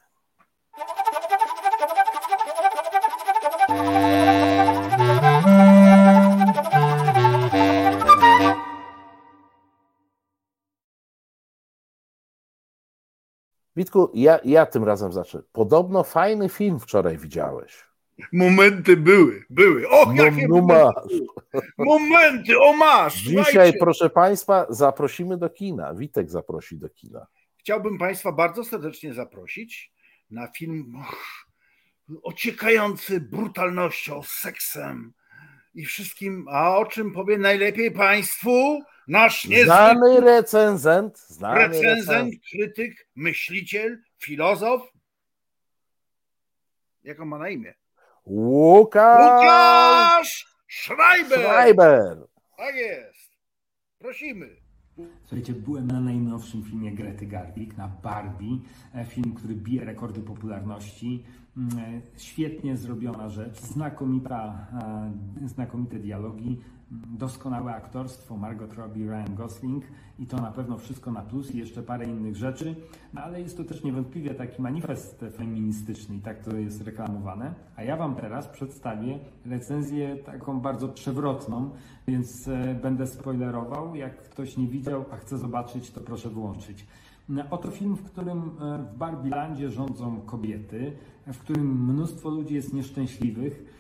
Witku, 13.75 14.11
ja, 14.13 14.39
ja 14.43 14.65
tym 14.65 14.83
razem 14.83 15.11
zacznę. 15.11 15.41
Podobno 15.51 16.03
fajny 16.03 16.49
film 16.49 16.79
wczoraj 16.79 17.17
widziałeś. 17.17 17.87
Momenty 18.33 18.97
były, 18.97 19.45
były. 19.49 19.89
Och, 19.89 20.15
no, 20.15 20.23
jakie 20.23 20.47
no 20.47 20.61
momenty. 20.61 21.25
momenty, 21.77 22.59
o 22.59 22.73
masz. 22.73 23.15
Dzisiaj, 23.15 23.43
słuchajcie. 23.43 23.77
proszę 23.79 24.09
Państwa, 24.09 24.65
zaprosimy 24.69 25.37
do 25.37 25.49
kina. 25.49 25.93
Witek 25.93 26.29
zaprosi 26.29 26.77
do 26.77 26.89
kina. 26.89 27.27
Chciałbym 27.57 27.97
Państwa 27.97 28.31
bardzo 28.31 28.63
serdecznie 28.63 29.13
zaprosić 29.13 29.91
na 30.31 30.47
film 30.47 31.03
ociekający 32.23 33.21
brutalnością, 33.21 34.21
seksem 34.23 35.13
i 35.73 35.85
wszystkim, 35.85 36.45
a 36.51 36.77
o 36.77 36.85
czym 36.85 37.11
powie 37.11 37.37
najlepiej 37.37 37.91
Państwu 37.91 38.81
nasz 39.07 39.45
niezwykły... 39.45 39.75
Znany 39.75 40.19
recenzent. 40.19 41.17
Znany 41.17 41.59
recenzent, 41.59 41.85
recenzent, 41.87 42.33
krytyk, 42.51 43.07
myśliciel, 43.15 43.97
filozof. 44.19 44.81
Jak 47.03 47.19
on 47.19 47.27
ma 47.27 47.37
na 47.37 47.49
imię? 47.49 47.73
Łukasz, 48.29 49.41
Łukasz 49.41 50.47
Schreiber. 50.67 51.39
Schreiber. 51.39 52.27
Tak 52.57 52.75
jest. 52.75 53.31
Prosimy. 53.99 54.47
Słuchajcie, 55.23 55.53
byłem 55.53 55.87
na 55.87 55.99
najnowszym 55.99 56.63
filmie 56.63 56.91
Grety 56.91 57.25
Garwig, 57.25 57.77
na 57.77 57.87
Barbie, 57.87 58.57
e, 58.95 59.05
film, 59.05 59.33
który 59.33 59.55
bije 59.55 59.85
rekordy 59.85 60.21
popularności. 60.21 61.23
Mm, 61.57 61.79
e, 61.79 62.01
świetnie 62.17 62.77
zrobiona 62.77 63.29
rzecz, 63.29 63.59
znakomita, 63.59 64.67
e, 65.43 65.47
znakomite 65.47 65.99
dialogi, 65.99 66.61
doskonałe 66.91 67.75
aktorstwo 67.75 68.37
Margot 68.37 68.73
Robbie, 68.73 69.05
Ryan 69.05 69.35
Gosling 69.35 69.83
i 70.19 70.25
to 70.25 70.37
na 70.37 70.51
pewno 70.51 70.77
wszystko 70.77 71.11
na 71.11 71.21
plus 71.21 71.51
i 71.51 71.57
jeszcze 71.57 71.83
parę 71.83 72.05
innych 72.05 72.35
rzeczy, 72.35 72.75
no 73.13 73.21
ale 73.21 73.41
jest 73.41 73.57
to 73.57 73.63
też 73.63 73.83
niewątpliwie 73.83 74.33
taki 74.33 74.61
manifest 74.61 75.25
feministyczny 75.37 76.15
i 76.15 76.19
tak 76.19 76.43
to 76.43 76.57
jest 76.57 76.81
reklamowane. 76.81 77.53
A 77.75 77.83
ja 77.83 77.97
Wam 77.97 78.15
teraz 78.15 78.47
przedstawię 78.47 79.19
recenzję 79.45 80.15
taką 80.15 80.59
bardzo 80.59 80.87
przewrotną, 80.87 81.69
więc 82.07 82.47
e, 82.47 82.75
będę 82.81 83.07
spoilerował. 83.07 83.95
Jak 83.95 84.23
ktoś 84.29 84.57
nie 84.57 84.67
widział, 84.67 85.05
a 85.11 85.17
chce 85.17 85.37
zobaczyć, 85.37 85.91
to 85.91 86.01
proszę 86.01 86.29
wyłączyć. 86.29 86.85
No, 87.29 87.43
oto 87.49 87.71
film, 87.71 87.95
w 87.95 88.03
którym 88.03 88.39
e, 88.39 88.77
w 88.93 88.97
Barbilandzie 88.97 89.69
rządzą 89.69 90.21
kobiety, 90.21 90.93
w 91.27 91.37
którym 91.37 91.93
mnóstwo 91.93 92.29
ludzi 92.29 92.55
jest 92.55 92.73
nieszczęśliwych, 92.73 93.76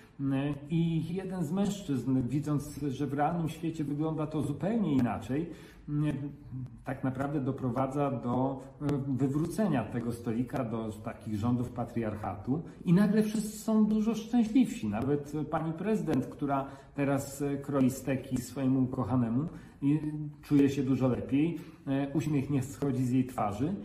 i 0.69 1.13
jeden 1.15 1.43
z 1.43 1.51
mężczyzn, 1.51 2.21
widząc, 2.27 2.79
że 2.87 3.07
w 3.07 3.13
realnym 3.13 3.49
świecie 3.49 3.83
wygląda 3.83 4.27
to 4.27 4.41
zupełnie 4.41 4.93
inaczej, 4.93 5.49
tak 6.85 7.03
naprawdę 7.03 7.41
doprowadza 7.41 8.11
do 8.11 8.61
e, 8.81 8.85
wywrócenia 9.07 9.83
tego 9.83 10.11
stolika, 10.11 10.63
do 10.63 10.89
takich 11.03 11.35
rządów 11.35 11.69
patriarchatu 11.69 12.61
i 12.85 12.93
nagle 12.93 13.23
wszyscy 13.23 13.57
są 13.59 13.85
dużo 13.85 14.15
szczęśliwsi. 14.15 14.87
Nawet 14.87 15.33
pani 15.51 15.73
prezydent, 15.73 16.25
która 16.25 16.67
teraz 16.95 17.43
kroi 17.63 17.89
steki 17.89 18.37
swojemu 18.37 18.83
ukochanemu 18.83 19.47
czuje 20.41 20.69
się 20.69 20.83
dużo 20.83 21.07
lepiej, 21.07 21.57
uśmiech 22.13 22.49
nie 22.49 22.63
schodzi 22.63 23.05
z 23.05 23.11
jej 23.11 23.25
twarzy. 23.25 23.75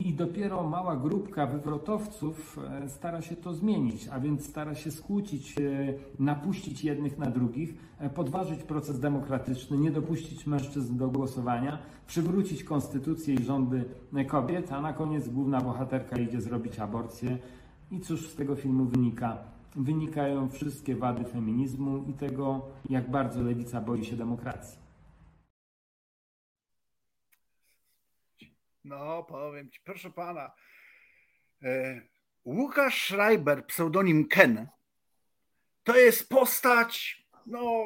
I 0.00 0.14
dopiero 0.14 0.68
mała 0.68 0.96
grupka 0.96 1.46
wywrotowców 1.46 2.58
e, 2.84 2.88
stara 2.88 3.22
się 3.22 3.36
to 3.36 3.54
zmienić, 3.54 4.08
a 4.08 4.20
więc 4.20 4.46
stara 4.46 4.74
się 4.74 4.90
skłócić, 4.90 5.58
e, 5.58 5.94
napuścić 6.18 6.84
jednych 6.84 7.18
na 7.18 7.26
drugich, 7.26 7.74
e, 7.98 8.10
podważyć 8.10 8.62
proces 8.62 9.00
demokratyczny, 9.00 9.78
nie 9.78 9.90
dopuścić 9.90 10.46
mężczyzn 10.46 10.96
do 10.96 11.08
głosowania, 11.08 11.78
przywrócić 12.06 12.64
konstytucję 12.64 13.34
i 13.34 13.44
rządy 13.44 13.84
kobiet, 14.28 14.72
a 14.72 14.80
na 14.80 14.92
koniec 14.92 15.28
główna 15.28 15.60
bohaterka 15.60 16.18
idzie 16.18 16.40
zrobić 16.40 16.78
aborcję. 16.78 17.38
I 17.90 18.00
cóż 18.00 18.28
z 18.28 18.34
tego 18.34 18.56
filmu 18.56 18.84
wynika? 18.84 19.38
Wynikają 19.76 20.48
wszystkie 20.48 20.96
wady 20.96 21.24
feminizmu 21.24 22.04
i 22.06 22.12
tego, 22.12 22.66
jak 22.90 23.10
bardzo 23.10 23.42
lewica 23.42 23.80
boi 23.80 24.04
się 24.04 24.16
demokracji. 24.16 24.87
No, 28.88 29.22
powiem 29.22 29.70
ci, 29.70 29.80
proszę 29.84 30.10
pana. 30.10 30.52
E, 31.62 32.00
Łukasz 32.44 33.04
Schreiber, 33.04 33.66
pseudonim 33.66 34.28
Ken, 34.28 34.68
to 35.84 35.96
jest 35.96 36.28
postać, 36.28 37.22
no, 37.46 37.84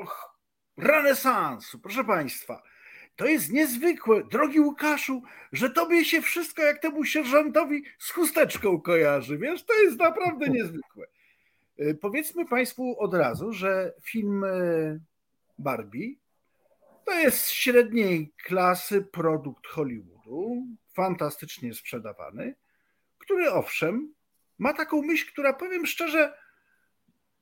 renesansu, 0.76 1.78
proszę 1.78 2.05
państwa. 2.05 2.62
To 3.16 3.26
jest 3.26 3.53
niezwykłe, 3.53 4.24
drogi 4.24 4.61
Łukaszu, 4.61 5.22
że 5.53 5.70
tobie 5.70 6.05
się 6.05 6.22
wszystko 6.22 6.62
jak 6.62 6.78
temu 6.78 7.05
sierżantowi 7.05 7.84
z 7.98 8.11
chusteczką 8.11 8.80
kojarzy. 8.80 9.38
Wiesz, 9.38 9.64
to 9.64 9.74
jest 9.74 9.98
naprawdę 9.98 10.48
niezwykłe. 10.59 11.07
E, 11.78 11.94
powiedzmy 11.94 12.46
Państwu 12.46 13.00
od 13.00 13.14
razu, 13.14 13.53
że 13.53 13.92
film 14.03 14.44
e, 14.44 14.48
Barbie 15.59 16.14
to 17.05 17.12
jest 17.12 17.50
średniej 17.50 18.32
klasy 18.44 19.03
produkt 19.03 19.66
Hollywoodu 19.66 20.66
fantastycznie 20.95 21.74
sprzedawany, 21.74 22.55
który 23.18 23.51
owszem 23.51 24.14
ma 24.59 24.72
taką 24.72 25.03
myśl, 25.03 25.26
która 25.32 25.53
powiem 25.53 25.86
szczerze, 25.86 26.34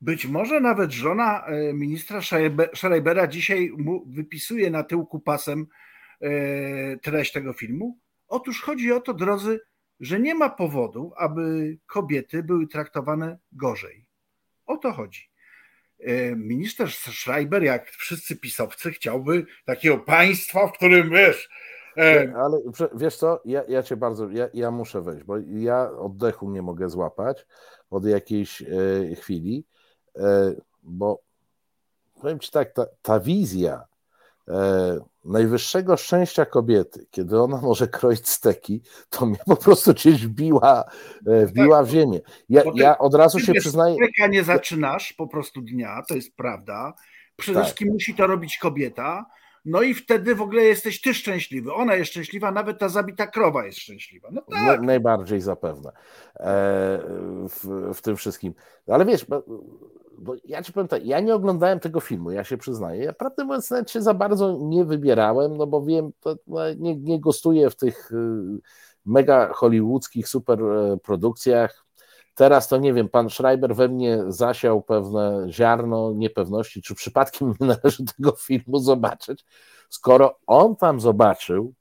być 0.01 0.25
może 0.25 0.59
nawet 0.59 0.91
żona 0.91 1.45
e, 1.45 1.73
ministra 1.73 2.21
Schreibera 2.75 3.27
dzisiaj 3.27 3.71
mu 3.77 4.05
wypisuje 4.07 4.69
na 4.69 4.83
tyłku 4.83 5.19
pasem 5.19 5.67
e, 6.21 6.97
treść 6.97 7.31
tego 7.31 7.53
filmu. 7.53 7.99
Otóż 8.27 8.61
chodzi 8.61 8.91
o 8.91 8.99
to, 8.99 9.13
drodzy, 9.13 9.59
że 9.99 10.19
nie 10.19 10.35
ma 10.35 10.49
powodu, 10.49 11.13
aby 11.17 11.77
kobiety 11.85 12.43
były 12.43 12.67
traktowane 12.67 13.37
gorzej. 13.51 14.05
O 14.65 14.77
to 14.77 14.91
chodzi. 14.91 15.29
E, 15.99 16.35
minister 16.35 16.91
Schreiber, 16.91 17.63
jak 17.63 17.89
wszyscy 17.89 18.35
pisowcy, 18.35 18.91
chciałby 18.91 19.45
takiego 19.65 19.97
państwa, 19.97 20.67
w 20.67 20.73
którym 20.73 21.09
wiesz, 21.09 21.49
ale 22.35 22.61
wiesz 22.95 23.15
co, 23.17 23.41
ja, 23.45 23.63
ja 23.67 23.83
cię 23.83 23.97
bardzo, 23.97 24.29
ja, 24.29 24.49
ja 24.53 24.71
muszę 24.71 25.01
wejść, 25.01 25.23
bo 25.23 25.37
ja 25.47 25.91
oddechu 25.91 26.51
nie 26.51 26.61
mogę 26.61 26.89
złapać 26.89 27.45
od 27.89 28.05
jakiejś 28.05 28.61
e, 28.61 28.65
chwili, 29.15 29.65
e, 30.17 30.55
bo 30.83 31.21
powiem 32.21 32.39
ci 32.39 32.51
tak, 32.51 32.73
ta, 32.73 32.85
ta 33.01 33.19
wizja 33.19 33.85
e, 34.47 34.97
najwyższego 35.25 35.97
szczęścia 35.97 36.45
kobiety, 36.45 37.05
kiedy 37.11 37.41
ona 37.41 37.61
może 37.61 37.87
kroić 37.87 38.29
steki, 38.29 38.81
to 39.09 39.25
mnie 39.25 39.39
po 39.45 39.55
prostu 39.55 39.93
gdzieś 39.93 40.25
wbiła, 40.27 40.85
e, 41.27 41.45
wbiła 41.45 41.77
tak, 41.77 41.85
w 41.85 41.89
ziemię. 41.89 42.19
Ja, 42.49 42.63
ja 42.75 42.97
od 42.97 43.15
razu 43.15 43.39
się 43.39 43.53
przyznaję. 43.53 43.95
Steka 43.95 44.27
nie 44.27 44.43
zaczynasz 44.43 45.13
po 45.13 45.27
prostu 45.27 45.61
dnia, 45.61 46.01
to 46.07 46.15
jest 46.15 46.35
prawda. 46.35 46.93
Przede 47.35 47.55
tak. 47.55 47.65
wszystkim 47.65 47.93
musi 47.93 48.15
to 48.15 48.27
robić 48.27 48.57
kobieta, 48.57 49.25
no 49.65 49.81
i 49.81 49.93
wtedy 49.93 50.35
w 50.35 50.41
ogóle 50.41 50.63
jesteś 50.63 51.01
ty 51.01 51.13
szczęśliwy. 51.13 51.73
Ona 51.73 51.95
jest 51.95 52.11
szczęśliwa, 52.11 52.51
nawet 52.51 52.79
ta 52.79 52.89
zabita 52.89 53.27
krowa 53.27 53.65
jest 53.65 53.79
szczęśliwa. 53.79 54.29
No 54.31 54.41
tak. 54.41 54.81
najbardziej 54.81 55.41
zapewne 55.41 55.89
e, 55.89 56.99
w, 57.49 57.91
w 57.93 58.01
tym 58.01 58.15
wszystkim. 58.15 58.53
Ale 58.87 59.05
wiesz, 59.05 59.25
bo, 60.17 60.35
ja 60.45 60.63
ci 60.63 60.73
powiem 60.73 60.87
tak, 60.87 61.05
ja 61.05 61.19
nie 61.19 61.35
oglądałem 61.35 61.79
tego 61.79 61.99
filmu, 61.99 62.31
ja 62.31 62.43
się 62.43 62.57
przyznaję. 62.57 63.03
Ja 63.03 63.13
prawdę 63.13 63.43
mówiąc 63.43 63.71
nawet 63.71 63.91
się 63.91 64.01
za 64.01 64.13
bardzo 64.13 64.57
nie 64.61 64.85
wybierałem, 64.85 65.57
no 65.57 65.67
bo 65.67 65.81
wiem, 65.81 66.11
to, 66.19 66.35
no, 66.47 66.73
nie, 66.73 66.95
nie 66.95 67.19
gostuję 67.19 67.69
w 67.69 67.75
tych 67.75 68.11
y, 68.11 68.15
mega 69.05 69.53
hollywoodzkich 69.53 70.27
super 70.27 70.59
e. 70.61 70.97
teraz 72.35 72.67
to 72.67 72.77
nie 72.77 72.93
wiem, 72.93 73.09
pan 73.09 73.29
Schreiber 73.29 73.75
we 73.75 73.87
mnie 73.87 74.19
zasiał 74.27 74.81
pewne 74.81 75.45
ziarno 75.49 76.13
niepewności, 76.15 76.81
czy 76.81 76.95
przypadkiem 76.95 77.53
nie 77.59 77.67
należy 77.67 78.05
tego 78.17 78.31
filmu 78.31 78.79
zobaczyć, 78.79 79.45
skoro 79.89 80.39
on 80.47 80.75
tam 80.75 80.99
zobaczył 80.99 81.73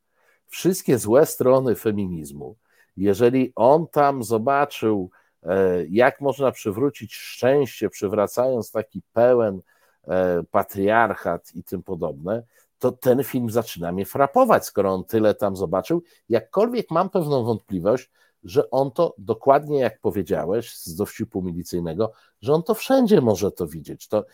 wszystkie 0.49 0.99
złe 0.99 1.27
strony 1.27 1.75
feminizmu, 1.75 2.57
jeżeli 2.97 3.53
on 3.57 3.87
tam 3.87 4.25
zobaczył, 4.25 5.11
e, 5.43 5.87
jak 5.87 6.21
można 6.21 6.53
przywrócić 6.53 7.15
szczęście, 7.15 7.91
przywracając 7.91 8.71
taki 8.71 9.03
pełen 9.13 9.61
e, 10.09 10.43
patriarchat 10.51 11.55
i 11.55 11.65
tym 11.65 11.83
podobne, 11.83 12.43
to 12.79 12.93
ten 12.93 13.25
film 13.25 13.51
zaczyna 13.51 13.93
mnie 13.93 14.07
frapować, 14.07 14.67
skoro 14.67 14.95
on 14.95 15.05
tyle 15.05 15.35
tam 15.35 15.57
zobaczył. 15.57 16.03
Jakkolwiek 16.29 16.91
mam 16.91 17.11
pewną 17.11 17.45
wątpliwość, 17.45 18.11
że 18.45 18.71
on 18.71 18.91
to 18.91 19.15
dokładnie 19.19 19.79
jak 19.79 20.01
powiedziałeś 20.01 20.75
z 20.75 20.97
dowcipu 20.97 21.43
milicyjnego, 21.43 22.13
że 22.41 22.53
on 22.53 22.63
to 22.63 22.75
wszędzie 22.75 23.21
może 23.21 23.51
to 23.51 23.67
widzieć. 23.67 24.09
To 24.09 24.25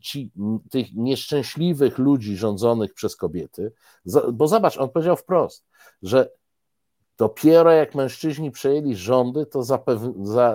ci, 0.00 0.30
tych 0.70 0.94
nieszczęśliwych 0.94 1.98
ludzi 1.98 2.36
rządzonych 2.36 2.94
przez 2.94 3.16
kobiety, 3.16 3.72
bo 4.32 4.48
zobacz, 4.48 4.78
on 4.78 4.90
powiedział 4.90 5.16
wprost, 5.16 5.66
że 6.02 6.30
dopiero 7.18 7.72
jak 7.72 7.94
mężczyźni 7.94 8.50
przejęli 8.50 8.96
rządy, 8.96 9.46
to 9.46 9.62
za, 9.62 9.84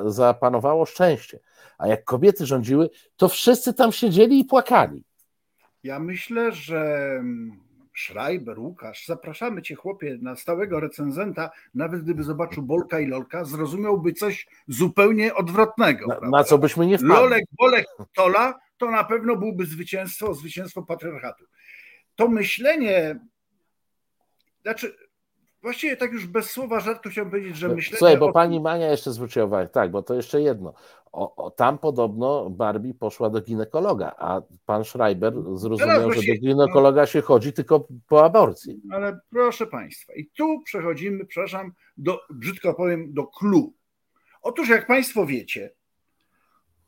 zapanowało 0.06 0.86
szczęście. 0.86 1.40
A 1.78 1.88
jak 1.88 2.04
kobiety 2.04 2.46
rządziły, 2.46 2.90
to 3.18 3.28
wszyscy 3.28 3.74
tam 3.74 3.92
siedzieli 3.92 4.40
i 4.40 4.46
płakali. 4.46 5.04
Ja 5.84 6.00
myślę, 6.00 6.52
że 6.52 7.10
Schreiber, 8.00 8.60
Łukasz, 8.60 9.06
zapraszamy 9.06 9.62
cię 9.62 9.76
chłopie 9.76 10.18
na 10.22 10.36
stałego 10.36 10.80
recenzenta, 10.80 11.50
nawet 11.76 12.04
gdyby 12.04 12.24
zobaczył 12.24 12.64
Bolka 12.64 13.00
i 13.00 13.08
Lolka, 13.08 13.46
zrozumiałby 13.46 14.14
coś 14.14 14.48
zupełnie 14.68 15.36
odwrotnego. 15.36 16.08
Na, 16.08 16.30
na 16.30 16.44
co 16.44 16.58
byśmy 16.58 16.88
nie 16.88 16.98
wpadli. 16.98 17.16
Lolek, 17.16 17.46
Bolek, 17.52 17.86
Tola, 18.14 18.60
to 18.78 18.92
na 18.92 19.04
pewno 19.04 19.36
byłby 19.36 19.66
zwycięstwo, 19.66 20.34
zwycięstwo 20.34 20.84
patriarchatu. 20.84 21.46
To 22.16 22.28
myślenie, 22.28 23.20
znaczy 24.62 25.09
Właściwie 25.62 25.98
tak 25.98 26.12
już 26.12 26.28
bez 26.28 26.52
słowa 26.52 26.80
żartu 26.80 27.10
chciałbym 27.10 27.32
powiedzieć, 27.32 27.58
że 27.58 27.70
myślę. 27.70 27.98
Słuchaj, 27.98 28.18
bo 28.18 28.26
o... 28.26 28.34
pani 28.34 28.60
Mania 28.60 28.92
jeszcze 28.92 29.12
zwróciła 29.12 29.46
uwagę, 29.46 29.70
tak, 29.70 29.92
bo 29.92 30.04
to 30.04 30.14
jeszcze 30.14 30.42
jedno. 30.42 30.74
O, 31.12 31.36
o, 31.36 31.52
tam 31.52 31.78
podobno 31.78 32.50
Barbie 32.50 32.94
poszła 32.94 33.30
do 33.30 33.42
ginekologa, 33.42 34.16
a 34.18 34.42
pan 34.66 34.84
Schreiber 34.84 35.34
zrozumiał, 35.54 36.12
że 36.12 36.22
do 36.22 36.40
ginekologa 36.40 37.06
się 37.06 37.22
chodzi 37.22 37.54
tylko 37.54 37.88
po 38.08 38.26
aborcji. 38.26 38.82
Ale 38.92 39.20
proszę 39.30 39.68
państwa, 39.68 40.14
i 40.14 40.26
tu 40.26 40.62
przechodzimy, 40.66 41.26
przepraszam, 41.26 41.72
do, 41.98 42.22
brzydko 42.30 42.74
powiem, 42.74 43.14
do 43.14 43.28
clue. 43.28 43.74
Otóż, 44.42 44.70
jak 44.70 44.88
państwo 44.88 45.26
wiecie, 45.26 45.74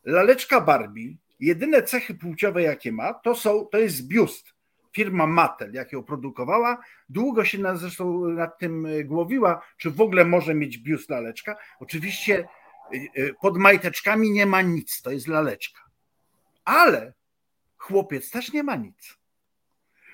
laleczka 0.05 0.61
Barbie, 0.61 1.17
jedyne 1.39 1.83
cechy 1.83 2.13
płciowe, 2.13 2.61
jakie 2.61 2.91
ma, 2.91 3.13
to, 3.13 3.35
są, 3.35 3.65
to 3.65 3.77
jest 3.77 4.07
biust 4.07 4.53
firma 4.91 5.27
Mattel, 5.27 5.73
jak 5.73 5.91
ją 5.91 6.03
produkowała, 6.03 6.77
długo 7.09 7.45
się 7.45 7.57
nad, 7.57 7.77
zresztą 7.77 8.19
nad 8.19 8.59
tym 8.59 8.85
e, 8.85 9.03
głowiła, 9.03 9.61
czy 9.77 9.91
w 9.91 10.01
ogóle 10.01 10.25
może 10.25 10.53
mieć 10.53 10.77
biust 10.77 11.09
laleczka. 11.09 11.57
Oczywiście 11.79 12.47
e, 12.93 12.97
e, 13.15 13.33
pod 13.33 13.57
majteczkami 13.57 14.31
nie 14.31 14.45
ma 14.45 14.61
nic, 14.61 15.01
to 15.01 15.11
jest 15.11 15.27
laleczka. 15.27 15.81
Ale 16.65 17.13
chłopiec 17.77 18.31
też 18.31 18.53
nie 18.53 18.63
ma 18.63 18.75
nic. 18.75 19.17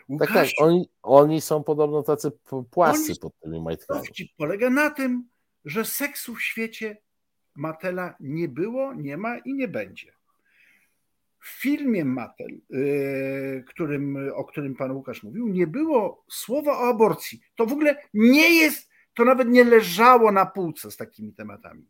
Łukasz, 0.09 0.27
tak, 0.27 0.35
tak, 0.37 0.53
oni, 0.57 0.89
oni 1.03 1.41
są 1.41 1.63
podobno 1.63 2.03
tacy 2.03 2.31
płascy 2.71 3.19
pod 3.21 3.39
tymi 3.39 3.61
majtkami. 3.61 4.07
Polega 4.37 4.69
na 4.69 4.89
tym, 4.89 5.27
że 5.65 5.85
seksu 5.85 6.35
w 6.35 6.41
świecie 6.41 6.97
Matela 7.55 8.15
nie 8.19 8.47
było, 8.47 8.93
nie 8.93 9.17
ma 9.17 9.37
i 9.37 9.53
nie 9.53 9.67
będzie. 9.67 10.16
W 11.47 11.61
filmie 11.61 12.05
Mattel, 12.05 12.61
y, 12.73 13.63
którym, 13.67 14.31
o 14.35 14.43
którym 14.43 14.75
pan 14.75 14.91
Łukasz 14.91 15.23
mówił, 15.23 15.47
nie 15.47 15.67
było 15.67 16.25
słowa 16.29 16.71
o 16.71 16.89
aborcji. 16.89 17.41
To 17.55 17.65
w 17.65 17.71
ogóle 17.71 17.95
nie 18.13 18.49
jest, 18.49 18.89
to 19.13 19.25
nawet 19.25 19.47
nie 19.47 19.63
leżało 19.63 20.31
na 20.31 20.45
półce 20.45 20.91
z 20.91 20.97
takimi 20.97 21.33
tematami. 21.33 21.85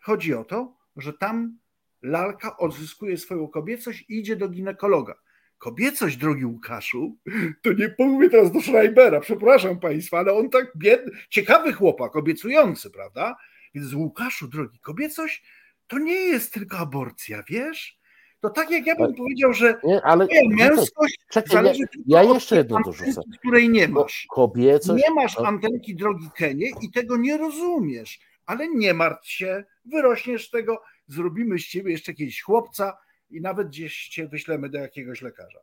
Chodzi 0.00 0.34
o 0.34 0.44
to, 0.44 0.76
że 0.96 1.12
tam 1.12 1.58
lalka 2.02 2.56
odzyskuje 2.56 3.18
swoją 3.18 3.48
kobiecość 3.48 4.04
i 4.08 4.18
idzie 4.18 4.36
do 4.36 4.48
ginekologa. 4.48 5.14
Kobiecość, 5.58 6.16
drogi 6.16 6.44
Łukaszu, 6.44 7.18
to 7.62 7.72
nie 7.72 7.94
mówię 7.98 8.30
teraz 8.30 8.52
do 8.52 8.60
Schreibera, 8.60 9.20
przepraszam 9.20 9.80
państwa, 9.80 10.18
ale 10.18 10.32
on 10.32 10.50
tak 10.50 10.72
biedny, 10.76 11.12
ciekawy 11.28 11.72
chłopak, 11.72 12.16
obiecujący, 12.16 12.90
prawda? 12.90 13.36
Więc 13.74 13.94
Łukaszu, 13.94 14.48
drogi, 14.48 14.78
kobiecość 14.78 15.44
to 15.86 15.98
nie 15.98 16.20
jest 16.20 16.54
tylko 16.54 16.78
aborcja, 16.78 17.42
wiesz? 17.48 18.03
To 18.44 18.50
tak 18.50 18.70
jak 18.70 18.86
ja 18.86 18.94
bym 18.94 19.04
ale, 19.04 19.14
powiedział, 19.14 19.52
że 19.52 19.80
nie, 19.84 20.02
ale, 20.02 20.26
męskość 20.48 21.18
czekaj, 21.30 21.52
zależy 21.52 21.84
ja, 22.06 22.22
ja 22.22 22.32
jeszcze 22.32 22.56
jedno 22.56 22.78
dorzucę. 22.84 23.20
której 23.38 23.68
nie 23.68 23.88
masz. 23.88 24.26
Kobiecość, 24.30 25.04
nie 25.08 25.14
masz 25.14 25.38
antenki 25.38 25.96
drogi 25.96 26.30
Kenie 26.36 26.66
i 26.82 26.90
tego 26.90 27.16
nie 27.16 27.38
rozumiesz, 27.38 28.20
ale 28.46 28.68
nie 28.68 28.94
martw 28.94 29.28
się, 29.28 29.64
wyrośniesz 29.84 30.48
z 30.48 30.50
tego, 30.50 30.82
zrobimy 31.06 31.58
z 31.58 31.62
ciebie 31.66 31.92
jeszcze 31.92 32.12
jakiegoś 32.12 32.40
chłopca 32.40 32.98
i 33.30 33.40
nawet 33.40 33.68
gdzieś 33.68 34.08
cię 34.08 34.28
wyślemy 34.28 34.68
do 34.68 34.78
jakiegoś 34.78 35.22
lekarza. 35.22 35.60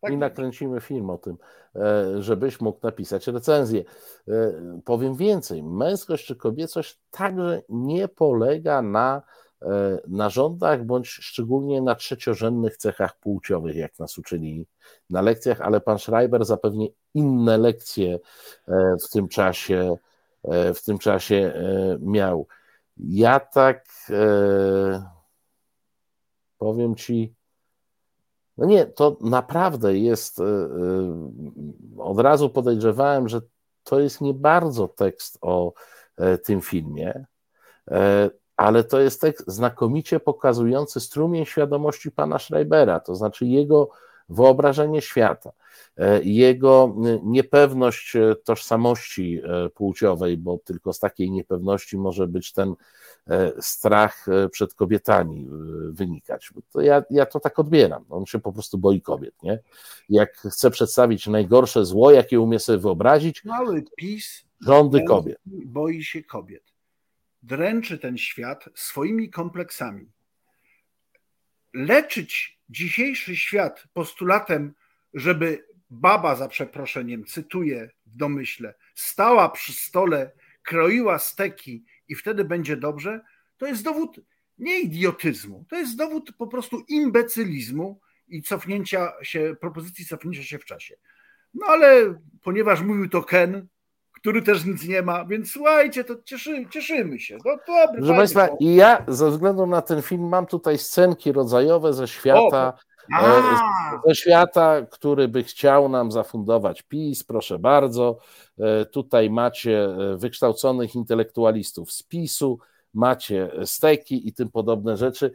Tak 0.00 0.12
I 0.12 0.16
nakręcimy 0.16 0.80
film 0.80 1.10
o 1.10 1.18
tym, 1.18 1.36
e, 1.76 2.22
żebyś 2.22 2.60
mógł 2.60 2.80
napisać 2.82 3.26
recenzję. 3.26 3.84
E, 4.28 4.80
powiem 4.84 5.16
więcej, 5.16 5.62
męskość 5.62 6.26
czy 6.26 6.36
kobiecość 6.36 6.98
także 7.10 7.62
nie 7.68 8.08
polega 8.08 8.82
na 8.82 9.22
narządach, 10.08 10.84
bądź 10.84 11.08
szczególnie 11.08 11.82
na 11.82 11.94
trzeciorzędnych 11.94 12.76
cechach 12.76 13.16
płciowych, 13.16 13.76
jak 13.76 13.98
nas 13.98 14.18
uczyli 14.18 14.66
na 15.10 15.22
lekcjach, 15.22 15.60
ale 15.60 15.80
pan 15.80 15.98
Schreiber 15.98 16.44
zapewne 16.44 16.86
inne 17.14 17.58
lekcje 17.58 18.18
e, 18.68 18.96
w 19.04 19.10
tym 19.10 19.28
czasie, 19.28 19.96
e, 20.44 20.74
w 20.74 20.82
tym 20.82 20.98
czasie 20.98 21.52
miał. 22.00 22.46
Ja 22.96 23.40
tak 23.40 23.86
powiem 26.58 26.94
ci, 26.94 27.34
no 28.56 28.66
nie, 28.66 28.86
to 28.86 29.16
naprawdę 29.20 29.98
jest, 29.98 30.38
od 31.98 32.20
razu 32.20 32.50
podejrzewałem, 32.50 33.28
że 33.28 33.40
to 33.84 34.00
jest 34.00 34.20
nie 34.20 34.34
bardzo 34.34 34.88
tekst 34.88 35.38
o 35.40 35.72
tym 36.44 36.60
filmie 36.60 37.24
ale 38.56 38.84
to 38.84 39.00
jest 39.00 39.20
tekst 39.20 39.44
znakomicie 39.46 40.20
pokazujący 40.20 41.00
strumień 41.00 41.44
świadomości 41.44 42.10
pana 42.10 42.38
Schreibera, 42.38 43.00
to 43.00 43.14
znaczy 43.14 43.46
jego 43.46 43.90
wyobrażenie 44.28 45.02
świata, 45.02 45.52
e, 45.96 46.22
jego 46.22 46.96
niepewność 47.22 48.16
e, 48.16 48.34
tożsamości 48.44 49.40
e, 49.44 49.68
płciowej, 49.68 50.38
bo 50.38 50.58
tylko 50.64 50.92
z 50.92 50.98
takiej 50.98 51.30
niepewności 51.30 51.98
może 51.98 52.28
być 52.28 52.52
ten 52.52 52.74
strach 53.60 54.26
przed 54.50 54.74
kobietami 54.74 55.48
wynikać. 55.90 56.50
To 56.72 56.80
ja, 56.80 57.02
ja 57.10 57.26
to 57.26 57.40
tak 57.40 57.58
odbieram. 57.58 58.04
On 58.10 58.26
się 58.26 58.38
po 58.38 58.52
prostu 58.52 58.78
boi 58.78 59.00
kobiet. 59.00 59.42
Nie? 59.42 59.58
Jak 60.08 60.36
chce 60.36 60.70
przedstawić 60.70 61.26
najgorsze 61.26 61.84
zło, 61.84 62.10
jakie 62.10 62.40
umie 62.40 62.58
sobie 62.58 62.78
wyobrazić, 62.78 63.42
rządy 64.60 65.04
kobiet. 65.04 65.38
Boi 65.46 66.02
się 66.04 66.22
kobiet 66.22 66.71
dręczy 67.42 67.98
ten 67.98 68.18
świat 68.18 68.68
swoimi 68.74 69.30
kompleksami. 69.30 70.12
Leczyć 71.74 72.60
dzisiejszy 72.68 73.36
świat 73.36 73.84
postulatem, 73.92 74.74
żeby 75.14 75.66
baba, 75.90 76.36
za 76.36 76.48
przeproszeniem, 76.48 77.24
cytuję 77.24 77.90
w 78.06 78.16
domyśle, 78.16 78.74
stała 78.94 79.48
przy 79.48 79.72
stole, 79.72 80.30
kroiła 80.62 81.18
steki 81.18 81.84
i 82.08 82.14
wtedy 82.14 82.44
będzie 82.44 82.76
dobrze, 82.76 83.20
to 83.56 83.66
jest 83.66 83.84
dowód 83.84 84.20
nie 84.58 84.80
idiotyzmu, 84.80 85.64
to 85.68 85.76
jest 85.76 85.96
dowód 85.96 86.32
po 86.38 86.46
prostu 86.46 86.84
imbecylizmu 86.88 88.00
i 88.28 88.42
cofnięcia 88.42 89.12
się, 89.22 89.56
propozycji 89.60 90.04
cofnięcia 90.04 90.42
się 90.42 90.58
w 90.58 90.64
czasie. 90.64 90.96
No 91.54 91.66
ale 91.66 92.18
ponieważ 92.42 92.82
mówił 92.82 93.08
to 93.08 93.22
Ken, 93.22 93.68
który 94.22 94.42
też 94.42 94.64
nic 94.64 94.88
nie 94.88 95.02
ma, 95.02 95.24
więc 95.24 95.50
słuchajcie, 95.52 96.04
to 96.04 96.14
cieszy, 96.24 96.66
cieszymy 96.70 97.20
się. 97.20 97.38
No, 97.44 97.56
dobry, 97.66 97.98
Proszę 97.98 98.14
Państwa, 98.14 98.48
i 98.60 98.74
ja 98.74 99.04
ze 99.08 99.30
względu 99.30 99.66
na 99.66 99.82
ten 99.82 100.02
film 100.02 100.28
mam 100.28 100.46
tutaj 100.46 100.78
scenki 100.78 101.32
rodzajowe 101.32 101.92
ze 101.92 102.08
świata, 102.08 102.72
o, 103.20 103.26
e, 103.26 103.42
ze 104.06 104.14
świata, 104.14 104.82
który 104.90 105.28
by 105.28 105.42
chciał 105.44 105.88
nam 105.88 106.12
zafundować 106.12 106.82
PiS, 106.82 107.24
proszę 107.24 107.58
bardzo. 107.58 108.18
E, 108.58 108.84
tutaj 108.84 109.30
macie 109.30 109.84
e, 109.84 110.16
wykształconych 110.16 110.94
intelektualistów 110.94 111.92
z 111.92 112.02
PiSu, 112.02 112.58
macie 112.94 113.50
steki 113.64 114.28
i 114.28 114.32
tym 114.32 114.50
podobne 114.50 114.96
rzeczy. 114.96 115.32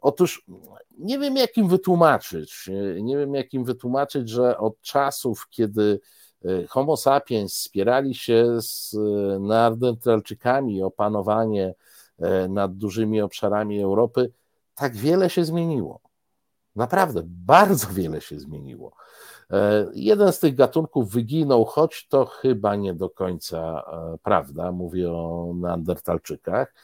Otóż 0.00 0.44
nie 0.98 1.18
wiem, 1.18 1.36
jak 1.36 1.56
im 1.56 1.68
wytłumaczyć, 1.68 2.70
nie 3.02 3.16
wiem, 3.16 3.34
jak 3.34 3.54
im 3.54 3.64
wytłumaczyć, 3.64 4.28
że 4.28 4.58
od 4.58 4.80
czasów, 4.80 5.46
kiedy 5.50 6.00
Homo 6.68 6.96
sapiens 6.96 7.58
spierali 7.58 8.14
się 8.14 8.62
z 8.62 8.94
y, 8.94 9.40
neandertalczykami 9.40 10.82
o 10.82 10.90
panowanie 10.90 11.74
nad 12.48 12.76
dużymi 12.76 13.20
obszarami 13.20 13.82
Europy, 13.82 14.30
tak 14.74 14.96
wiele 14.96 15.30
się 15.30 15.44
zmieniło. 15.44 16.00
Naprawdę, 16.76 17.22
bardzo 17.26 17.86
wiele 17.92 18.20
się 18.20 18.38
zmieniło. 18.38 18.92
Jeden 19.94 20.32
z 20.32 20.38
tych 20.38 20.54
gatunków 20.54 21.10
wyginął, 21.10 21.64
choć 21.64 22.08
to 22.08 22.26
chyba 22.26 22.76
nie 22.76 22.94
do 22.94 23.10
końca 23.10 23.82
prawda. 24.22 24.72
Mówię 24.72 25.12
o 25.12 25.52
Neandertalczykach, 25.54 26.74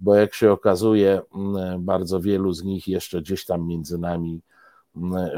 bo 0.00 0.14
jak 0.14 0.34
się 0.34 0.52
okazuje, 0.52 1.20
bardzo 1.78 2.20
wielu 2.20 2.52
z 2.52 2.64
nich 2.64 2.88
jeszcze 2.88 3.22
gdzieś 3.22 3.44
tam 3.44 3.66
między 3.66 3.98
nami 3.98 4.40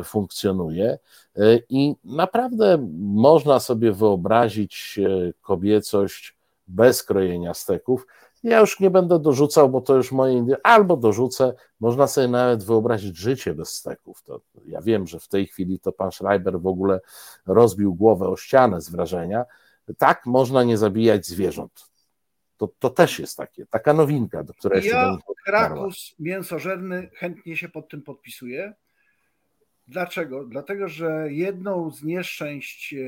funkcjonuje. 0.04 0.98
E, 1.36 1.58
I 1.68 1.94
naprawdę 2.04 2.88
można 2.98 3.60
sobie 3.60 3.92
wyobrazić 3.92 5.00
kobiecość 5.42 6.36
bez 6.68 7.02
krojenia 7.02 7.54
steków. 7.54 8.06
Ja 8.42 8.60
już 8.60 8.80
nie 8.80 8.90
będę 8.90 9.18
dorzucał, 9.18 9.70
bo 9.70 9.80
to 9.80 9.96
już 9.96 10.12
moje. 10.12 10.56
Albo 10.62 10.96
dorzucę, 10.96 11.54
można 11.80 12.06
sobie 12.06 12.28
nawet 12.28 12.64
wyobrazić 12.64 13.16
życie 13.16 13.54
bez 13.54 13.74
steków. 13.74 14.22
To, 14.22 14.40
ja 14.66 14.82
wiem, 14.82 15.06
że 15.06 15.20
w 15.20 15.28
tej 15.28 15.46
chwili 15.46 15.80
to 15.80 15.92
pan 15.92 16.12
Schreiber 16.12 16.60
w 16.60 16.66
ogóle 16.66 17.00
rozbił 17.46 17.94
głowę 17.94 18.28
o 18.28 18.36
ścianę 18.36 18.80
z 18.80 18.90
wrażenia. 18.90 19.44
Tak 19.98 20.26
można 20.26 20.64
nie 20.64 20.78
zabijać 20.78 21.26
zwierząt. 21.26 21.90
To, 22.56 22.68
to 22.78 22.90
też 22.90 23.18
jest 23.18 23.36
takie, 23.36 23.66
taka 23.66 23.92
nowinka, 23.92 24.44
do 24.44 24.54
której 24.54 24.84
ja, 24.84 24.92
się 24.92 25.18
Krakus 25.44 26.14
mięsożerny 26.18 27.10
chętnie 27.14 27.56
się 27.56 27.68
pod 27.68 27.88
tym 27.88 28.02
podpisuje. 28.02 28.74
Dlaczego? 29.88 30.44
Dlatego, 30.44 30.88
że 30.88 31.26
jedną 31.30 31.90
z 31.90 32.02
nieszczęść 32.02 32.94
e, 32.94 32.98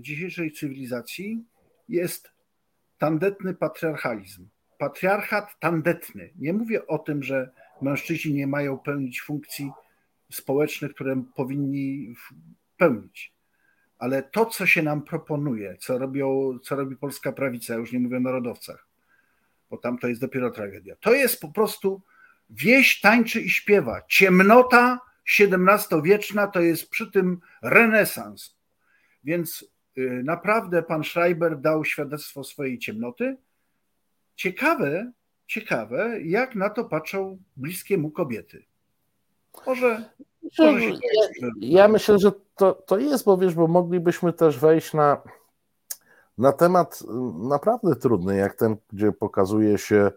dzisiejszej 0.00 0.52
cywilizacji 0.52 1.44
jest 1.88 2.30
tandetny 2.98 3.54
patriarchalizm 3.54 4.48
patriarchat 4.78 5.58
tandetny. 5.60 6.30
Nie 6.36 6.52
mówię 6.52 6.86
o 6.86 6.98
tym, 6.98 7.22
że 7.22 7.50
mężczyźni 7.82 8.34
nie 8.34 8.46
mają 8.46 8.78
pełnić 8.78 9.22
funkcji 9.22 9.70
społecznych, 10.32 10.94
które 10.94 11.22
powinni 11.34 12.14
pełnić. 12.76 13.34
Ale 13.98 14.22
to, 14.22 14.46
co 14.46 14.66
się 14.66 14.82
nam 14.82 15.02
proponuje, 15.02 15.76
co, 15.76 15.98
robią, 15.98 16.58
co 16.62 16.76
robi 16.76 16.96
polska 16.96 17.32
prawica, 17.32 17.74
już 17.74 17.92
nie 17.92 17.98
mówię 17.98 18.16
o 18.16 18.20
narodowcach, 18.20 18.88
bo 19.70 19.76
tam 19.76 19.98
to 19.98 20.08
jest 20.08 20.20
dopiero 20.20 20.50
tragedia. 20.50 20.96
To 21.00 21.14
jest 21.14 21.40
po 21.40 21.48
prostu 21.48 22.02
wieś 22.50 23.00
tańczy 23.00 23.40
i 23.40 23.50
śpiewa. 23.50 24.02
Ciemnota 24.08 25.00
XVII-wieczna 25.40 26.46
to 26.46 26.60
jest 26.60 26.90
przy 26.90 27.10
tym 27.10 27.40
renesans. 27.62 28.56
Więc 29.24 29.64
y, 29.98 30.22
naprawdę 30.24 30.82
pan 30.82 31.04
Schreiber 31.04 31.60
dał 31.60 31.84
świadectwo 31.84 32.44
swojej 32.44 32.78
ciemnoty, 32.78 33.36
Ciekawe, 34.36 35.12
ciekawe, 35.46 36.20
jak 36.20 36.54
na 36.54 36.70
to 36.70 36.84
patrzą 36.84 37.38
bliskie 37.56 37.98
mu 37.98 38.10
kobiety. 38.10 38.64
Może. 39.66 40.10
może 40.58 40.80
ja, 40.80 40.98
ja 41.60 41.88
myślę, 41.88 42.18
że 42.18 42.32
to, 42.56 42.72
to 42.72 42.98
jest, 42.98 43.24
bo 43.24 43.36
wiesz, 43.36 43.54
bo 43.54 43.66
moglibyśmy 43.66 44.32
też 44.32 44.58
wejść 44.58 44.92
na, 44.92 45.22
na 46.38 46.52
temat 46.52 47.02
naprawdę 47.48 47.96
trudny, 47.96 48.36
jak 48.36 48.54
ten, 48.54 48.76
gdzie 48.92 49.12
pokazuje 49.12 49.78
się 49.78 50.10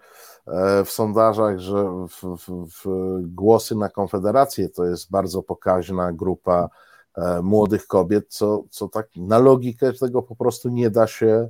w 0.85 0.89
sondażach, 0.89 1.59
że 1.59 2.07
w, 2.07 2.37
w, 2.37 2.67
w 2.83 2.85
głosy 3.21 3.75
na 3.75 3.89
Konfederację 3.89 4.69
to 4.69 4.85
jest 4.85 5.11
bardzo 5.11 5.43
pokaźna 5.43 6.13
grupa 6.13 6.69
e, 7.17 7.41
młodych 7.41 7.87
kobiet, 7.87 8.25
co, 8.29 8.63
co 8.69 8.87
tak 8.87 9.07
na 9.15 9.39
logikę 9.39 9.93
tego 9.93 10.21
po 10.21 10.35
prostu 10.35 10.69
nie 10.69 10.89
da 10.89 11.07
się 11.07 11.49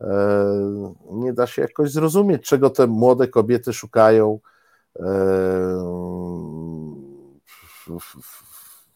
E, 0.00 0.94
nie 1.10 1.32
da 1.32 1.46
się 1.46 1.62
jakoś 1.62 1.90
zrozumieć, 1.90 2.42
czego 2.42 2.70
te 2.70 2.86
młode 2.86 3.28
kobiety 3.28 3.72
szukają 3.72 4.40
e, 4.96 5.02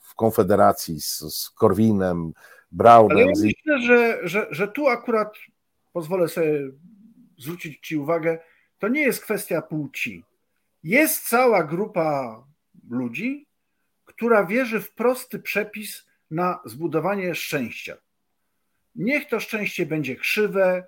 w 0.00 0.14
Konfederacji 0.16 1.00
z, 1.00 1.18
z 1.18 1.50
Korwinem, 1.50 2.32
Braunem. 2.72 3.18
Ale 3.18 3.26
ja 3.26 3.32
myślę, 3.42 3.80
że, 3.80 4.28
że, 4.28 4.46
że 4.50 4.68
tu 4.68 4.88
akurat 4.88 5.34
pozwolę 5.92 6.28
sobie 6.28 6.70
zwrócić 7.38 7.86
Ci 7.86 7.96
uwagę, 7.96 8.38
to 8.84 8.88
nie 8.88 9.02
jest 9.02 9.22
kwestia 9.22 9.62
płci. 9.62 10.24
Jest 10.82 11.28
cała 11.28 11.64
grupa 11.64 12.44
ludzi, 12.90 13.46
która 14.04 14.46
wierzy 14.46 14.80
w 14.80 14.94
prosty 14.94 15.38
przepis 15.38 16.06
na 16.30 16.60
zbudowanie 16.64 17.34
szczęścia. 17.34 17.96
Niech 18.94 19.28
to 19.28 19.40
szczęście 19.40 19.86
będzie 19.86 20.16
krzywe, 20.16 20.86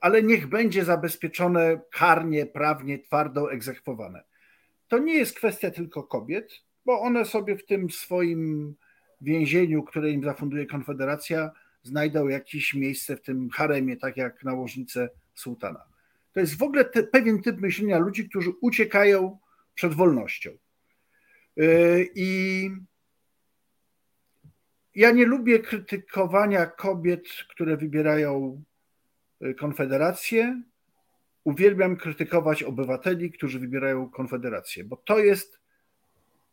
ale 0.00 0.22
niech 0.22 0.46
będzie 0.46 0.84
zabezpieczone 0.84 1.80
karnie, 1.92 2.46
prawnie, 2.46 2.98
twardo 2.98 3.52
egzekwowane. 3.52 4.22
To 4.88 4.98
nie 4.98 5.14
jest 5.14 5.36
kwestia 5.36 5.70
tylko 5.70 6.02
kobiet, 6.02 6.52
bo 6.86 7.00
one 7.00 7.24
sobie 7.24 7.56
w 7.56 7.66
tym 7.66 7.90
swoim 7.90 8.74
więzieniu, 9.20 9.82
które 9.82 10.10
im 10.10 10.24
zafunduje 10.24 10.66
Konfederacja, 10.66 11.50
znajdą 11.82 12.28
jakieś 12.28 12.74
miejsce 12.74 13.16
w 13.16 13.22
tym 13.22 13.50
haremie, 13.50 13.96
tak 13.96 14.16
jak 14.16 14.44
nałożnice 14.44 15.08
sułtana. 15.34 15.91
To 16.32 16.40
jest 16.40 16.58
w 16.58 16.62
ogóle 16.62 16.84
te, 16.84 17.02
pewien 17.02 17.42
typ 17.42 17.60
myślenia 17.60 17.98
ludzi, 17.98 18.28
którzy 18.28 18.50
uciekają 18.60 19.38
przed 19.74 19.94
wolnością. 19.94 20.50
Yy, 21.56 22.08
I 22.14 22.70
ja 24.94 25.10
nie 25.10 25.26
lubię 25.26 25.58
krytykowania 25.58 26.66
kobiet, 26.66 27.28
które 27.48 27.76
wybierają 27.76 28.62
Konfederację, 29.58 30.62
uwielbiam 31.44 31.96
krytykować 31.96 32.62
obywateli, 32.62 33.30
którzy 33.30 33.58
wybierają 33.58 34.10
Konfederację, 34.10 34.84
bo 34.84 34.96
to 34.96 35.18
jest 35.18 35.60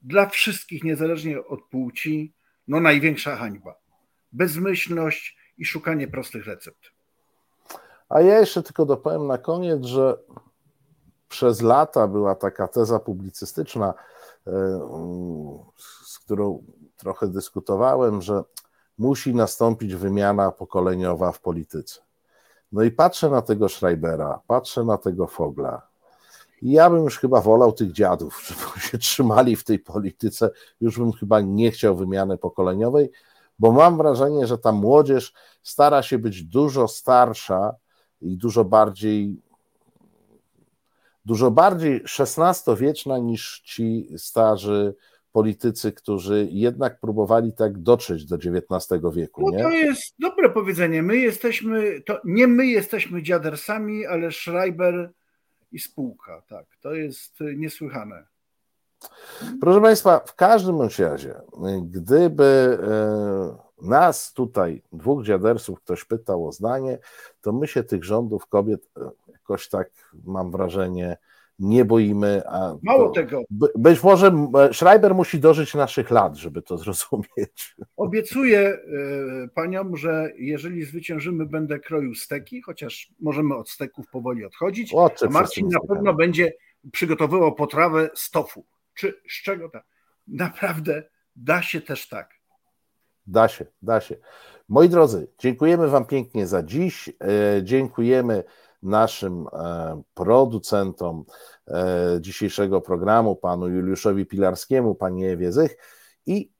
dla 0.02 0.30
wszystkich, 0.30 0.84
niezależnie 0.84 1.46
od 1.46 1.64
płci, 1.64 2.34
no 2.68 2.80
największa 2.80 3.36
hańba. 3.36 3.76
Bezmyślność 4.32 5.38
i 5.58 5.66
szukanie 5.66 6.08
prostych 6.08 6.46
recept. 6.46 6.92
A 8.10 8.22
ja 8.22 8.40
jeszcze 8.40 8.64
tylko 8.64 8.86
dopowiem 8.86 9.28
na 9.28 9.38
koniec, 9.38 9.84
że 9.84 10.18
przez 11.30 11.62
lata 11.62 12.08
była 12.08 12.36
taka 12.36 12.68
teza 12.68 13.00
publicystyczna, 13.00 13.94
e, 14.48 14.52
z 16.06 16.20
którą 16.20 16.64
trochę 16.98 17.28
dyskutowałem, 17.28 18.22
że 18.22 18.44
musi 18.98 19.36
nastąpić 19.36 19.96
wymiana 19.96 20.52
pokoleniowa 20.52 21.32
w 21.32 21.42
polityce. 21.42 22.02
No 22.72 22.84
i 22.84 22.92
patrzę 22.92 23.30
na 23.30 23.42
tego 23.42 23.70
Schreibera, 23.70 24.40
patrzę 24.48 24.84
na 24.84 24.98
tego 24.98 25.28
Fogla. 25.28 25.90
I 26.62 26.72
ja 26.72 26.90
bym 26.90 27.04
już 27.04 27.20
chyba 27.20 27.42
wolał 27.42 27.72
tych 27.72 27.92
dziadów, 27.92 28.42
żeby 28.48 28.80
się 28.80 28.98
trzymali 28.98 29.56
w 29.56 29.64
tej 29.64 29.80
polityce. 29.80 30.50
Już 30.82 31.00
bym 31.00 31.12
chyba 31.12 31.42
nie 31.42 31.72
chciał 31.72 31.96
wymiany 31.96 32.38
pokoleniowej, 32.38 33.12
bo 33.60 33.72
mam 33.72 33.98
wrażenie, 33.98 34.48
że 34.48 34.58
ta 34.58 34.72
młodzież 34.72 35.34
stara 35.64 36.04
się 36.04 36.18
być 36.18 36.44
dużo 36.44 36.88
starsza 36.88 37.76
i 38.22 38.38
dużo 38.38 38.66
bardziej 38.66 39.42
dużo 41.26 41.52
bardziej 41.52 42.04
XVI-wieczna 42.20 43.18
niż 43.18 43.62
ci 43.66 44.08
starzy 44.18 44.96
politycy, 45.32 45.92
którzy 45.92 46.48
jednak 46.52 47.00
próbowali 47.00 47.54
tak 47.54 47.78
dotrzeć 47.78 48.26
do 48.26 48.36
XIX 48.36 49.02
wieku. 49.14 49.42
No, 49.42 49.58
nie? 49.58 49.64
to 49.64 49.70
jest 49.70 50.16
dobre 50.20 50.50
powiedzenie. 50.50 51.04
My 51.04 51.18
jesteśmy, 51.18 52.02
to 52.02 52.20
nie 52.26 52.48
my 52.48 52.66
jesteśmy 52.66 53.24
dziadersami, 53.24 54.06
ale 54.06 54.32
Schreiber 54.32 55.12
i 55.72 55.80
spółka. 55.80 56.42
Tak, 56.50 56.66
to 56.82 56.94
jest 56.94 57.40
niesłychane. 57.56 58.26
Proszę 59.62 59.82
Państwa, 59.82 60.20
w 60.20 60.36
każdym 60.36 60.82
razie, 60.82 61.36
gdyby 61.84 62.78
e, 62.84 63.69
nas 63.82 64.34
tutaj, 64.34 64.82
dwóch 64.92 65.24
dziadersów, 65.24 65.80
ktoś 65.80 66.06
pytał 66.06 66.48
o 66.48 66.52
zdanie, 66.52 67.00
to 67.42 67.54
my 67.54 67.68
się 67.68 67.84
tych 67.84 68.04
rządów 68.04 68.48
kobiet 68.48 68.90
e, 68.98 69.10
jakoś 69.32 69.70
tak, 69.70 69.90
mam 70.26 70.52
wrażenie, 70.52 71.18
nie 71.60 71.86
boimy. 71.86 72.42
A 72.48 72.76
Mało 72.82 73.08
to, 73.08 73.14
tego. 73.14 73.44
Być 73.76 74.04
może 74.04 74.48
Schreiber 74.74 75.16
musi 75.16 75.40
dożyć 75.40 75.74
naszych 75.74 76.12
lat, 76.12 76.36
żeby 76.36 76.62
to 76.62 76.78
zrozumieć. 76.84 77.76
Obiecuję 77.98 78.60
e, 78.60 78.78
paniom, 79.56 79.98
że 79.98 80.32
jeżeli 80.38 80.84
zwyciężymy, 80.84 81.46
będę 81.46 81.80
kroił 81.80 82.16
steki, 82.16 82.62
chociaż 82.62 83.14
możemy 83.20 83.56
od 83.56 83.70
steków 83.70 84.08
powoli 84.08 84.46
odchodzić. 84.46 84.94
O, 84.94 85.12
a 85.26 85.30
Marcin 85.30 85.68
na 85.68 85.80
pewno 85.80 86.14
będzie 86.14 86.54
przygotowywał 86.92 87.56
potrawę 87.56 88.10
z 88.16 88.32
tofu. 88.32 88.66
Czy 88.94 89.22
z 89.30 89.44
czego 89.44 89.70
tak? 89.70 89.86
Naprawdę 90.28 91.04
da 91.36 91.62
się 91.62 91.82
też 91.82 92.10
tak. 92.10 92.39
Da 93.30 93.48
się, 93.48 93.66
da 93.82 94.02
się. 94.02 94.16
Moi 94.70 94.90
drodzy, 94.90 95.28
dziękujemy 95.40 95.88
Wam 95.88 96.06
pięknie 96.06 96.48
za 96.48 96.64
dziś. 96.64 97.10
E, 97.10 97.64
dziękujemy 97.64 98.44
naszym 98.84 99.48
e, 99.54 100.02
producentom 100.14 101.26
e, 101.68 102.18
dzisiejszego 102.22 102.82
programu, 102.82 103.36
panu 103.36 103.68
Juliuszowi 103.68 104.26
Pilarskiemu, 104.26 104.96
pani 104.96 105.26
Ewie 105.26 105.52
Zych 105.52 105.78
i 106.26 106.52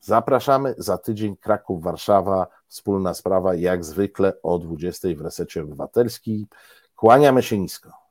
zapraszamy 0.00 0.74
za 0.78 0.98
tydzień 0.98 1.36
Kraków, 1.36 1.82
Warszawa, 1.82 2.46
wspólna 2.66 3.14
sprawa 3.14 3.54
jak 3.54 3.84
zwykle 3.84 4.32
o 4.42 4.58
20 4.58 5.08
w 5.16 5.20
Resecie 5.20 5.62
Obywatelskim. 5.62 6.46
Kłaniamy 6.96 7.42
się 7.42 7.58
nisko. 7.58 8.03